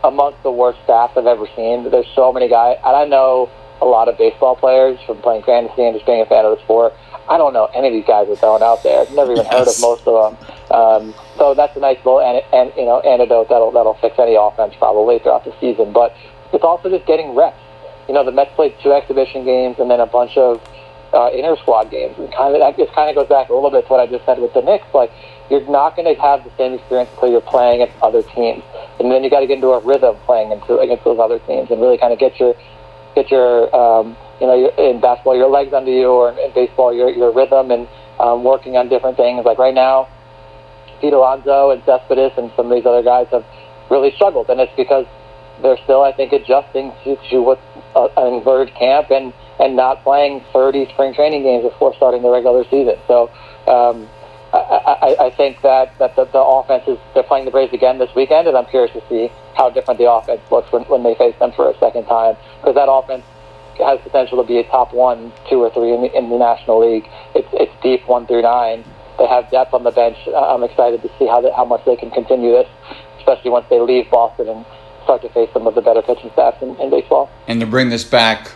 amongst 0.03 0.41
the 0.43 0.51
worst 0.51 0.79
staff 0.83 1.17
I've 1.17 1.25
ever 1.25 1.47
seen. 1.55 1.89
There's 1.89 2.07
so 2.15 2.31
many 2.31 2.47
guys, 2.47 2.77
and 2.85 2.95
I 2.95 3.05
know 3.05 3.49
a 3.81 3.85
lot 3.85 4.07
of 4.07 4.17
baseball 4.17 4.55
players 4.55 4.99
from 5.05 5.17
playing 5.21 5.43
fantasy 5.43 5.83
and 5.83 5.95
just 5.95 6.05
being 6.05 6.21
a 6.21 6.25
fan 6.25 6.45
of 6.45 6.57
the 6.57 6.63
sport. 6.63 6.93
I 7.29 7.37
don't 7.37 7.53
know 7.53 7.65
any 7.73 7.87
of 7.87 7.93
these 7.93 8.05
guys 8.05 8.27
are 8.29 8.35
throwing 8.35 8.63
out 8.63 8.83
there. 8.83 9.01
I've 9.01 9.11
never 9.11 9.31
even 9.31 9.45
yes. 9.45 9.53
heard 9.53 9.67
of 9.67 9.81
most 9.81 10.07
of 10.07 10.13
them. 10.15 10.33
Um, 10.71 11.13
so 11.37 11.53
that's 11.53 11.75
a 11.75 11.79
nice 11.79 11.97
little 11.97 12.19
an, 12.19 12.41
an, 12.53 12.71
you 12.77 12.85
know 12.85 12.99
antidote 13.01 13.49
that'll 13.49 13.71
that'll 13.71 13.95
fix 13.95 14.17
any 14.19 14.35
offense 14.35 14.73
probably 14.77 15.19
throughout 15.19 15.45
the 15.45 15.53
season. 15.59 15.93
But 15.93 16.15
it's 16.53 16.63
also 16.63 16.89
just 16.89 17.05
getting 17.05 17.35
reps. 17.35 17.59
You 18.07 18.13
know, 18.13 18.25
the 18.25 18.31
Mets 18.31 18.51
played 18.55 18.75
two 18.81 18.91
exhibition 18.91 19.45
games 19.45 19.77
and 19.79 19.89
then 19.89 19.99
a 19.99 20.05
bunch 20.05 20.35
of 20.35 20.61
uh, 21.13 21.29
inter 21.33 21.55
squad 21.57 21.91
games. 21.91 22.15
And 22.17 22.31
kind 22.33 22.55
of 22.55 22.59
that 22.59 22.77
just 22.77 22.93
kind 22.93 23.09
of 23.09 23.15
goes 23.15 23.29
back 23.29 23.49
a 23.49 23.53
little 23.53 23.71
bit 23.71 23.85
to 23.87 23.89
what 23.91 23.99
I 23.99 24.07
just 24.07 24.25
said 24.25 24.39
with 24.39 24.53
the 24.53 24.61
Knicks. 24.61 24.87
Like 24.93 25.11
you're 25.49 25.67
not 25.69 25.95
going 25.95 26.07
to 26.13 26.19
have 26.21 26.43
the 26.43 26.51
same 26.57 26.73
experience 26.73 27.09
until 27.13 27.31
you're 27.31 27.41
playing 27.41 27.81
against 27.81 28.01
other 28.01 28.23
teams, 28.23 28.63
and 28.99 29.11
then 29.11 29.23
you 29.23 29.29
got 29.29 29.41
to 29.41 29.47
get 29.47 29.55
into 29.55 29.75
a 29.75 29.79
rhythm 29.79 30.15
playing 30.25 30.51
into 30.51 30.79
against 30.79 31.03
those 31.03 31.19
other 31.19 31.39
teams, 31.39 31.69
and 31.69 31.81
really 31.81 31.97
kind 31.97 32.13
of 32.13 32.19
get 32.19 32.39
your 32.39 32.55
get 33.15 33.29
your 33.29 33.73
um, 33.75 34.15
you 34.41 34.47
know 34.47 34.57
in 34.77 34.99
basketball 34.99 35.37
your 35.37 35.49
legs 35.49 35.71
under 35.71 35.91
you, 35.91 36.07
or 36.07 36.31
in 36.31 36.51
baseball 36.53 36.93
your 36.93 37.09
your 37.09 37.31
rhythm, 37.31 37.69
and 37.69 37.87
um, 38.19 38.43
working 38.43 38.75
on 38.75 38.89
different 38.89 39.15
things. 39.15 39.45
Like 39.45 39.59
right 39.59 39.73
now, 39.73 40.09
Pete 40.99 41.13
Alonso 41.13 41.69
and 41.69 41.83
Cespedes 41.85 42.33
and 42.37 42.51
some 42.57 42.71
of 42.71 42.75
these 42.75 42.85
other 42.85 43.03
guys 43.03 43.27
have 43.31 43.45
really 43.91 44.11
struggled, 44.15 44.49
and 44.49 44.59
it's 44.59 44.73
because 44.75 45.05
they're 45.61 45.77
still, 45.83 46.01
I 46.01 46.11
think, 46.11 46.33
adjusting 46.33 46.91
to, 47.03 47.15
to 47.29 47.41
what 47.41 47.61
uh, 47.95 48.09
an 48.17 48.33
inverted 48.33 48.73
camp 48.73 49.11
and 49.11 49.31
and 49.59 49.75
not 49.75 50.01
playing 50.01 50.43
30 50.53 50.89
spring 50.93 51.13
training 51.13 51.43
games 51.43 51.63
before 51.63 51.93
starting 51.95 52.23
the 52.23 52.29
regular 52.29 52.63
season. 52.65 52.97
So. 53.07 53.29
Um, 53.67 54.09
I, 54.53 54.57
I, 54.59 55.25
I 55.27 55.29
think 55.29 55.61
that, 55.61 55.97
that 55.99 56.17
the, 56.17 56.25
the 56.25 56.39
offense 56.43 56.83
is 56.85 56.97
they're 57.13 57.23
playing 57.23 57.45
the 57.45 57.51
Braves 57.51 57.71
again 57.71 57.99
this 57.99 58.09
weekend, 58.13 58.49
and 58.49 58.57
I'm 58.57 58.65
curious 58.65 58.91
to 58.91 59.01
see 59.07 59.31
how 59.55 59.69
different 59.69 59.97
the 59.97 60.11
offense 60.11 60.41
looks 60.51 60.69
when, 60.73 60.83
when 60.83 61.03
they 61.03 61.15
face 61.15 61.35
them 61.39 61.53
for 61.55 61.71
a 61.71 61.77
second 61.79 62.03
time 62.03 62.35
because 62.59 62.75
that 62.75 62.91
offense 62.91 63.23
has 63.77 63.99
potential 64.01 64.41
to 64.41 64.47
be 64.47 64.57
a 64.57 64.63
top 64.63 64.93
one, 64.93 65.31
two, 65.49 65.59
or 65.59 65.71
three 65.71 65.93
in 65.93 66.01
the, 66.01 66.17
in 66.17 66.29
the 66.29 66.37
National 66.37 66.79
League. 66.79 67.07
It's 67.35 67.47
it's 67.53 67.71
deep 67.81 68.07
one 68.07 68.27
through 68.27 68.43
nine. 68.43 68.83
They 69.17 69.27
have 69.27 69.49
depth 69.51 69.73
on 69.73 69.83
the 69.83 69.91
bench. 69.91 70.17
I'm 70.35 70.63
excited 70.63 71.01
to 71.01 71.09
see 71.19 71.27
how 71.27 71.43
how 71.55 71.65
much 71.65 71.85
they 71.85 71.95
can 71.95 72.11
continue 72.11 72.51
this, 72.51 72.67
especially 73.19 73.51
once 73.51 73.65
they 73.69 73.79
leave 73.79 74.09
Boston 74.09 74.49
and 74.49 74.65
start 75.03 75.21
to 75.21 75.29
face 75.29 75.49
some 75.53 75.67
of 75.67 75.75
the 75.75 75.81
better 75.81 76.01
pitching 76.01 76.31
staffs 76.33 76.61
in, 76.61 76.75
in 76.77 76.89
baseball. 76.89 77.29
And 77.47 77.59
to 77.59 77.65
bring 77.65 77.89
this 77.89 78.03
back 78.03 78.51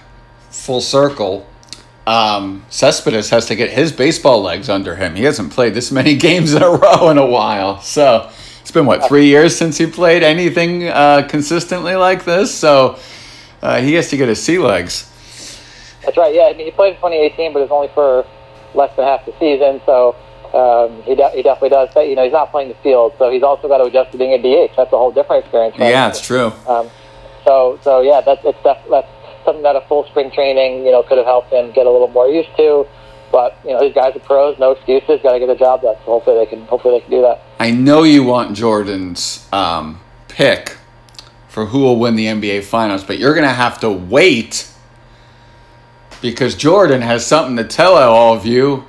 full 0.49 0.81
circle, 0.81 1.47
um, 2.07 2.65
Cespedes 2.69 3.29
has 3.29 3.45
to 3.47 3.55
get 3.55 3.71
his 3.71 3.91
baseball 3.91 4.41
legs 4.41 4.69
under 4.69 4.95
him. 4.95 5.15
He 5.15 5.23
hasn't 5.23 5.51
played 5.51 5.73
this 5.73 5.91
many 5.91 6.15
games 6.27 6.53
in 6.53 6.61
a 6.61 6.69
row 6.69 7.09
in 7.09 7.17
a 7.17 7.25
while. 7.25 7.81
So 7.81 8.29
it's 8.61 8.71
been, 8.71 8.85
what, 8.85 9.07
three 9.07 9.27
years 9.27 9.55
since 9.55 9.77
he 9.77 9.85
played 9.85 10.23
anything 10.23 10.87
uh, 10.87 11.27
consistently 11.29 11.95
like 11.95 12.25
this? 12.25 12.53
So 12.53 12.99
uh, 13.65 13.81
he 13.81 13.93
has 13.93 14.09
to 14.09 14.17
get 14.17 14.29
his 14.29 14.41
sea 14.41 14.59
legs. 14.59 15.09
That's 16.03 16.15
right, 16.17 16.35
yeah. 16.35 16.43
I 16.43 16.53
mean, 16.53 16.67
he 16.67 16.71
played 16.71 16.89
in 16.89 16.95
2018, 16.97 17.51
but 17.51 17.63
it's 17.63 17.71
only 17.71 17.89
for 17.95 18.23
less 18.75 18.95
than 18.95 19.05
half 19.05 19.25
the 19.25 19.33
season. 19.39 19.81
So 19.87 20.15
um, 20.53 21.01
he, 21.01 21.15
de- 21.15 21.31
he 21.31 21.41
definitely 21.41 21.69
does. 21.69 21.89
But, 21.91 22.07
you 22.07 22.15
know, 22.15 22.23
he's 22.23 22.31
not 22.31 22.51
playing 22.51 22.69
the 22.69 22.77
field, 22.83 23.13
so 23.17 23.31
he's 23.31 23.41
also 23.41 23.67
got 23.67 23.79
to 23.79 23.85
adjust 23.85 24.11
to 24.11 24.19
being 24.19 24.33
a 24.33 24.37
DH. 24.37 24.75
That's 24.77 24.93
a 24.93 24.97
whole 24.97 25.11
different 25.11 25.45
experience. 25.45 25.79
Right? 25.79 25.89
Yeah, 25.89 26.09
it's 26.09 26.21
true. 26.21 26.53
Um, 26.67 26.91
so, 27.43 27.79
so 27.81 28.01
yeah, 28.01 28.21
that's 28.21 28.41
it's 28.45 28.61
def- 28.61 28.85
that's 28.89 29.09
something 29.45 29.63
that 29.63 29.75
a 29.75 29.81
full 29.87 30.05
spring 30.05 30.29
training, 30.29 30.85
you 30.85 30.91
know, 30.91 31.01
could 31.01 31.17
have 31.17 31.25
helped 31.25 31.51
him 31.51 31.71
get 31.71 31.87
a 31.87 31.91
little 31.91 32.07
more 32.07 32.27
used 32.27 32.55
to. 32.57 32.85
But 33.31 33.57
you 33.65 33.71
know, 33.71 33.81
these 33.81 33.93
guys 33.93 34.15
are 34.15 34.19
pros, 34.19 34.59
no 34.59 34.71
excuses. 34.71 35.21
Got 35.23 35.33
to 35.33 35.39
get 35.39 35.47
the 35.47 35.55
job 35.55 35.81
done. 35.81 35.95
So 36.05 36.21
hopefully 36.21 36.37
they 36.37 36.45
can. 36.45 36.65
Hopefully 36.65 36.99
they 36.99 37.01
can 37.01 37.11
do 37.11 37.21
that. 37.21 37.41
I 37.59 37.71
know 37.71 38.03
you 38.03 38.23
want 38.23 38.55
Jordan's 38.55 39.49
um, 39.51 39.99
pick 40.27 40.77
for 41.55 41.67
who 41.67 41.79
will 41.79 41.97
win 41.97 42.17
the 42.17 42.25
NBA 42.25 42.65
Finals, 42.65 43.05
but 43.05 43.17
you're 43.17 43.33
gonna 43.33 43.47
have 43.47 43.79
to 43.79 43.89
wait 43.89 44.69
because 46.21 46.53
Jordan 46.53 47.01
has 47.01 47.25
something 47.25 47.55
to 47.55 47.63
tell 47.63 47.95
all 47.95 48.35
of 48.35 48.45
you 48.45 48.83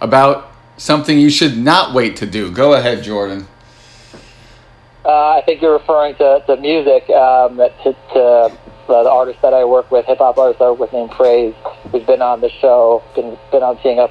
about 0.00 0.50
something 0.76 1.20
you 1.20 1.30
should 1.30 1.56
not 1.56 1.94
wait 1.94 2.16
to 2.16 2.26
do. 2.26 2.50
Go 2.50 2.72
ahead, 2.72 3.04
Jordan. 3.04 3.46
Uh, 5.04 5.36
I 5.36 5.42
think 5.46 5.62
you're 5.62 5.74
referring 5.74 6.16
to, 6.16 6.42
to 6.48 6.56
music, 6.56 7.08
um, 7.10 7.58
to, 7.58 7.96
to 8.12 8.18
uh, 8.18 8.48
the 8.88 9.08
artist 9.08 9.40
that 9.42 9.54
I 9.54 9.64
work 9.64 9.92
with, 9.92 10.04
hip 10.06 10.18
hop 10.18 10.36
artist 10.36 10.60
I 10.60 10.70
work 10.70 10.80
with 10.80 10.92
named 10.92 11.12
Praise, 11.12 11.54
who's 11.92 12.02
been 12.02 12.22
on 12.22 12.40
the 12.40 12.50
show, 12.60 13.04
been, 13.14 13.38
been 13.52 13.62
on 13.62 13.78
Seeing 13.84 14.00
Up 14.00 14.10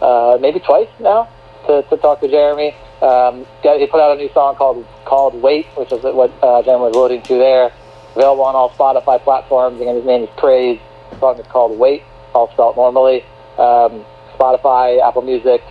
uh, 0.00 0.38
maybe 0.40 0.60
twice 0.60 0.88
now 1.00 1.28
to, 1.66 1.82
to 1.82 1.96
talk 1.96 2.20
to 2.20 2.28
Jeremy. 2.28 2.76
Um, 3.02 3.46
he 3.62 3.86
put 3.86 4.00
out 4.00 4.12
a 4.12 4.16
new 4.16 4.30
song 4.32 4.56
called 4.56 4.86
called 5.04 5.40
Wait, 5.40 5.66
which 5.76 5.90
is 5.90 6.02
what 6.02 6.30
uh, 6.42 6.62
Jeremy 6.62 6.84
was 6.84 6.96
alluding 6.96 7.22
to 7.22 7.34
there. 7.38 7.72
Available 8.14 8.44
on 8.44 8.54
all 8.54 8.70
Spotify 8.70 9.22
platforms. 9.22 9.80
Again, 9.80 9.96
his 9.96 10.04
name 10.04 10.24
is 10.24 10.30
Praise. 10.36 10.78
The 11.10 11.18
song 11.18 11.38
is 11.38 11.46
called 11.46 11.78
Wait, 11.78 12.02
all 12.34 12.50
spelled 12.52 12.76
normally. 12.76 13.22
Um, 13.56 14.04
Spotify, 14.36 15.00
Apple 15.06 15.22
Music, 15.22 15.62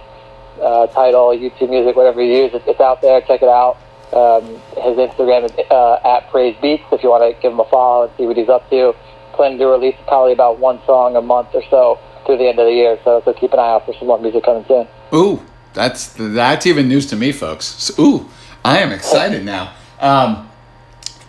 uh, 0.61 0.87
Tidal, 0.87 1.37
YouTube 1.37 1.69
Music, 1.69 1.95
whatever 1.95 2.21
you 2.21 2.43
use, 2.43 2.51
it's, 2.53 2.65
it's 2.67 2.79
out 2.79 3.01
there. 3.01 3.21
Check 3.21 3.41
it 3.41 3.49
out. 3.49 3.77
Um, 4.11 4.43
his 4.81 4.97
Instagram 4.97 5.45
is 5.45 5.51
uh, 5.69 5.99
at 6.03 6.29
Praise 6.31 6.55
Beats. 6.61 6.83
If 6.91 7.03
you 7.03 7.09
want 7.09 7.23
to 7.23 7.39
give 7.41 7.51
him 7.51 7.59
a 7.59 7.65
follow 7.65 8.07
and 8.07 8.13
see 8.17 8.25
what 8.25 8.37
he's 8.37 8.49
up 8.49 8.69
to, 8.69 8.95
planning 9.33 9.59
to 9.59 9.67
release 9.67 9.95
probably 10.07 10.33
about 10.33 10.59
one 10.59 10.79
song 10.85 11.15
a 11.15 11.21
month 11.21 11.49
or 11.53 11.63
so 11.69 11.99
through 12.25 12.37
the 12.37 12.47
end 12.47 12.59
of 12.59 12.65
the 12.65 12.73
year. 12.73 12.99
So, 13.03 13.21
so 13.23 13.33
keep 13.33 13.53
an 13.53 13.59
eye 13.59 13.69
out 13.69 13.85
for 13.85 13.93
some 13.93 14.07
more 14.07 14.19
music 14.19 14.43
coming 14.43 14.65
soon. 14.67 14.87
Ooh, 15.13 15.45
that's 15.79 16.13
that's 16.17 16.65
even 16.65 16.89
news 16.89 17.05
to 17.07 17.15
me, 17.15 17.31
folks. 17.31 17.65
So, 17.65 18.03
ooh, 18.03 18.29
I 18.65 18.79
am 18.79 18.91
excited 18.91 19.45
now. 19.45 19.73
Um, 20.01 20.49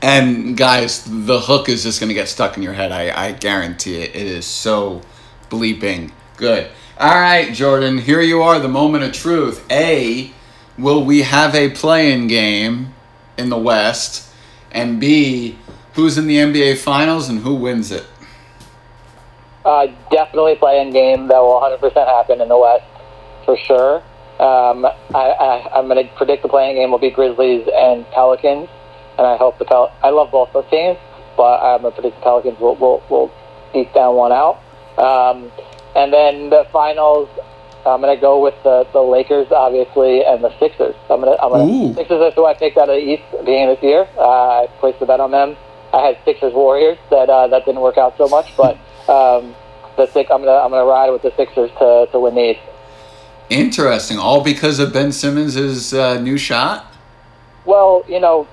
and 0.02 0.56
guys, 0.56 1.04
the 1.04 1.38
hook 1.38 1.68
is 1.68 1.84
just 1.84 2.00
gonna 2.00 2.14
get 2.14 2.28
stuck 2.28 2.56
in 2.56 2.62
your 2.62 2.72
head. 2.72 2.90
I, 2.90 3.28
I 3.28 3.32
guarantee 3.32 4.02
it. 4.02 4.16
It 4.16 4.26
is 4.26 4.44
so 4.44 5.02
bleeping 5.50 6.10
good. 6.36 6.68
All 6.98 7.14
right, 7.14 7.54
Jordan. 7.54 7.98
Here 7.98 8.20
you 8.20 8.42
are. 8.42 8.58
The 8.58 8.68
moment 8.68 9.04
of 9.04 9.12
truth. 9.12 9.64
A, 9.70 10.32
will 10.76 11.04
we 11.04 11.22
have 11.22 11.54
a 11.54 11.70
play-in 11.70 12.26
game 12.26 12.92
in 13.38 13.50
the 13.50 13.58
West? 13.58 14.32
And 14.72 15.00
B, 15.00 15.58
who's 15.94 16.18
in 16.18 16.26
the 16.26 16.36
NBA 16.36 16.78
Finals 16.78 17.28
and 17.28 17.40
who 17.40 17.54
wins 17.54 17.92
it? 17.92 18.04
Uh, 19.64 19.86
definitely 20.10 20.56
play-in 20.56 20.90
game 20.90 21.28
that 21.28 21.38
will 21.38 21.60
100% 21.60 21.94
happen 21.94 22.40
in 22.40 22.48
the 22.48 22.58
West 22.58 22.84
for 23.44 23.56
sure. 23.56 24.02
Um, 24.40 24.87
I, 25.14 25.37
I, 25.37 25.79
I'm 25.79 25.87
going 25.87 26.03
to 26.03 26.11
predict 26.14 26.42
the 26.42 26.48
play-in 26.48 26.74
game 26.74 26.90
will 26.90 26.98
be 26.98 27.11
Grizzlies 27.11 27.68
and 27.74 28.07
Pelicans, 28.11 28.70
and 29.18 29.26
I 29.26 29.37
hope 29.37 29.59
the 29.59 29.66
Pel- 29.66 29.92
I 30.03 30.09
love 30.09 30.31
both 30.31 30.50
those 30.55 30.64
teams, 30.70 30.96
but 31.37 31.61
I'm 31.61 31.83
going 31.83 31.92
to 31.92 32.00
predict 32.00 32.16
the 32.16 32.22
Pelicans 32.22 32.59
will 32.59 32.74
will, 32.76 33.03
will 33.11 33.31
eke 33.74 33.92
down 33.92 34.16
one 34.16 34.33
out. 34.33 34.62
Um, 34.96 35.53
and 35.94 36.11
then 36.11 36.48
the 36.48 36.66
finals, 36.72 37.29
I'm 37.85 38.00
going 38.00 38.16
to 38.16 38.20
go 38.20 38.40
with 38.42 38.55
the, 38.62 38.87
the 38.92 39.03
Lakers, 39.03 39.48
obviously, 39.53 40.24
and 40.24 40.42
the 40.42 40.57
Sixers. 40.59 40.94
I'm 41.11 41.20
going 41.20 41.37
to 41.37 41.42
I'm 41.42 41.50
gonna, 41.53 41.94
Sixers 41.94 42.20
is 42.29 42.35
who 42.35 42.46
I 42.46 42.55
picked 42.55 42.79
out 42.79 42.88
of 42.88 42.96
the 42.96 43.03
East 43.03 43.24
beginning 43.44 43.70
of 43.70 43.76
this 43.76 43.85
year. 43.85 44.09
Uh, 44.16 44.64
I 44.64 44.66
placed 44.81 45.03
a 45.03 45.07
bet 45.07 45.20
on 45.20 45.33
them. 45.33 45.55
I 45.92 46.00
had 46.00 46.18
Sixers 46.24 46.55
Warriors 46.55 46.96
that 47.11 47.29
uh, 47.29 47.48
that 47.48 47.66
didn't 47.66 47.83
work 47.83 47.98
out 47.98 48.16
so 48.16 48.26
much, 48.29 48.57
but 48.57 48.79
um, 49.11 49.55
the 49.96 50.07
six, 50.07 50.31
I'm 50.31 50.40
gonna 50.40 50.57
I'm 50.64 50.70
gonna 50.70 50.87
ride 50.87 51.11
with 51.11 51.22
the 51.22 51.33
Sixers 51.37 51.70
to, 51.79 52.09
to 52.12 52.20
win 52.20 52.37
the 52.37 52.53
East. 52.53 52.61
Interesting. 53.50 54.16
All 54.16 54.42
because 54.42 54.78
of 54.78 54.92
Ben 54.92 55.10
Simmons' 55.10 55.92
uh, 55.92 56.20
new 56.20 56.38
shot? 56.38 56.86
Well, 57.64 58.04
you 58.08 58.20
know, 58.20 58.46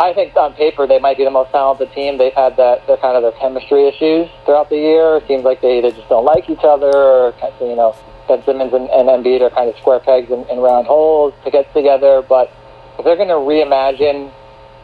I 0.00 0.12
think 0.12 0.34
on 0.36 0.52
paper 0.54 0.84
they 0.86 0.98
might 0.98 1.16
be 1.16 1.24
the 1.24 1.30
most 1.30 1.52
talented 1.52 1.92
team. 1.92 2.18
They've 2.18 2.34
had 2.34 2.56
that 2.56 2.84
their 2.88 2.96
kind 2.96 3.16
of 3.16 3.22
their 3.22 3.38
chemistry 3.40 3.86
issues 3.86 4.28
throughout 4.44 4.68
the 4.68 4.76
year. 4.76 5.16
It 5.18 5.28
seems 5.28 5.44
like 5.44 5.60
they 5.60 5.78
either 5.78 5.92
just 5.92 6.08
don't 6.08 6.24
like 6.24 6.50
each 6.50 6.64
other, 6.64 6.90
or 6.90 7.34
you 7.60 7.76
know, 7.76 7.94
Ben 8.26 8.42
Simmons 8.44 8.72
and, 8.72 8.90
and 8.90 9.08
Embiid 9.08 9.42
are 9.42 9.50
kind 9.50 9.70
of 9.70 9.76
square 9.78 10.00
pegs 10.00 10.30
in, 10.30 10.44
in 10.50 10.58
round 10.58 10.88
holes 10.88 11.34
to 11.44 11.50
get 11.50 11.72
together. 11.72 12.20
But 12.20 12.50
if 12.98 13.04
they're 13.04 13.16
going 13.16 13.28
to 13.28 13.34
reimagine 13.34 14.32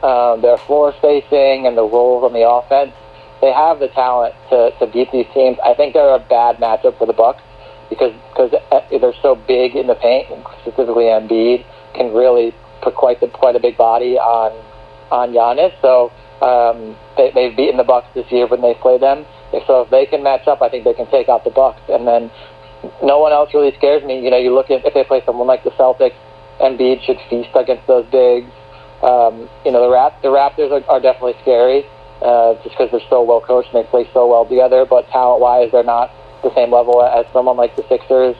um, 0.04 0.40
their 0.40 0.56
floor 0.56 0.94
spacing 0.98 1.66
and 1.66 1.76
the 1.76 1.82
roles 1.82 2.22
on 2.22 2.32
the 2.32 2.48
offense, 2.48 2.94
they 3.40 3.52
have 3.52 3.80
the 3.80 3.88
talent 3.88 4.36
to, 4.50 4.70
to 4.78 4.86
beat 4.86 5.10
these 5.10 5.26
teams. 5.34 5.58
I 5.64 5.74
think 5.74 5.94
they're 5.94 6.14
a 6.14 6.20
bad 6.20 6.58
matchup 6.58 6.96
for 6.96 7.06
the 7.06 7.12
Bucks 7.12 7.42
because 7.88 8.14
because 8.30 8.52
they're 8.90 9.20
so 9.22 9.34
big 9.34 9.76
in 9.76 9.86
the 9.86 9.94
paint, 9.94 10.28
specifically 10.62 11.04
Embiid 11.04 11.64
can 11.94 12.12
really 12.14 12.54
put 12.82 12.94
quite 12.94 13.20
the, 13.20 13.28
quite 13.28 13.56
a 13.56 13.60
big 13.60 13.76
body 13.76 14.18
on 14.18 14.52
on 15.10 15.32
Giannis. 15.32 15.72
So 15.80 16.12
um, 16.44 16.96
they, 17.16 17.30
they've 17.34 17.56
beaten 17.56 17.76
the 17.76 17.84
Bucks 17.84 18.08
this 18.14 18.30
year 18.30 18.46
when 18.46 18.60
they 18.60 18.74
play 18.74 18.98
them. 18.98 19.24
So 19.66 19.82
if 19.82 19.90
they 19.90 20.06
can 20.06 20.22
match 20.22 20.46
up, 20.46 20.60
I 20.60 20.68
think 20.68 20.84
they 20.84 20.94
can 20.94 21.10
take 21.10 21.28
out 21.28 21.44
the 21.44 21.50
Bucks. 21.50 21.80
And 21.88 22.06
then 22.06 22.30
no 23.02 23.18
one 23.18 23.32
else 23.32 23.50
really 23.54 23.74
scares 23.76 24.04
me. 24.04 24.22
You 24.22 24.30
know, 24.30 24.38
you 24.38 24.54
look 24.54 24.70
at 24.70 24.84
if 24.84 24.94
they 24.94 25.04
play 25.04 25.22
someone 25.24 25.46
like 25.46 25.64
the 25.64 25.70
Celtics, 25.70 26.16
Embiid 26.60 27.02
should 27.04 27.18
feast 27.30 27.50
against 27.54 27.86
those 27.86 28.06
bigs. 28.10 28.50
Um, 29.02 29.48
you 29.64 29.72
know, 29.72 29.82
the 29.82 29.90
Rap- 29.90 30.20
the 30.22 30.28
Raptors 30.28 30.70
are, 30.70 30.84
are 30.90 31.00
definitely 31.00 31.34
scary 31.42 31.86
uh, 32.20 32.54
just 32.62 32.76
because 32.76 32.90
they're 32.90 33.08
so 33.08 33.22
well 33.22 33.40
coached 33.40 33.72
and 33.72 33.84
they 33.84 33.88
play 33.88 34.08
so 34.12 34.26
well 34.26 34.44
together. 34.44 34.84
But 34.84 35.08
talent 35.08 35.40
wise, 35.40 35.70
they're 35.72 35.84
not 35.86 36.10
the 36.42 36.54
same 36.54 36.72
level 36.72 37.02
as 37.02 37.26
someone 37.32 37.56
like 37.56 37.76
the 37.76 37.84
Sixers. 37.88 38.36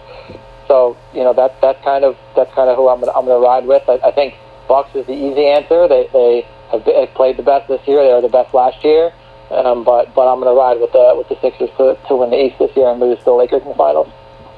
So 0.66 0.96
you 1.14 1.24
know 1.24 1.32
that 1.34 1.60
that's 1.60 1.82
kind 1.82 2.04
of 2.04 2.16
that's 2.36 2.52
kind 2.54 2.68
of 2.68 2.76
who 2.76 2.88
I'm 2.88 3.00
gonna, 3.00 3.12
I'm 3.12 3.24
going 3.24 3.40
to 3.40 3.46
ride 3.46 3.66
with. 3.66 3.88
I, 3.88 3.94
I 4.08 4.12
think 4.12 4.34
Bucks 4.68 4.94
is 4.94 5.06
the 5.06 5.14
easy 5.14 5.46
answer. 5.46 5.88
They 5.88 6.08
they 6.12 6.46
have 6.70 6.84
been- 6.84 6.94
have 7.06 7.14
played 7.14 7.36
the 7.38 7.42
best 7.42 7.68
this 7.68 7.80
year. 7.88 8.02
They 8.04 8.12
were 8.12 8.20
the 8.20 8.28
best 8.28 8.52
last 8.54 8.84
year. 8.84 9.12
Um, 9.50 9.82
but 9.82 10.14
but 10.14 10.30
I'm 10.30 10.40
going 10.40 10.54
to 10.54 10.58
ride 10.58 10.78
with 10.78 10.92
the 10.92 11.14
with 11.16 11.28
the 11.30 11.40
Sixers 11.40 11.70
to, 11.78 11.96
to 12.08 12.16
win 12.16 12.28
the 12.30 12.36
East 12.44 12.58
this 12.58 12.70
year 12.76 12.88
and 12.88 13.00
lose 13.00 13.18
to 13.20 13.24
the 13.24 13.32
Lakers 13.32 13.62
in 13.62 13.68
the 13.68 13.74
finals. 13.74 14.08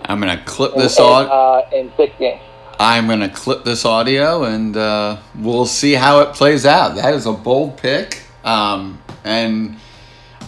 I'm 0.07 0.20
going 0.20 0.37
to 0.37 0.44
clip 0.44 0.74
this 0.74 0.98
in, 0.98 1.05
audio. 1.05 1.31
uh, 1.31 1.68
in 1.72 1.92
six 1.96 2.12
games. 2.18 2.40
I'm 2.81 3.07
going 3.07 3.20
to 3.20 3.29
clip 3.29 3.62
this 3.62 3.85
audio 3.85 4.42
and 4.42 4.76
uh, 4.76 5.18
we'll 5.38 5.66
see 5.66 5.92
how 5.92 6.20
it 6.20 6.35
plays 6.35 6.66
out. 6.66 6.96
That 6.96 7.14
is 7.14 7.26
a 7.26 7.33
bold 7.33 7.76
pick. 7.76 8.22
Um, 8.42 9.00
and 9.22 9.76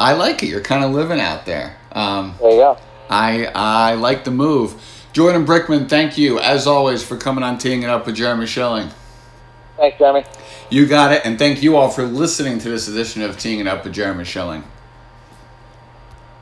I 0.00 0.14
like 0.14 0.42
it. 0.42 0.46
You're 0.46 0.62
kind 0.62 0.82
of 0.82 0.90
living 0.92 1.20
out 1.20 1.46
there. 1.46 1.76
Um, 1.92 2.34
There 2.40 2.50
you 2.50 2.56
go. 2.56 2.78
I 3.10 3.46
I 3.54 3.94
like 3.94 4.24
the 4.24 4.30
move. 4.30 4.80
Jordan 5.12 5.44
Brickman, 5.44 5.88
thank 5.88 6.16
you 6.16 6.38
as 6.38 6.66
always 6.66 7.02
for 7.04 7.18
coming 7.18 7.44
on 7.44 7.58
Teeing 7.58 7.82
It 7.82 7.90
Up 7.90 8.06
with 8.06 8.14
Jeremy 8.16 8.46
Schilling. 8.46 8.88
Thanks, 9.76 9.98
Jeremy. 9.98 10.24
You 10.70 10.86
got 10.86 11.12
it, 11.12 11.22
and 11.24 11.38
thank 11.38 11.62
you 11.62 11.76
all 11.76 11.90
for 11.90 12.04
listening 12.04 12.58
to 12.60 12.70
this 12.70 12.88
edition 12.88 13.20
of 13.22 13.38
Teeing 13.38 13.60
It 13.60 13.66
Up 13.66 13.84
with 13.84 13.92
Jeremy 13.92 14.24
Schilling. 14.24 14.64